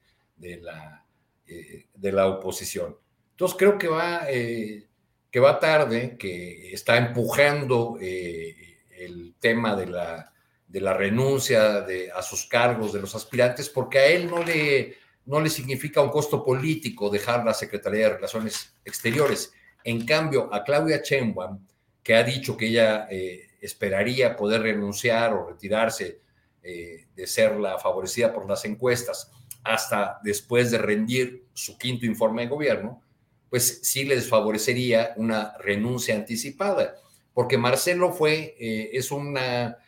[0.61, 1.05] la,
[1.45, 2.97] eh, de la oposición.
[3.33, 4.87] Entonces creo que va, eh,
[5.33, 10.31] que va tarde, que está empujando el tema de la
[10.69, 14.97] de la renuncia de, a sus cargos de los aspirantes, porque a él no le,
[15.25, 19.53] no le significa un costo político dejar la Secretaría de Relaciones Exteriores.
[19.85, 21.65] En cambio, a Claudia Sheinbaum,
[22.05, 26.21] que ha dicho que ella eh, esperaría poder renunciar o retirarse
[26.63, 29.33] eh, de ser la favorecida por las encuestas
[29.65, 33.03] hasta después de rendir su quinto informe de gobierno,
[33.49, 36.97] pues sí les favorecería una renuncia anticipada,
[37.33, 39.79] porque Marcelo fue, eh, es una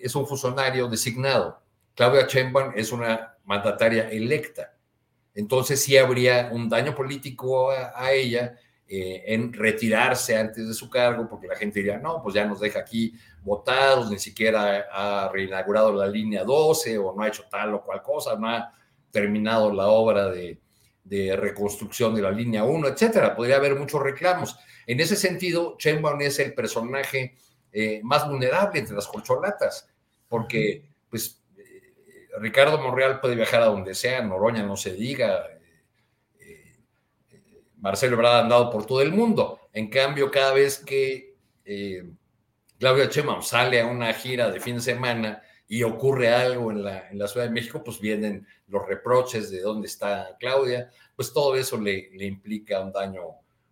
[0.00, 1.60] es un funcionario designado.
[1.94, 4.74] Claudia Sheinbaum es una mandataria electa.
[5.34, 8.58] Entonces sí habría un daño político a, ella
[8.90, 12.58] eh, en retirarse antes de su cargo, porque la gente diría, no, pues ya nos
[12.58, 13.12] deja aquí
[13.42, 18.00] votados, ni siquiera ha reinaugurado la línea 12 o no ha hecho tal o cual
[18.00, 18.72] cosa, no ha
[19.10, 20.58] terminado la obra de,
[21.36, 23.36] reconstrucción de la línea 1, etcétera.
[23.36, 24.58] Podría haber muchos reclamos.
[24.86, 27.36] En ese sentido, Sheinbaum es el personaje
[27.70, 29.86] eh, más vulnerable entre las colcholatas,
[30.28, 35.44] porque pues eh, Ricardo Monreal puede viajar a donde sea, Noroña no se diga,
[37.80, 39.60] Marcelo Ebrard ha andado por todo el mundo.
[39.72, 41.34] En cambio, cada vez que
[42.78, 47.28] Claudia Chema sale a una gira de fin de semana y ocurre algo en la,
[47.28, 52.10] Ciudad de México, pues vienen los reproches de dónde está Claudia, pues todo eso le,
[52.14, 53.22] le implica un daño,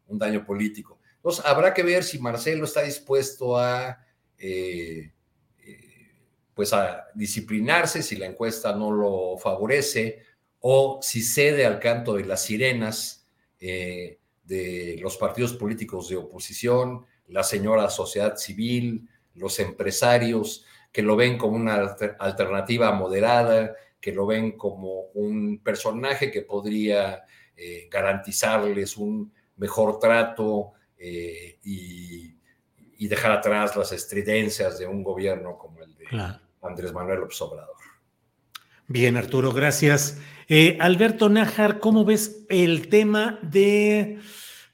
[0.08, 0.98] un daño político.
[1.16, 3.98] Entonces, habrá que ver si Marcelo está dispuesto a,
[4.38, 5.10] eh,
[5.58, 6.12] eh,
[6.54, 10.22] pues a disciplinarse, si la encuesta no lo favorece,
[10.60, 13.25] o si cede al canto de las sirenas
[13.60, 21.16] eh, de los partidos políticos de oposición, la señora sociedad civil, los empresarios, que lo
[21.16, 27.24] ven como una alternativa moderada, que lo ven como un personaje que podría
[27.90, 32.32] garantizarles un mejor trato, eh, y,
[33.08, 36.06] dejar atrás las estridencias de un gobierno como el de
[36.60, 37.76] Andrés Manuel López Obrador.
[38.88, 40.18] Bien, Arturo, gracias.
[40.48, 44.20] Eh, Alberto Nájar, ¿cómo ves el tema de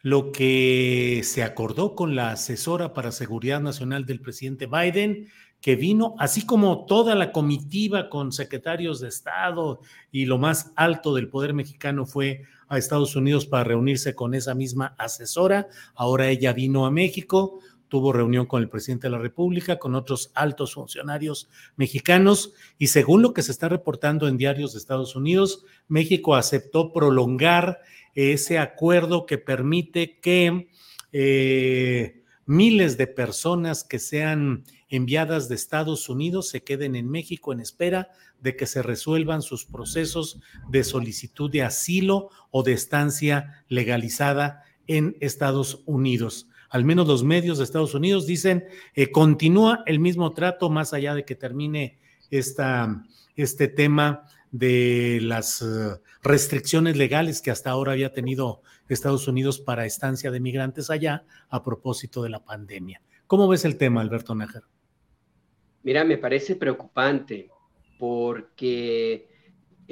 [0.02, 5.28] lo que se acordó con la asesora para seguridad nacional del presidente Biden,
[5.62, 9.80] que vino, así como toda la comitiva con secretarios de Estado
[10.10, 14.54] y lo más alto del poder mexicano fue a Estados Unidos para reunirse con esa
[14.54, 15.68] misma asesora.
[15.94, 17.60] Ahora ella vino a México,
[17.92, 23.20] tuvo reunión con el presidente de la República, con otros altos funcionarios mexicanos y según
[23.20, 27.80] lo que se está reportando en diarios de Estados Unidos, México aceptó prolongar
[28.14, 30.68] ese acuerdo que permite que
[31.12, 37.60] eh, miles de personas que sean enviadas de Estados Unidos se queden en México en
[37.60, 38.08] espera
[38.40, 40.40] de que se resuelvan sus procesos
[40.70, 46.48] de solicitud de asilo o de estancia legalizada en Estados Unidos.
[46.72, 51.14] Al menos los medios de Estados Unidos dicen, eh, continúa el mismo trato más allá
[51.14, 51.98] de que termine
[52.30, 53.04] esta,
[53.36, 59.86] este tema de las eh, restricciones legales que hasta ahora había tenido Estados Unidos para
[59.86, 63.02] estancia de migrantes allá a propósito de la pandemia.
[63.26, 64.62] ¿Cómo ves el tema, Alberto Nájar?
[65.82, 67.50] Mira, me parece preocupante
[67.98, 69.28] porque,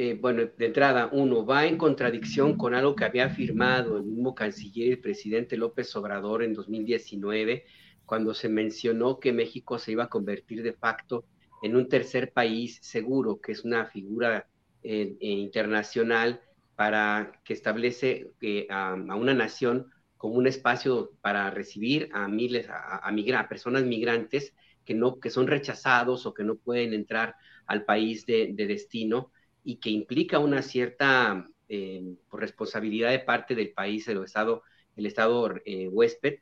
[0.03, 4.35] eh, bueno, de entrada, uno va en contradicción con algo que había afirmado el mismo
[4.35, 7.67] canciller y el presidente López Obrador en 2019,
[8.07, 11.27] cuando se mencionó que México se iba a convertir de facto
[11.63, 14.49] en un tercer país seguro, que es una figura
[14.83, 16.41] eh, eh, internacional
[16.77, 18.31] para que establece
[18.71, 25.21] a, una nación como un espacio para recibir a miles, a, personas migrantes que, no,
[25.21, 27.35] que son rechazados o que no pueden entrar
[27.67, 29.31] al país de, destino
[29.65, 34.63] y que implica una cierta eh, responsabilidad de parte del país, el Estado,
[34.97, 36.41] el Estado eh, huésped,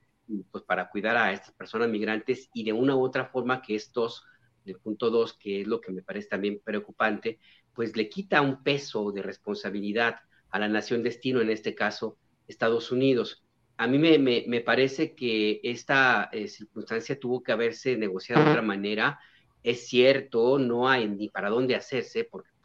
[0.51, 4.25] pues para cuidar a estas personas migrantes y de una u otra forma que estos,
[4.65, 7.39] el punto dos, que es lo que me parece también preocupante,
[7.75, 10.17] pues le quita un peso de responsabilidad
[10.51, 13.45] a la nación destino, en este caso Estados Unidos.
[13.77, 18.63] A mí me, me, parece que esta eh, circunstancia tuvo que haberse negociado de otra
[18.63, 19.21] manera.
[19.63, 22.58] Es cierto, no hay ni para dónde hacerse, porque pues,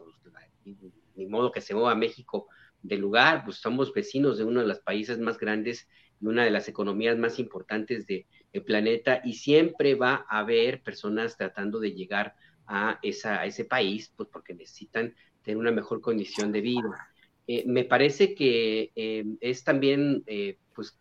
[1.15, 2.48] ni modo que se mueva México
[2.81, 5.88] del lugar, pues somos vecinos de uno de los países más grandes
[6.19, 8.26] y una de las economías más importantes del
[8.65, 12.35] planeta y siempre va a haber personas tratando de llegar
[12.68, 15.14] a, esa, a ese país, pues porque necesitan
[15.44, 17.10] tener una mejor condición de vida.
[17.48, 20.98] Eh, me parece que eh, es también, eh, pues,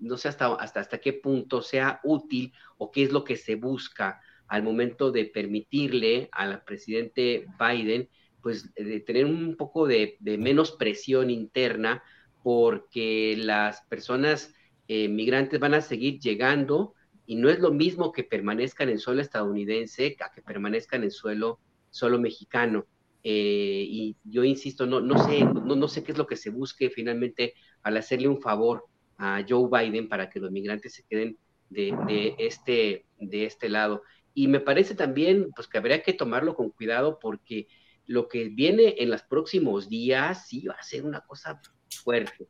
[0.00, 3.54] no sé hasta, hasta, hasta qué punto sea útil o qué es lo que se
[3.54, 8.08] busca al momento de permitirle al presidente Biden,
[8.44, 12.04] pues, de tener un poco de, menos presión interna
[12.44, 14.54] porque las personas
[14.86, 16.94] migrantes van a seguir llegando
[17.26, 21.58] y no es lo mismo que permanezcan en suelo estadounidense a que permanezcan en suelo
[21.90, 22.86] solo mexicano.
[23.22, 26.50] Eh, y yo insisto, no, no, sé, no, no, sé qué es lo que se
[26.50, 28.84] busque finalmente al hacerle un favor
[29.16, 31.38] a Joe Biden para que los migrantes se queden
[31.70, 34.02] de, de, este, de este lado.
[34.34, 37.66] Y me parece también pues, que habría que tomarlo con cuidado porque
[38.06, 41.60] lo que viene en los próximos días sí va a ser una cosa
[42.02, 42.48] fuerte.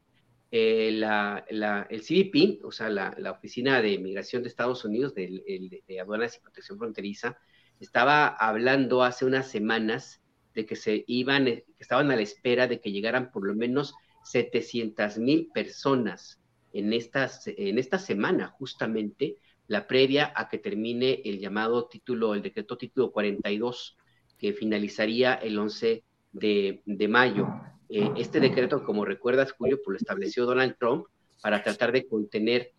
[0.50, 5.26] Eh, la, el CBP, o sea, la, la, Oficina de Migración de Estados Unidos, de,
[5.26, 7.36] de, de Aduanas y Protección Fronteriza,
[7.80, 10.22] estaba hablando hace unas semanas
[10.54, 13.54] de que se iban, eh, que estaban a la espera de que llegaran por lo
[13.54, 13.94] menos
[14.24, 16.40] 700 mil personas
[16.72, 22.42] en, estas, en esta semana, justamente, la previa a que termine el llamado título, el
[22.42, 23.96] decreto título 42,
[24.38, 27.48] que finalizaría el 11 de, de mayo.
[27.88, 31.06] Eh, este decreto, como recuerdas, Julio, pues lo estableció Donald Trump
[31.42, 32.72] para tratar de contener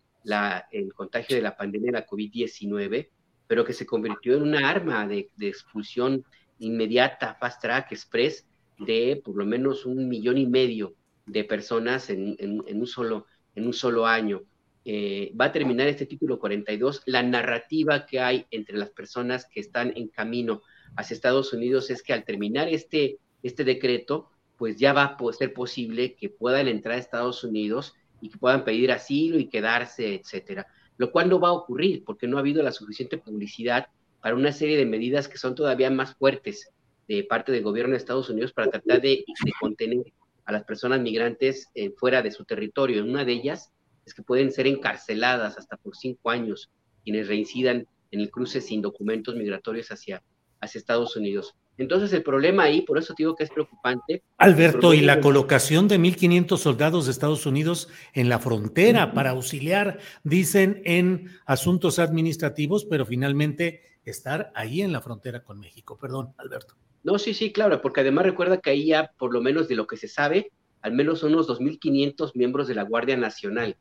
[0.72, 3.08] el contagio de la pandemia de la COVID-19,
[3.46, 6.24] pero que se convirtió en una arma de, de expulsión
[6.58, 8.44] inmediata, fast track, express,
[8.78, 10.94] de por lo menos un millón y medio
[11.26, 14.42] de personas en, un, solo, en un solo año.
[14.84, 17.02] Eh, va a terminar este título 42.
[17.06, 20.62] La narrativa que hay entre las personas que están en camino
[20.96, 25.52] hacia Estados Unidos es que al terminar este, este decreto, pues ya va a ser
[25.52, 30.66] posible que puedan entrar a Estados Unidos y que puedan pedir asilo y quedarse, etcétera.
[30.96, 33.88] Lo cual no va a ocurrir porque no ha habido la suficiente publicidad
[34.20, 36.70] para una serie de medidas que son todavía más fuertes
[37.06, 39.24] de parte del gobierno de Estados Unidos para tratar de,
[39.60, 40.12] contener
[40.44, 43.04] a las personas migrantes eh, fuera de su territorio.
[43.04, 43.72] Una de ellas
[44.04, 46.70] es que pueden ser encarceladas hasta por cinco años
[47.04, 50.22] quienes reincidan en el cruce sin documentos migratorios hacia,
[50.66, 51.54] hacia Estados Unidos.
[51.78, 54.22] Entonces el problema ahí, por eso digo que es preocupante.
[54.38, 59.98] Alberto, y la colocación de 1.500 soldados de Estados Unidos en la frontera para auxiliar,
[60.24, 65.98] dicen, en asuntos administrativos, pero finalmente estar ahí en la frontera con México.
[66.00, 66.74] Perdón, Alberto.
[67.02, 69.86] No, sí, sí, claro, porque además recuerda que ahí ya, por lo menos de lo
[69.86, 73.76] que se sabe, al menos son unos 2.500 miembros de la Guardia Nacional.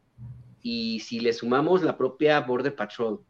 [0.62, 3.22] Y si le sumamos la propia Border Patrol,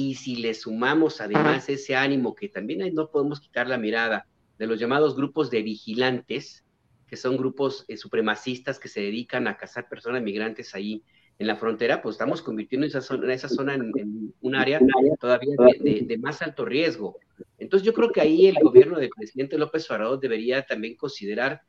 [0.00, 4.68] y si le sumamos además ese ánimo que también no podemos quitar la mirada de
[4.68, 6.64] los llamados grupos de vigilantes,
[7.08, 11.02] que son grupos eh, supremacistas que se dedican a cazar personas migrantes ahí
[11.40, 14.78] en la frontera, pues estamos convirtiendo esa zona, esa zona en, un área
[15.18, 17.18] todavía de, más alto riesgo.
[17.58, 21.60] Entonces yo creo que ahí el gobierno del presidente López Obrador debería también considerar,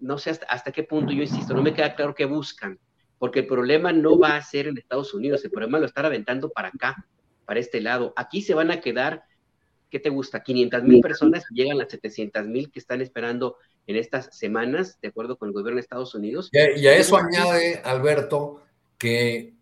[0.00, 2.78] no sé hasta, hasta qué punto, yo insisto, no me queda claro qué buscan,
[3.18, 6.50] porque el problema no va a ser en Estados Unidos, el problema lo están aventando
[6.50, 7.06] para acá,
[7.44, 8.12] para este lado.
[8.16, 9.24] Aquí se van a quedar,
[9.90, 10.42] ¿qué te gusta?
[10.42, 13.56] 500 mil personas, llegan las 700 mil que están esperando
[13.86, 16.50] en estas semanas, de acuerdo con el gobierno de Estados Unidos.
[16.52, 18.62] y a eso añade, Alberto,
[18.98, 19.54] que,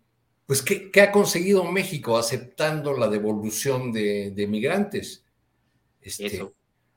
[0.45, 5.23] pues, ¿qué, ha conseguido México aceptando la devolución de, migrantes?
[6.01, 6.41] Este,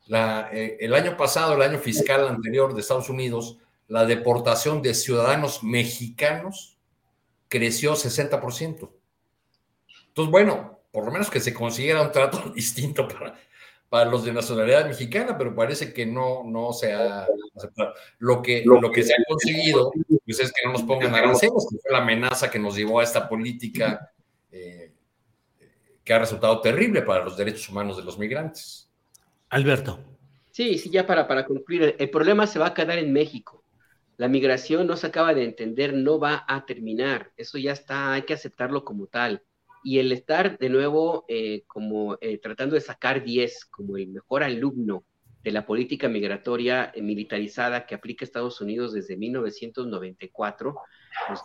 [0.08, 3.58] eh, el año pasado, el año fiscal anterior de Estados Unidos,
[3.88, 6.76] la deportación de ciudadanos mexicanos
[7.48, 8.90] creció 60%.
[10.08, 13.38] Entonces, bueno, por lo menos que se consiguiera un trato distinto para,
[13.90, 17.92] para los de nacionalidad mexicana, pero parece que no, no se ha aceptado.
[18.18, 19.92] Lo que, lo que se ha conseguido
[20.24, 23.04] pues es que no nos pongan aranceles, que fue la amenaza que nos llevó a
[23.04, 24.10] esta política
[24.50, 24.94] eh,
[26.02, 28.90] que ha resultado terrible para los derechos humanos de los migrantes.
[29.50, 30.00] Alberto.
[30.50, 33.62] Sí, sí, ya para, para concluir, el problema se va a quedar en México.
[34.16, 37.32] La migración no se acaba de entender, no va a terminar.
[37.36, 39.42] Eso ya está, hay que aceptarlo como tal.
[39.86, 44.42] Y el estar de nuevo eh, como eh, tratando de sacar 10 como el mejor
[44.42, 45.04] alumno
[45.44, 50.74] de la política migratoria eh, militarizada que aplica Estados Unidos desde 1994,
[51.28, 51.40] pues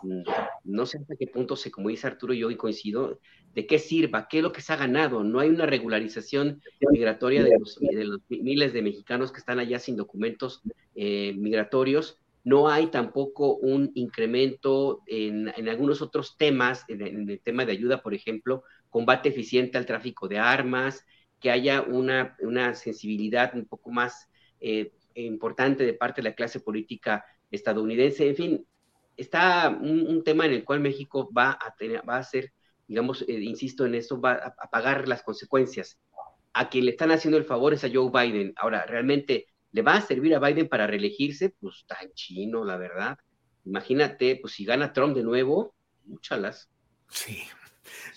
[0.63, 3.19] no sé hasta qué punto se, como dice Arturo, yo hoy coincido,
[3.53, 5.23] de qué sirva, qué es lo que se ha ganado.
[5.23, 7.79] No hay una regularización migratoria de los,
[8.27, 10.63] miles de mexicanos que están allá sin documentos
[10.95, 18.01] migratorios no hay tampoco un incremento en, algunos otros temas, en, el tema de ayuda,
[18.01, 21.05] por ejemplo, combate eficiente al tráfico de armas,
[21.39, 22.35] que haya una,
[22.75, 28.27] sensibilidad un poco más eh, importante de parte de la clase política estadounidense.
[28.27, 28.67] En fin,
[29.17, 32.53] está un, tema en el cual México va a, tener, va a ser,
[32.87, 35.99] digamos, eh, insisto en esto, va a, a pagar las consecuencias.
[36.53, 38.53] A quien le están haciendo el favor es a Joe Biden.
[38.57, 41.49] Ahora, realmente ¿Le va a servir a Biden para reelegirse?
[41.49, 43.17] Pues tan chino, la verdad.
[43.65, 45.75] Imagínate, pues si gana Trump de nuevo,
[46.05, 46.69] muchalas.
[47.09, 47.43] Sí,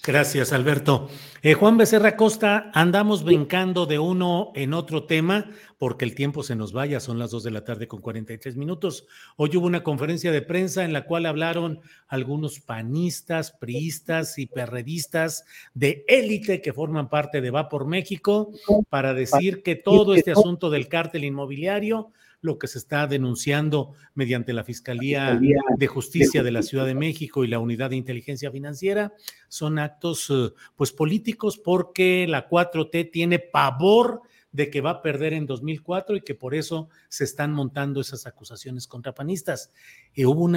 [0.06, 1.08] Gracias, Alberto.
[1.42, 6.56] Eh, Juan Becerra Costa, andamos brincando de uno en otro tema porque el tiempo se
[6.56, 9.06] nos vaya, son las dos de la tarde con 43 minutos.
[9.36, 15.44] Hoy hubo una conferencia de prensa en la cual hablaron algunos panistas, priistas y perredistas
[15.72, 18.50] de élite que forman parte de Va por México
[18.90, 22.12] para decir que todo este asunto del cártel inmobiliario
[22.44, 25.40] lo que se está denunciando mediante la Fiscalía
[25.78, 29.14] de Justicia de la Ciudad de México y la Unidad de Inteligencia Financiera
[29.48, 34.20] son actos eh, pues políticos porque la 4T tiene pavor
[34.52, 38.26] de que va a perder en 2004 y que por eso se están montando esas
[38.26, 39.72] acusaciones contra panistas.
[40.12, 40.56] Y hubo un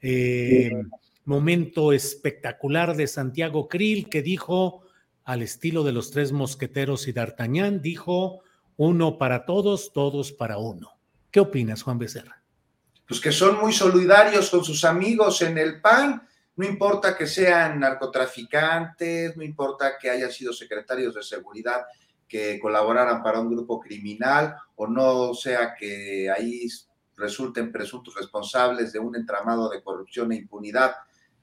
[0.00, 0.70] eh,
[1.24, 4.84] momento espectacular de Santiago Krill que dijo,
[5.24, 8.44] al estilo de los tres mosqueteros y D'Artagnan, dijo,
[8.76, 10.90] uno para todos, todos para uno.
[11.30, 12.42] ¿Qué opinas, Juan Becerra?
[13.06, 16.26] Pues que son muy solidarios con sus amigos en el PAN,
[16.56, 21.84] no importa que sean narcotraficantes, no importa que hayan sido secretarios de seguridad
[22.28, 26.68] que colaboraran para un grupo criminal o no sea que ahí
[27.16, 30.94] resulten presuntos responsables de un entramado de corrupción e impunidad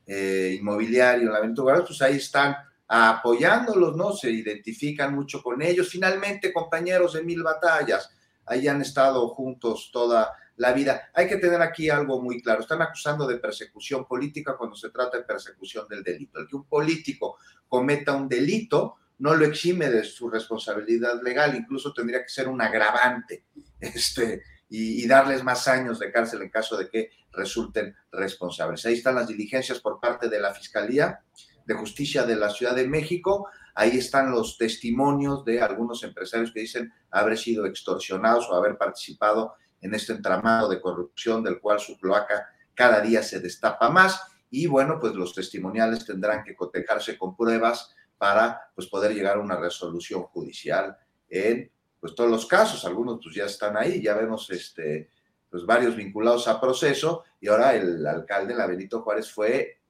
[0.06, 2.56] eh, inmobiliario en la aventura, pues ahí están
[2.94, 4.12] apoyándolos, ¿no?
[4.12, 5.88] Se identifican mucho con ellos.
[5.88, 8.10] Finalmente, compañeros de mil batallas,
[8.46, 11.10] ahí han estado juntos toda la vida.
[11.14, 12.60] Hay que tener aquí algo muy claro.
[12.60, 16.38] Están acusando de persecución política cuando se trata de persecución del delito.
[16.38, 17.38] El que un político
[17.70, 22.62] cometa un delito no lo exime de su responsabilidad legal, incluso tendría que ser un
[22.62, 23.46] agravante
[23.80, 28.86] este, y, y darles más años de cárcel en caso de que resulten responsables.
[28.86, 31.22] Ahí están las diligencias por parte de la Fiscalía
[31.72, 33.48] de Justicia de la Ciudad de México.
[33.76, 39.56] Ahí están los testimonios de algunos empresarios que dicen haber sido extorsionados o haber participado
[39.80, 44.22] en este entramado de corrupción del cual su cloaca cada día se destapa más.
[44.50, 49.42] Y bueno, pues los testimoniales tendrán que cotejarse con pruebas para pues, poder llegar a
[49.42, 50.98] una resolución judicial
[51.30, 52.84] en pues, todos los casos.
[52.86, 55.10] Algunos pues ya están ahí, ya vemos este,
[55.50, 59.81] pues, varios vinculados a proceso y ahora el alcalde, la Benito Juárez, fue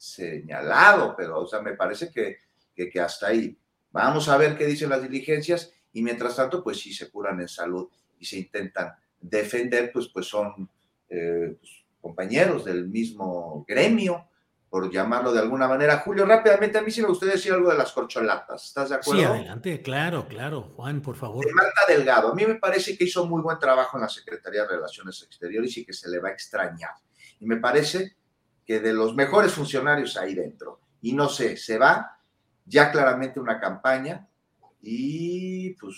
[0.00, 2.38] señalado, pero o sea, me parece que,
[2.74, 3.56] que, hasta ahí.
[3.92, 7.48] Vamos a ver qué dicen las diligencias y mientras tanto, pues si se curan en
[7.48, 10.70] salud y se intentan defender, pues, pues son
[11.10, 14.26] eh, pues, compañeros del mismo gremio,
[14.70, 15.98] por llamarlo de alguna manera.
[15.98, 18.64] Julio, rápidamente, a mí sí me gustaría decir algo de las corcholatas.
[18.64, 19.20] ¿Estás de acuerdo?
[19.20, 20.62] Sí, adelante, claro, claro.
[20.76, 21.44] Juan, por favor.
[21.52, 24.68] Marta Delgado, a mí me parece que hizo muy buen trabajo en la Secretaría de
[24.68, 26.92] Relaciones Exteriores y que se le va a extrañar.
[27.40, 28.19] Y me parece
[28.78, 30.80] de los mejores funcionarios ahí dentro.
[31.02, 32.18] Y no sé, se va
[32.64, 34.28] ya claramente una campaña
[34.80, 35.96] y pues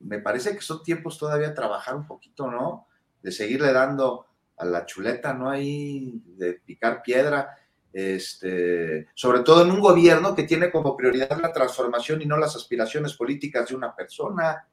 [0.00, 2.88] me parece que son tiempos todavía a trabajar un poquito, ¿no?
[3.22, 4.26] De seguirle dando
[4.56, 5.48] a la chuleta, ¿no?
[5.48, 7.56] Ahí de picar piedra,
[7.92, 12.56] este, sobre todo en un gobierno que tiene como prioridad la transformación y no las
[12.56, 14.66] aspiraciones políticas de una persona.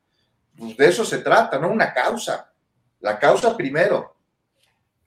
[0.57, 1.69] Pues de eso se trata, ¿no?
[1.69, 2.51] Una causa.
[2.99, 4.15] La causa primero.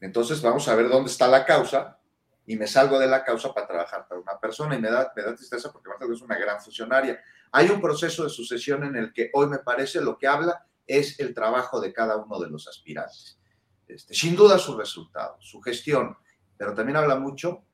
[0.00, 1.93] Entonces vamos a ver dónde está la causa
[2.46, 5.22] y me salgo de la causa para trabajar para una persona y me da, me
[5.22, 7.20] da tristeza porque Marta es una gran funcionaria.
[7.52, 11.18] Hay un proceso de sucesión en el que hoy me parece lo que habla es
[11.20, 13.38] el trabajo de cada uno de los aspirantes.
[13.88, 16.16] Este, sin duda su resultado, su gestión,
[16.56, 17.64] pero también habla mucho,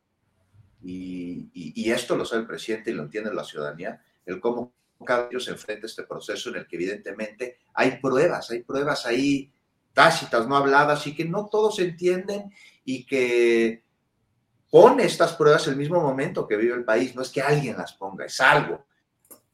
[0.82, 4.72] y, y, esto lo sabe el presidente y lo entiende la ciudadanía, el cómo
[5.05, 9.05] cada uno se enfrenta a este proceso en el que evidentemente hay pruebas, hay pruebas
[9.05, 9.52] ahí
[9.92, 12.51] tácitas, no habladas, y que no todos entienden
[12.84, 13.84] y que
[14.70, 17.92] pone estas pruebas el mismo momento que vive el país, no es que alguien las
[17.94, 18.86] ponga, es algo.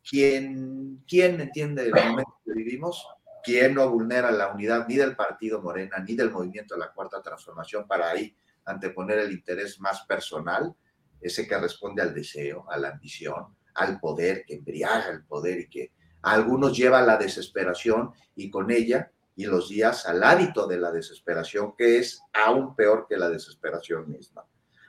[0.08, 3.06] ¿Quién, quién entiende el momento que vivimos?
[3.42, 7.22] ¿Quién no vulnera la unidad ni del partido Morena ni del movimiento de la Cuarta
[7.22, 8.36] Transformación para ahí
[8.66, 10.74] anteponer el interés más personal,
[11.20, 15.68] ese que responde al deseo, a la ambición, al poder, que embriaga el poder y
[15.68, 20.78] que a algunos lleva la desesperación y con ella y los días al hábito de
[20.78, 24.44] la desesperación, que es aún peor que la desesperación misma.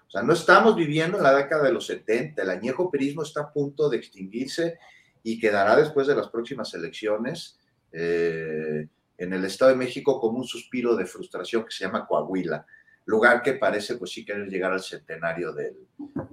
[0.07, 3.41] O sea, no estamos viviendo en la década de los 70, el añejo perismo está
[3.41, 4.79] a punto de extinguirse
[5.21, 7.59] y quedará después de las próximas elecciones
[7.91, 12.65] eh, en el Estado de México como un suspiro de frustración que se llama Coahuila,
[13.05, 15.75] lugar que parece pues sí querer llegar al centenario del,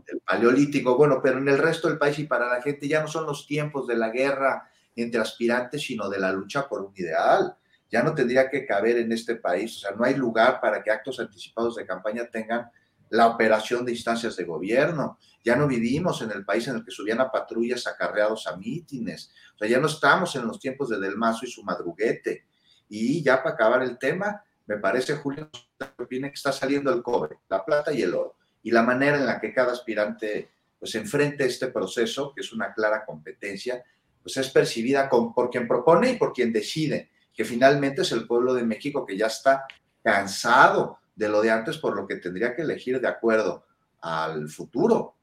[0.06, 0.96] del paleolítico.
[0.96, 3.46] Bueno, pero en el resto del país y para la gente ya no son los
[3.46, 7.56] tiempos de la guerra entre aspirantes, sino de la lucha por un ideal
[7.94, 9.76] ya no tendría que caber en este país.
[9.76, 12.68] O sea, no hay lugar para que actos anticipados de campaña tengan
[13.14, 15.18] la operación de instancias de gobierno.
[15.44, 19.30] Ya no vivimos en el país en el que subían a patrullas acarreados a mítines.
[19.54, 22.46] O sea, ya no estamos en los tiempos de Del Mazo y su madruguete.
[22.88, 27.64] Y ya para acabar el tema, me parece, Julio, que está saliendo el cobre, la
[27.64, 28.36] plata y el oro.
[28.64, 30.50] Y la manera en la que cada aspirante
[30.80, 33.82] pues enfrente este proceso, que es una clara competencia,
[34.22, 38.54] pues es percibida por quien propone y por quien decide que finalmente es el pueblo
[38.54, 39.66] de México que ya está
[40.02, 43.66] cansado de lo de antes, por lo que tendría que elegir de acuerdo
[44.00, 45.16] al futuro,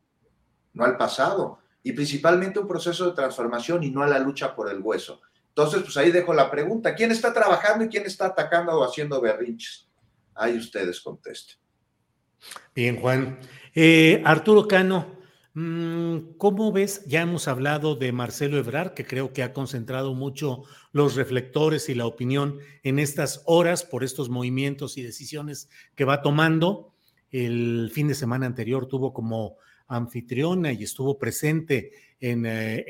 [0.73, 4.69] no al pasado, y principalmente un proceso de transformación y no a la lucha por
[4.69, 5.21] el hueso.
[5.49, 9.19] Entonces, pues ahí dejo la pregunta, ¿quién está trabajando y quién está atacando o haciendo
[9.19, 9.89] berrinches?
[10.33, 11.57] Ahí ustedes contesten.
[12.73, 13.37] Bien, Juan.
[13.73, 15.20] Eh, Arturo Cano,
[15.53, 17.03] ¿Cómo ves?
[17.07, 20.63] Ya hemos hablado de Marcelo Ebrar, que creo que ha concentrado mucho
[20.93, 26.21] los reflectores y la opinión en estas horas por estos movimientos y decisiones que va
[26.21, 26.93] tomando.
[27.31, 29.57] El fin de semana anterior tuvo como
[29.87, 31.91] anfitriona y estuvo presente
[32.21, 32.85] en, eh,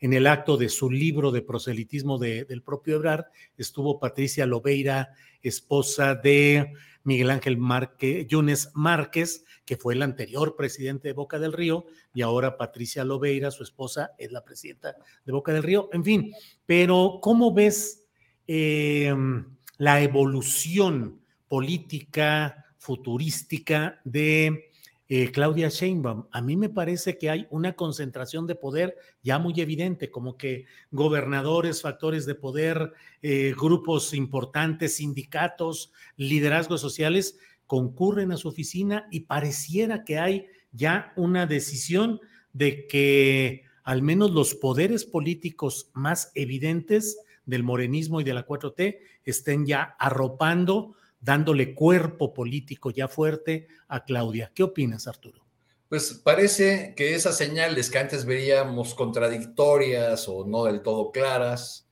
[0.00, 3.30] el, acto de su libro de proselitismo del propio Ebrar.
[3.58, 5.10] Estuvo Patricia Lobeira,
[5.42, 6.72] esposa de
[7.04, 12.22] Miguel Ángel Márquez, Yunes Márquez, que fue el anterior presidente de Boca del Río, y
[12.22, 15.88] ahora Patricia Lobeira, su esposa, es la presidenta de Boca del Río.
[15.92, 16.32] En fin,
[16.66, 18.04] pero ¿cómo ves
[18.46, 19.46] em,
[19.78, 24.70] la evolución política futurística de
[25.16, 26.26] eh, Claudia Sheinbaum.
[26.32, 30.66] A mí me parece que hay una concentración de poder ya muy evidente, como que
[30.90, 37.38] gobernadores, factores de poder, eh, grupos importantes, sindicatos, liderazgos sociales
[37.68, 42.20] concurren a su oficina y pareciera que hay ya una decisión
[42.52, 48.98] de que al menos los poderes políticos más evidentes del morenismo y de la 4T
[49.24, 54.52] estén ya arropando, dándole cuerpo político ya fuerte a Claudia.
[54.54, 55.42] ¿Qué opinas, Arturo?
[55.88, 61.88] Pues parece que esas señales que antes veríamos contradictorias o no del todo claras,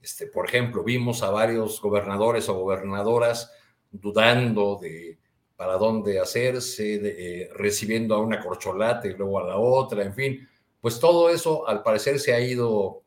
[0.00, 3.50] este, por ejemplo, vimos a varios gobernadores o gobernadoras
[3.90, 5.18] dudando de
[5.56, 10.48] para dónde hacerse, eh, recibiendo a una corcholata y luego a la otra, en fin,
[10.82, 13.02] pues todo eso al parecer se ha ido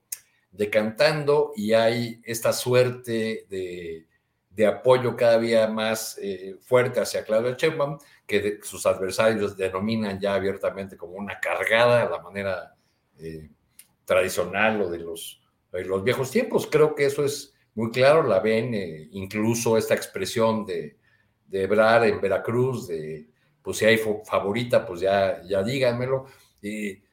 [0.51, 4.08] decantando y hay esta suerte de,
[4.67, 10.97] apoyo cada día más eh, fuerte hacia Claudia Sheinbaum, que sus adversarios denominan ya abiertamente
[10.97, 12.75] como una cargada a la manera
[13.19, 13.49] eh,
[14.05, 15.41] tradicional o de los,
[15.71, 16.67] de los viejos tiempos.
[16.67, 18.73] Creo que eso es muy claro, la ven,
[19.11, 20.97] incluso esta expresión de,
[21.47, 23.29] de en Veracruz, de
[23.61, 26.25] pues si hay favorita, pues ya, ya díganmelo.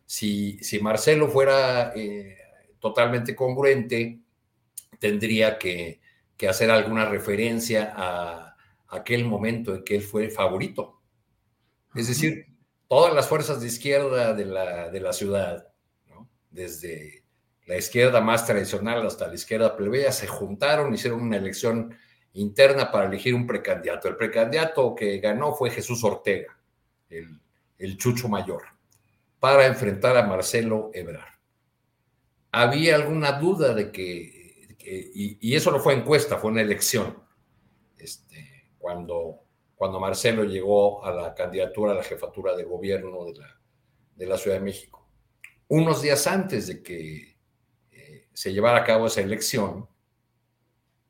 [0.07, 2.37] si, si Marcelo fuera eh,
[2.79, 4.21] totalmente congruente,
[4.99, 6.01] tendría que,
[6.49, 8.57] hacer alguna referencia a,
[8.89, 11.01] aquel momento en que él fue favorito.
[11.95, 12.47] Es decir,
[12.89, 15.69] todas las fuerzas de izquierda de la, de la ciudad,
[16.51, 17.25] desde
[17.67, 21.97] la izquierda más tradicional hasta la izquierda plebeya, se juntaron, hicieron una elección
[22.37, 24.09] interna para elegir un precandidato.
[24.09, 26.57] El precandidato que ganó fue Jesús Ortega,
[27.09, 28.63] el, chucho mayor,
[29.41, 31.35] para enfrentar a Marcelo Ebrard.
[32.53, 34.36] Había alguna duda de que,
[34.87, 37.23] y, eso no fue encuesta, fue una elección,
[37.99, 39.41] este, cuando,
[39.75, 43.61] cuando Marcelo llegó a la candidatura a la jefatura de gobierno de la,
[44.15, 45.09] de la Ciudad de México.
[45.69, 47.37] Unos días antes de que
[47.91, 49.89] eh, se llevara a cabo esa elección,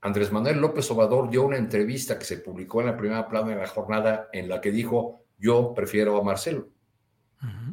[0.01, 3.57] Andrés Manuel López Obrador dio una entrevista que se publicó en la primera plana de
[3.57, 6.69] la jornada en la que dijo, yo prefiero a Marcelo.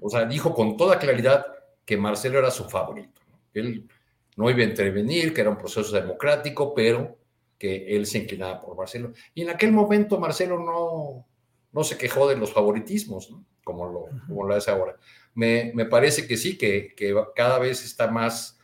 [0.01, 1.45] O sea, dijo con toda claridad
[1.85, 3.21] que Marcelo era su favorito.
[3.53, 3.87] Él
[4.35, 7.17] no iba a intervenir, que era un proceso democrático, pero
[7.57, 9.13] que él se inclinaba por Marcelo.
[9.33, 11.25] Y en aquel momento Marcelo no,
[11.71, 13.33] no se quejó de los favoritismos,
[13.63, 14.97] como, lo, como lo hace ahora.
[15.33, 18.59] Me, me parece que sí, que, que cada vez está más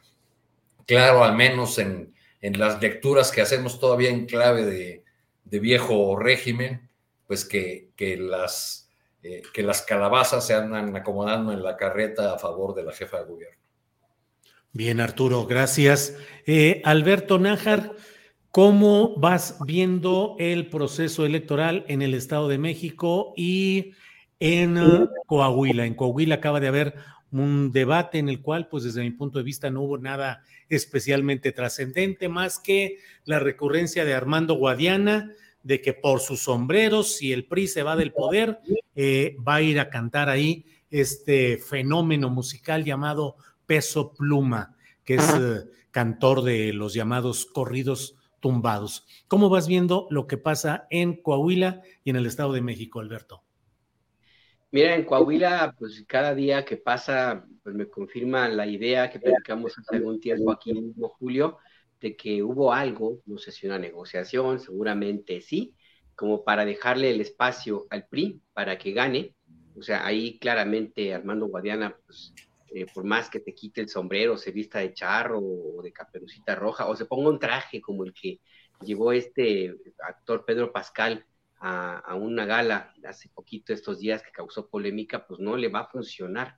[0.86, 5.04] claro, al menos en, en las lecturas que hacemos todavía en clave de,
[5.60, 6.90] viejo régimen,
[7.28, 8.90] pues que, que las,
[9.24, 13.20] eh, que las calabazas se andan acomodando en la carreta a favor de la jefa
[13.20, 13.58] de gobierno.
[14.72, 16.16] Bien, Arturo, gracias.
[16.46, 17.96] Eh, Alberto Nájar,
[18.52, 23.94] ¿cómo vas viendo el proceso electoral en el Estado de México y
[24.40, 25.88] en uh, Coahuila?
[25.88, 26.94] En Coahuila acaba de haber
[27.32, 31.52] un debate en el cual, pues desde mi punto de vista, no hubo nada especialmente
[31.52, 35.34] trascendente, más que la recurrencia de Armando Guadiana,
[35.64, 38.60] de que por sus sombreros, si el PRI se va del poder,
[38.96, 43.36] eh, va a ir a cantar ahí este fenómeno musical llamado
[43.70, 44.76] Peso Pluma,
[45.06, 49.06] que es eh, cantor de los llamados corridos tumbados.
[49.28, 53.44] ¿Cómo vas viendo lo que pasa en Coahuila y en el Estado de México, Alberto?
[54.72, 59.78] Mira, en Coahuila, pues cada día que pasa, pues me confirma la idea que platicamos
[59.78, 61.60] hace algún tiempo aquí mismo, Julio,
[62.02, 65.76] de que hubo algo, no sé si una negociación, seguramente sí,
[66.16, 69.36] como para dejarle el espacio al PRI para que gane.
[69.78, 72.34] O sea, ahí claramente Armando Guadiana, pues
[72.74, 76.56] eh, por más que te quite el sombrero, se vista de charro o de caperucita
[76.56, 78.40] roja, o se ponga un traje como el que
[78.82, 79.76] llevó este
[80.08, 81.26] actor Pedro Pascal
[81.62, 85.90] a, una gala hace poquito estos días que causó polémica, pues no le va a
[85.90, 86.58] funcionar.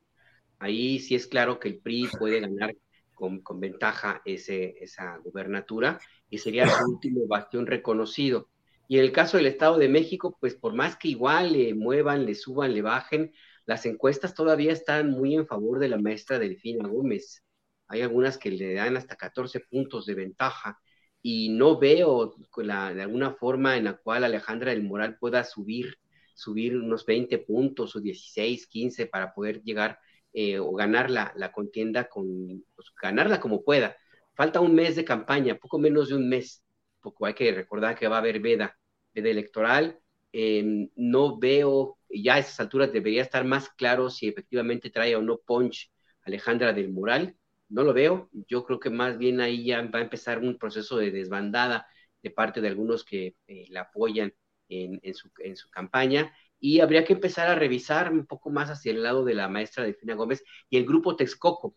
[0.59, 2.75] Ahí sí es claro que el PRI puede ganar
[3.15, 8.47] con, ventaja esa gubernatura y sería su último bastión reconocido.
[8.87, 12.25] Y en el caso del Estado de México, pues por más que igual le muevan,
[12.25, 13.31] le suban, le bajen,
[13.71, 17.45] las encuestas todavía están muy en favor de la maestra Delfina Gómez.
[17.87, 20.77] Hay algunas que le dan hasta 14 puntos de ventaja
[21.21, 25.95] y no veo de alguna forma en la cual Alejandra del Moral pueda subir,
[26.33, 29.97] subir unos 20 puntos o 16, 15 para poder llegar
[30.33, 33.95] eh, o ganar la, la contienda, con, pues, ganarla como pueda.
[34.33, 36.61] Falta un mes de campaña, poco menos de un mes,
[36.99, 38.77] porque hay que recordar que va a haber veda,
[39.13, 39.97] veda electoral.
[40.33, 45.21] Em, no veo ya a esas alturas debería estar más claro si efectivamente trae o
[45.21, 45.91] no punch
[46.23, 47.35] Alejandra del Moral.
[47.69, 48.29] No lo veo.
[48.47, 51.87] Yo creo que más bien ahí ya va a empezar un proceso de desbandada
[52.21, 54.33] de parte de algunos que eh, la apoyan
[54.69, 55.29] en, su,
[55.71, 56.33] campaña.
[56.59, 59.83] Y habría que empezar a revisar un poco más hacia el lado de la maestra
[59.83, 61.75] Delfina Gómez y el grupo Texcoco,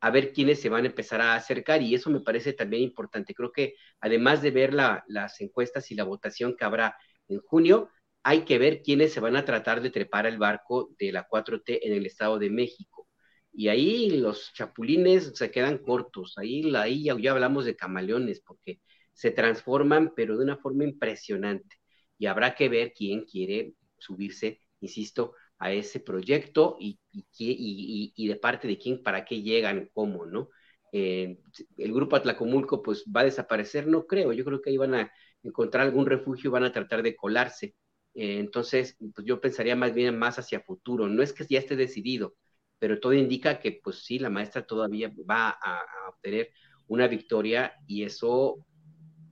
[0.00, 1.82] a ver quiénes se van a empezar a acercar.
[1.82, 3.34] Y eso me parece también importante.
[3.34, 6.96] Creo que además de ver las encuestas y la votación que habrá
[7.28, 7.90] en junio,
[8.24, 11.80] hay que ver quiénes se van a tratar de trepar el barco de la 4T
[11.82, 13.06] en el Estado de México.
[13.52, 18.80] Y ahí los chapulines se quedan cortos, ahí, ahí ya, hablamos de camaleones, porque
[19.12, 21.76] se transforman, pero de una forma impresionante.
[22.18, 26.98] Y habrá que ver quién quiere subirse, insisto, a ese proyecto y,
[27.38, 30.48] y, de parte de quién, para qué llegan, cómo, ¿no?
[30.92, 31.38] Eh,
[31.78, 35.12] el grupo Atlacomulco, pues va a desaparecer, no creo, yo creo que ahí van a
[35.42, 37.74] encontrar algún refugio, van a tratar de colarse
[38.14, 41.08] eh, entonces, pues yo pensaría más bien más hacia futuro.
[41.08, 42.36] No es que ya esté decidido,
[42.78, 46.50] pero todo indica que, pues sí, la maestra todavía va a, obtener
[46.86, 48.66] una victoria y eso,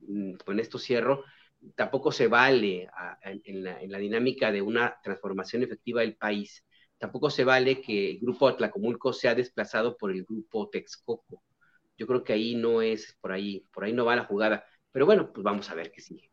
[0.01, 1.23] mm, con esto cierro,
[1.75, 2.89] tampoco se vale
[3.23, 6.65] en, la, dinámica de una transformación efectiva del país.
[6.97, 11.43] Tampoco se vale que el grupo Atlacomulco sea desplazado por el grupo Texcoco.
[11.97, 14.65] Yo creo que ahí no es por ahí, por ahí no va la jugada.
[14.91, 16.32] Pero bueno, pues vamos a ver qué sigue.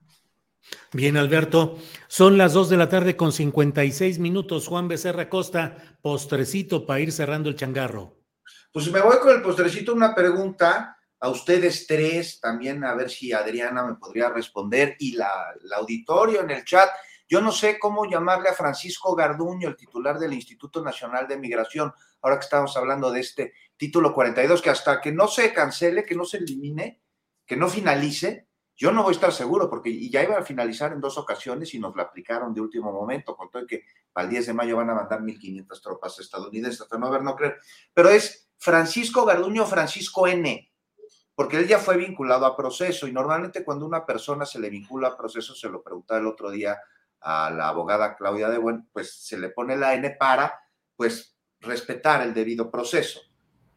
[0.92, 1.78] Bien, Alberto,
[2.08, 4.66] son las 2 de la tarde con 56 minutos.
[4.66, 8.16] Juan Becerra Costa, postrecito para ir cerrando el changarro.
[8.72, 13.32] Pues me voy con el postrecito, una pregunta a ustedes tres, también a ver si
[13.32, 16.88] Adriana me podría responder y la, auditorio en el chat.
[17.28, 21.92] Yo no sé cómo llamarle a Francisco Garduño, el titular del Instituto Nacional de Migración,
[22.22, 26.16] ahora que estamos hablando de este título 42, que hasta que no se cancele, que
[26.16, 27.02] no se elimine,
[27.46, 28.49] que no finalice,
[28.80, 31.78] yo no voy a estar seguro porque ya iba a finalizar en dos ocasiones y
[31.78, 33.84] nos la aplicaron de último momento, con todo que
[34.14, 37.58] al 10 de mayo van a mandar 1.500 tropas estadounidenses, hasta no ver, no creer.
[37.92, 40.72] Pero es Francisco Garduño Francisco N.,
[41.34, 45.08] porque él ya fue vinculado a proceso y normalmente cuando una persona se le vincula
[45.08, 46.78] a proceso, se lo preguntaba el otro día
[47.20, 50.58] a la abogada Claudia de Buen, pues se le pone la N para,
[50.96, 53.20] pues, respetar el debido proceso.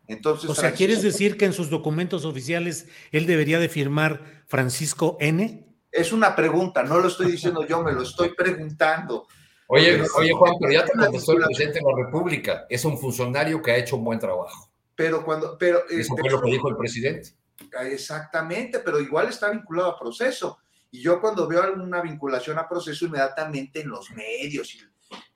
[0.07, 5.17] Entonces, o sea, ¿quieres decir que en sus documentos oficiales él debería de firmar Francisco
[5.19, 5.65] N?
[5.91, 9.27] Es una pregunta, no lo estoy diciendo yo, me lo estoy preguntando.
[9.67, 12.65] Oye, oye Juan, pero ya te contestó el presidente de la República.
[12.69, 14.69] Es un funcionario que ha hecho un buen trabajo.
[14.95, 17.35] Pero cuando, pero eso fue lo que dijo el presidente.
[17.83, 20.59] Exactamente, pero igual está vinculado a proceso.
[20.91, 24.81] Y yo cuando veo alguna vinculación a proceso, inmediatamente en los medios y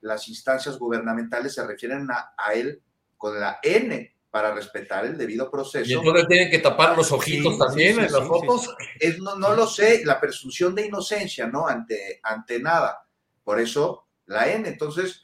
[0.02, 2.82] las instancias gubernamentales se refieren a, a él
[3.16, 5.90] con la N para respetar el debido proceso.
[5.90, 8.74] ¿Y entonces tienen que tapar los ojitos también en las fotos?
[9.00, 11.66] Es, no, no, lo sé, la presunción de inocencia, ¿no?
[11.66, 13.06] Ante, ante nada.
[13.42, 14.68] Por eso la N.
[14.68, 15.22] Entonces,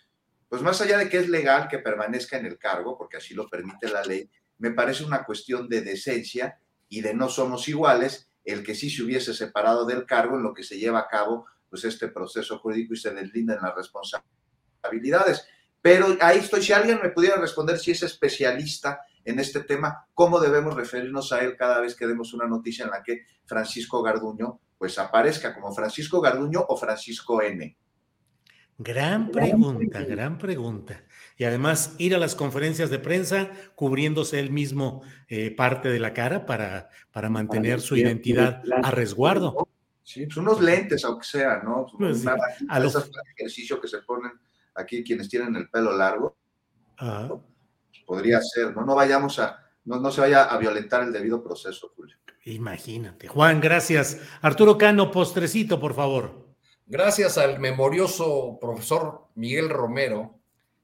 [0.48, 3.48] pues más allá de que es legal que permanezca en el cargo, porque así lo
[3.48, 6.58] permite la ley, me parece una cuestión de decencia
[6.88, 10.54] y de no somos iguales el que sí se hubiese separado del cargo en lo
[10.54, 15.46] que se lleva a cabo pues este proceso jurídico y se deslindan las responsabilidades.
[15.84, 20.40] Pero ahí estoy, si alguien me pudiera responder si es especialista en este tema, cómo
[20.40, 24.60] debemos referirnos a él cada vez que demos una noticia en la que Francisco Garduño
[24.78, 27.76] pues aparezca como Francisco Garduño o Francisco N.
[28.78, 31.04] Gran pregunta, gran pregunta.
[31.36, 36.14] Y además ir a las conferencias de prensa cubriéndose él mismo eh, parte de la
[36.14, 39.68] cara para, para mantener su identidad a resguardo.
[40.02, 41.84] Sí, pues unos lentes, aunque sea, ¿no?
[41.98, 42.28] Pues sí.
[42.70, 42.96] a los...
[43.36, 44.32] ejercicio que se ponen
[44.74, 46.36] aquí quienes tienen el pelo largo.
[46.98, 48.84] Pues podría ser, ¿no?
[48.84, 52.16] No vayamos a, no, no se vaya a violentar el debido proceso, Julio.
[52.44, 53.26] Imagínate.
[53.28, 54.20] Juan, gracias.
[54.42, 56.44] Arturo Cano, postrecito, por favor.
[56.86, 60.38] Gracias al memorioso profesor Miguel Romero,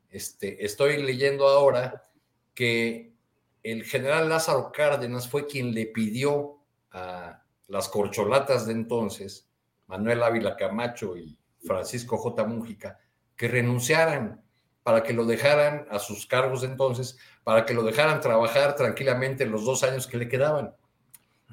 [0.08, 2.08] este, estoy leyendo ahora
[2.54, 3.12] que
[3.62, 6.58] el general Lázaro Cárdenas fue quien le pidió
[6.90, 9.48] a las corcholatas de entonces,
[9.86, 12.44] Manuel Ávila Camacho y Francisco J.
[12.44, 12.98] Mújica,
[13.40, 14.42] que renunciaran
[14.82, 19.46] para que lo dejaran a sus cargos de entonces, para que lo dejaran trabajar tranquilamente
[19.46, 20.74] los dos años que le quedaban.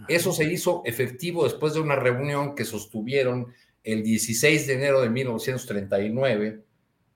[0.10, 3.54] Eso se hizo efectivo después de una reunión que sostuvieron
[3.86, 6.62] el 16 de enero de 1939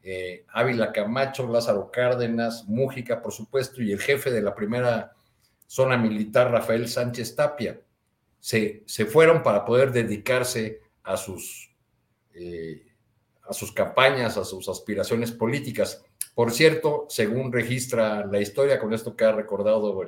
[0.03, 5.11] eh, Ávila Camacho, Lázaro Cárdenas, Mújica, por supuesto, y el jefe de la primera
[5.67, 7.77] zona militar, Rafael Sánchez Tapia.
[8.39, 11.75] Se, se fueron para poder dedicarse a sus,
[12.33, 12.90] eh,
[13.51, 16.05] a sus campañas, a sus aspiraciones políticas.
[16.33, 20.01] Por cierto, según registra la historia, con esto que ha recordado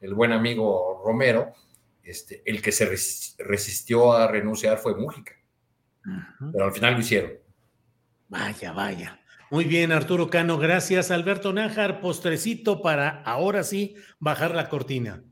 [0.00, 1.52] el, buen amigo Romero,
[2.02, 2.86] este, el que se
[3.38, 5.32] resistió a renunciar fue Mújica.
[6.52, 7.32] Pero al final lo hicieron.
[8.28, 9.20] Vaya, vaya.
[9.50, 11.12] Muy bien, Arturo Cano, gracias.
[11.12, 15.22] Alberto Nájar, postrecito para ahora sí bajar la cortina.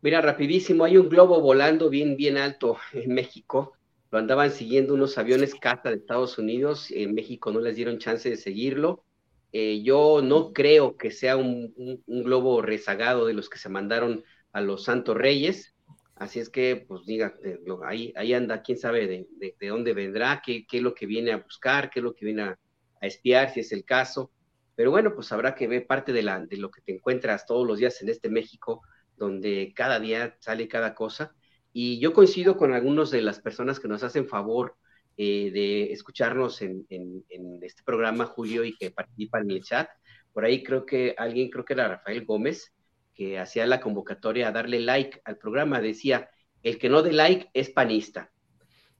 [0.00, 3.72] Mira, rapidísimo, hay un globo volando bien, bien alto en México.
[4.12, 6.90] Lo andaban siguiendo unos aviones caza de Estados Unidos.
[6.90, 9.06] En México no les dieron chance de seguirlo.
[9.52, 11.74] Eh, yo no creo que sea un,
[12.06, 14.22] globo rezagado de los que se mandaron
[14.52, 15.74] a los Santos Reyes.
[16.14, 20.42] Así es que, pues diga, eh, ahí, ahí anda, quién sabe de, de, dónde vendrá,
[20.44, 22.58] qué, qué, es lo que viene a buscar, qué es lo que viene a,
[23.00, 24.30] a espiar si es el caso.
[24.74, 27.66] Pero bueno, pues habrá que ver parte de, la, de lo que te encuentras todos
[27.66, 28.82] los días en este México,
[29.16, 31.34] donde cada día sale cada cosa.
[31.72, 34.76] Y yo coincido con algunos de las personas que nos hacen favor
[35.16, 37.24] eh, de escucharnos en, en,
[37.62, 39.88] este programa, Julio, y que participan en el chat.
[40.32, 42.72] Por ahí creo que alguien, creo que era Rafael Gómez,
[43.14, 46.30] que hacía la convocatoria a darle like al programa, decía,
[46.62, 48.30] el que no dé like es panista.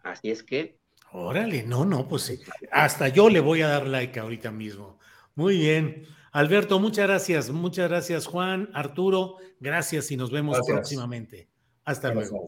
[0.03, 0.81] Así es que
[1.15, 2.41] Órale, no, no, pues
[2.71, 4.99] hasta yo le voy a dar like ahorita mismo.
[5.35, 6.07] Muy bien.
[6.33, 7.51] Alberto, muchas gracias.
[7.51, 9.37] Muchas gracias, Juan, Arturo.
[9.61, 11.52] Gracias y nos vemos próximamente.
[11.85, 12.47] Hasta luego.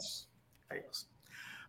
[0.68, 1.08] Adiós.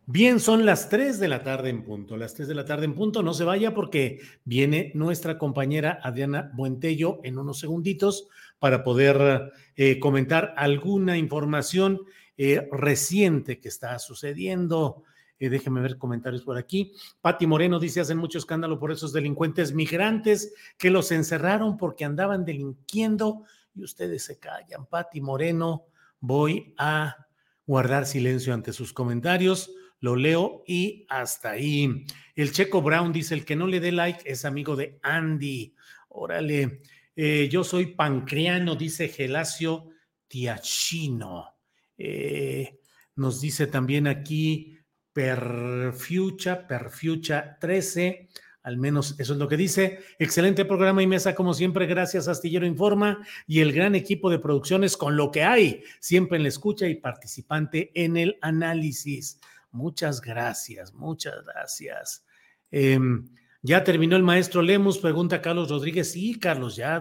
[0.07, 2.15] Bien, son las 3 de la tarde en punto.
[2.15, 3.23] Las 3 de la tarde en punto.
[3.23, 8.27] No se vaya porque viene nuestra compañera Adriana Buentello en unos segunditos
[8.59, 12.01] para poder eh, comentar alguna información
[12.37, 15.03] eh, reciente que está sucediendo
[15.37, 16.93] eh, déjenme ver comentarios por aquí.
[17.21, 22.45] Pati Moreno dice, hacen mucho escándalo por esos delincuentes migrantes que los encerraron porque andaban
[22.45, 23.43] delinquiendo
[23.75, 24.85] y ustedes se callan.
[24.85, 25.87] Pati Moreno,
[26.21, 27.24] voy a
[27.65, 29.71] guardar silencio ante sus comentarios.
[29.99, 32.05] Lo leo y hasta ahí.
[32.35, 35.73] El Checo Brown dice, el que no le dé like es amigo de Andy.
[36.09, 36.81] Órale.
[37.15, 39.89] Eh, yo soy pancreano, dice Gelacio
[40.27, 41.55] Tiachino.
[41.97, 42.79] Eh,
[43.15, 44.77] nos dice también aquí
[45.13, 48.27] Perfucha, Perfucha 13,
[48.65, 49.99] al menos eso es lo que dice.
[50.17, 51.85] Excelente programa y mesa, como siempre.
[51.85, 56.43] Gracias, Astillero Informa y el gran equipo de producciones con lo que hay, siempre en
[56.43, 59.39] la escucha y participante en el análisis.
[59.69, 62.25] Muchas gracias, muchas gracias.
[62.71, 63.29] Em,
[63.61, 66.11] ya terminó el maestro Lemus, pregunta Carlos Rodríguez.
[66.11, 66.99] Sí, Carlos, ya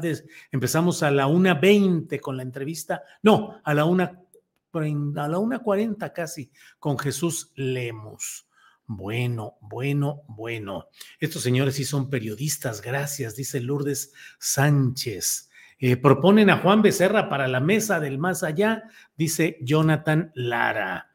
[0.52, 3.02] empezamos a la 1.20 con la entrevista.
[3.22, 8.48] No, a la 1 a la 1.40 casi con Jesús Lemus.
[8.86, 10.88] Bueno, bueno, bueno.
[11.18, 15.50] Estos señores sí son periodistas, gracias, dice Lourdes Sánchez.
[15.78, 18.84] Eh, proponen a Juan Becerra para la mesa del más allá,
[19.16, 21.10] dice Jonathan Lara.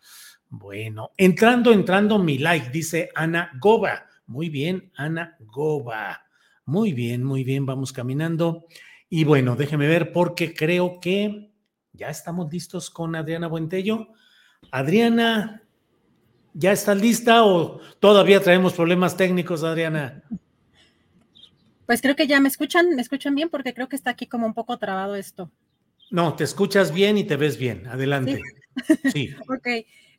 [0.49, 4.07] Bueno, entrando, entrando mi like, dice Ana Goba.
[4.25, 6.23] Muy bien, Ana Goba.
[6.65, 8.65] Muy bien, muy bien, vamos caminando.
[9.09, 11.51] Y bueno, déjeme ver porque creo que
[11.93, 14.07] ya estamos listos con Adriana Buentello.
[14.71, 15.63] Adriana,
[16.53, 20.23] ¿ya estás lista o todavía traemos problemas técnicos, Adriana?
[21.85, 24.45] Pues creo que ya me escuchan, me escuchan bien porque creo que está aquí como
[24.45, 25.51] un poco trabado esto.
[26.11, 27.87] No, te escuchas bien y te ves bien.
[27.87, 28.41] Adelante.
[29.11, 29.33] Sí.
[29.47, 29.67] ok.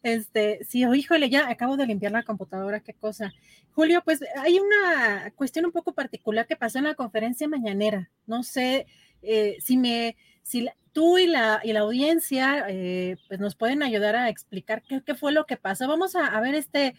[0.02, 3.32] Este, sí, oh, híjole, ya acabo de limpiar la computadora, qué cosa.
[3.73, 8.11] Julio, pues hay una cuestión un poco particular que pasó en la conferencia mañanera.
[8.27, 8.86] No sé
[9.23, 14.17] eh, si me, si tú y la, y la audiencia, eh, pues nos pueden ayudar
[14.17, 15.89] a explicar qué, qué, fue lo que pasó.
[15.89, 16.95] Vamos a, a ver este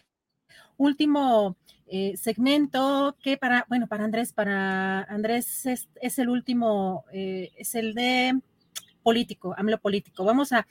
[0.78, 1.58] último
[1.88, 7.94] eh, segmento que para, bueno, para Andrés, para Andrés es, es el último, es el
[7.94, 8.40] de
[9.04, 10.24] político, AMLO político.
[10.24, 10.68] Vamos a,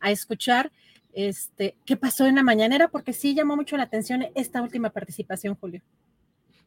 [0.00, 0.70] a escuchar
[1.12, 5.54] este, qué pasó en la mañanera, porque sí llamó mucho la atención esta última participación,
[5.56, 5.82] Julio.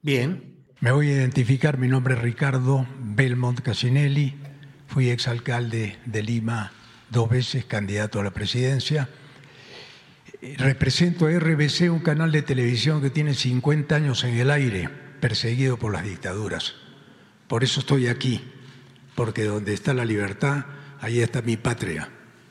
[0.01, 0.65] Bien.
[0.81, 4.35] Me voy a identificar, mi nombre es Ricardo Belmont Casinelli,
[4.87, 6.71] fui exalcalde de Lima
[7.09, 9.09] dos veces, candidato a la presidencia.
[10.57, 14.89] Represento a RBC, un canal de televisión que tiene 50 años en el aire,
[15.19, 16.75] perseguido por las dictaduras.
[17.47, 18.41] Por eso estoy aquí,
[19.15, 20.65] porque donde está la libertad,
[21.01, 22.09] ahí está mi patria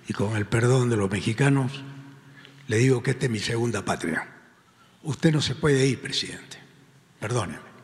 [0.09, 1.83] y con el perdón de los mexicanos,
[2.69, 4.29] le digo que esta es mi segunda patria.
[5.03, 6.59] Usted no se puede ir, presidente.
[7.21, 7.75] Perdóneme.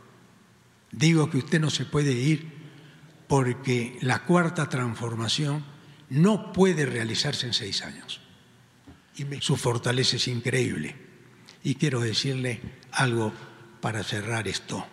[0.90, 2.60] Digo que usted no se puede ir
[3.31, 5.65] porque la cuarta transformación
[6.09, 8.20] no puede realizarse en seis años.
[9.15, 10.97] Y su fortaleza es increíble.
[11.62, 13.32] Y quiero decirle algo
[13.81, 14.85] para cerrar esto.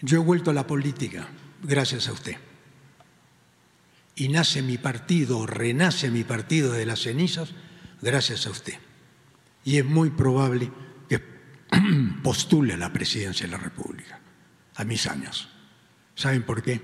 [0.00, 1.28] Yo he vuelto a la política
[1.62, 2.36] gracias a usted
[4.16, 7.50] y nace mi partido, renace mi partido de las cenizas
[8.02, 8.80] gracias a usted.
[9.64, 10.72] Y es muy probable
[11.08, 11.22] que
[12.24, 14.23] postule a la presidencia de la República
[14.74, 15.48] a mis años.
[16.14, 16.80] ¿Saben por qué?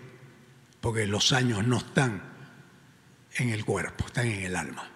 [0.80, 2.22] Porque los años no están
[3.36, 4.90] en el cuerpo, están en el alma.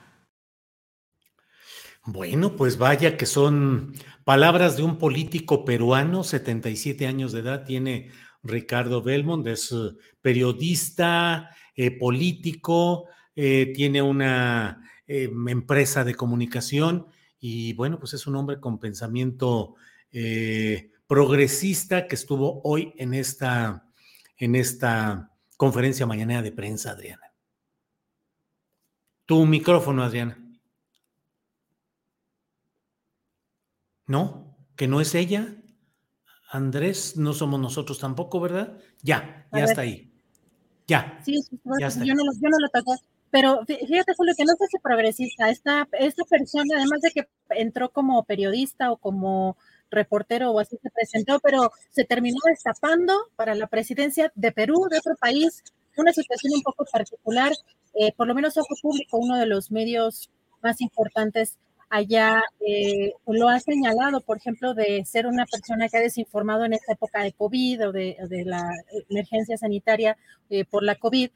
[2.06, 3.94] Bueno, pues vaya que son
[4.24, 8.10] palabras de un político peruano, 77 años de edad, tiene
[8.42, 17.06] Ricardo Belmont, es eh, periodista, eh, político, eh, tiene una empresa de comunicación
[17.38, 19.74] y bueno, pues es un hombre con pensamiento
[21.06, 23.86] progresista que estuvo hoy en esta,
[24.36, 27.32] en esta conferencia mañana de prensa, Adriana.
[29.26, 30.38] Tu micrófono, Adriana.
[34.06, 34.56] ¿No?
[34.76, 35.56] ¿Que no es ella?
[36.50, 38.78] Andrés, no somos nosotros tampoco, ¿verdad?
[39.02, 40.12] Ya, ya está ahí.
[40.86, 41.20] Ya.
[41.24, 43.00] Sí, yo, no, yo no lo toqué.
[43.30, 45.48] Pero fíjate, Julio, que no sé si progresista.
[45.50, 49.56] Esta, esta persona, además de que entró como periodista o como
[49.94, 54.98] reportero o así se presentó, pero se terminó destapando para la presidencia de Perú, de
[54.98, 55.62] otro país,
[55.96, 57.52] una situación un poco particular,
[57.94, 60.30] eh, por lo menos Ojo Público, uno de los medios
[60.62, 61.58] más importantes
[61.90, 66.72] allá, eh, lo ha señalado, por ejemplo, de ser una persona que ha desinformado en
[66.72, 68.62] esta época de COVID o de, la
[69.10, 70.16] emergencia sanitaria
[70.50, 71.30] eh, por la COVID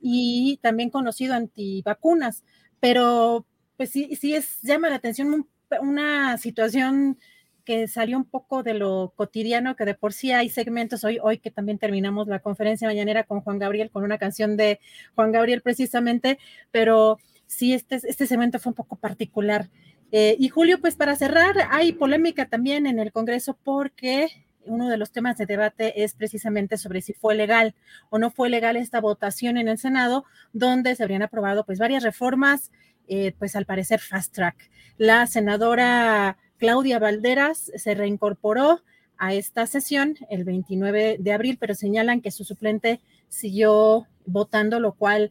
[0.00, 2.44] y también conocido antivacunas,
[2.78, 3.44] pero
[3.76, 5.48] pues sí, sí es, llama la atención
[5.80, 7.18] una situación
[7.64, 11.38] que salió un poco de lo cotidiano, que de por sí hay segmentos hoy, hoy
[11.38, 14.80] que también terminamos la conferencia mañanera con Juan Gabriel, con una canción de
[15.14, 16.38] Juan Gabriel precisamente,
[16.70, 19.68] pero sí, este, este segmento fue un poco particular.
[20.12, 24.28] Eh, y Julio, pues para cerrar, hay polémica también en el Congreso porque
[24.66, 27.74] uno de los temas de debate es precisamente sobre si fue legal
[28.10, 32.02] o no fue legal esta votación en el Senado, donde se habrían aprobado pues varias
[32.02, 32.70] reformas,
[33.08, 34.70] eh, pues al parecer fast track.
[34.96, 38.80] La senadora Claudia Valderas se reincorporó
[39.18, 44.92] a esta sesión el 29 de abril, pero señalan que su suplente siguió votando, lo
[44.92, 45.30] cual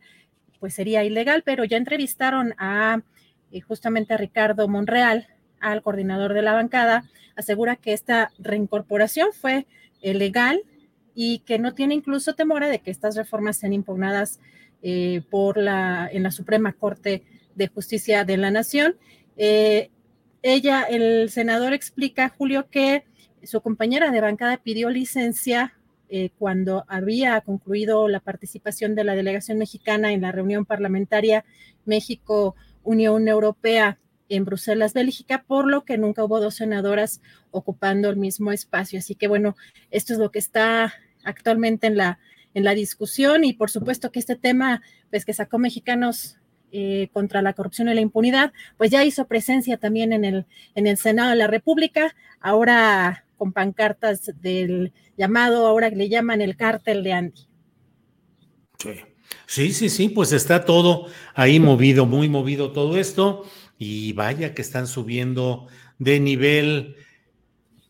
[0.59, 3.01] pues sería ilegal, pero ya entrevistaron a
[3.49, 5.27] y justamente Ricardo Monreal,
[5.59, 9.65] al coordinador de la bancada, asegura que esta reincorporación fue
[10.03, 10.61] eh, legal
[11.15, 14.39] y que no tiene incluso temor de que estas reformas sean impugnadas
[14.83, 17.23] eh, por la, en la Suprema Corte
[17.55, 18.97] de Justicia de la Nación.
[19.35, 19.89] Eh,
[20.43, 23.05] ella, el senador explica, Julio, que
[23.43, 25.73] su compañera de bancada pidió licencia
[26.37, 31.43] cuando había concluido la participación de la delegación mexicana en la reunión parlamentaria
[31.85, 33.97] México Unión Europea
[34.29, 37.21] en Bruselas, Bélgica, por lo que nunca hubo dos senadoras
[37.51, 38.99] ocupando el mismo espacio.
[38.99, 39.55] Así que bueno,
[39.89, 40.93] esto es lo que está
[41.23, 42.19] actualmente en la,
[42.53, 46.37] en la discusión y por supuesto que este tema, pues que sacó mexicanos
[46.75, 50.87] eh, contra la corrupción y la impunidad, pues ya hizo presencia también en el, en
[50.87, 52.15] el Senado de la República.
[52.41, 57.47] Ahora con pancartas del llamado, ahora que le llaman el cártel de Andy.
[59.45, 63.45] Sí, sí, sí, pues está todo ahí movido, muy movido todo esto.
[63.77, 65.67] Y vaya que están subiendo
[65.99, 66.95] de nivel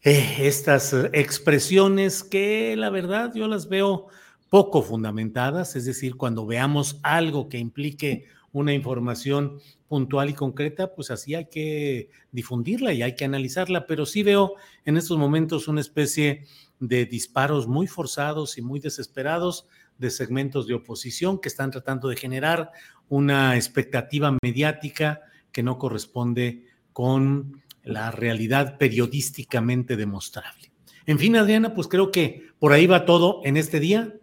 [0.02, 4.08] eh, estas expresiones que la verdad yo las veo
[4.50, 11.12] poco fundamentadas, es decir, cuando veamos algo que implique una información puntual y concreta, pues
[11.12, 14.54] así hay que difundirla y hay que analizarla, pero sí veo
[14.86, 16.46] en estos momentos una especie
[16.80, 19.68] de disparos muy forzados y muy desesperados
[19.98, 22.72] de segmentos de oposición que están tratando de generar
[23.10, 25.22] una expectativa mediática
[25.52, 30.72] que no corresponde con la realidad periodísticamente demostrable.
[31.06, 34.14] En fin, Adriana, pues creo que por ahí va todo en este día.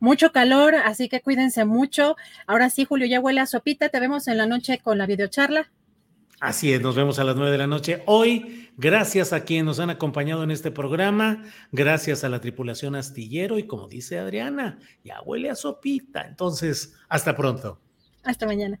[0.00, 2.16] Mucho calor, así que cuídense mucho.
[2.46, 3.90] Ahora sí, Julio, ya huele a sopita.
[3.90, 5.70] Te vemos en la noche con la videocharla.
[6.40, 8.02] Así es, nos vemos a las nueve de la noche.
[8.06, 13.58] Hoy, gracias a quienes nos han acompañado en este programa, gracias a la tripulación astillero
[13.58, 16.22] y como dice Adriana, ya huele a sopita.
[16.22, 17.82] Entonces, hasta pronto.
[18.24, 18.80] Hasta mañana.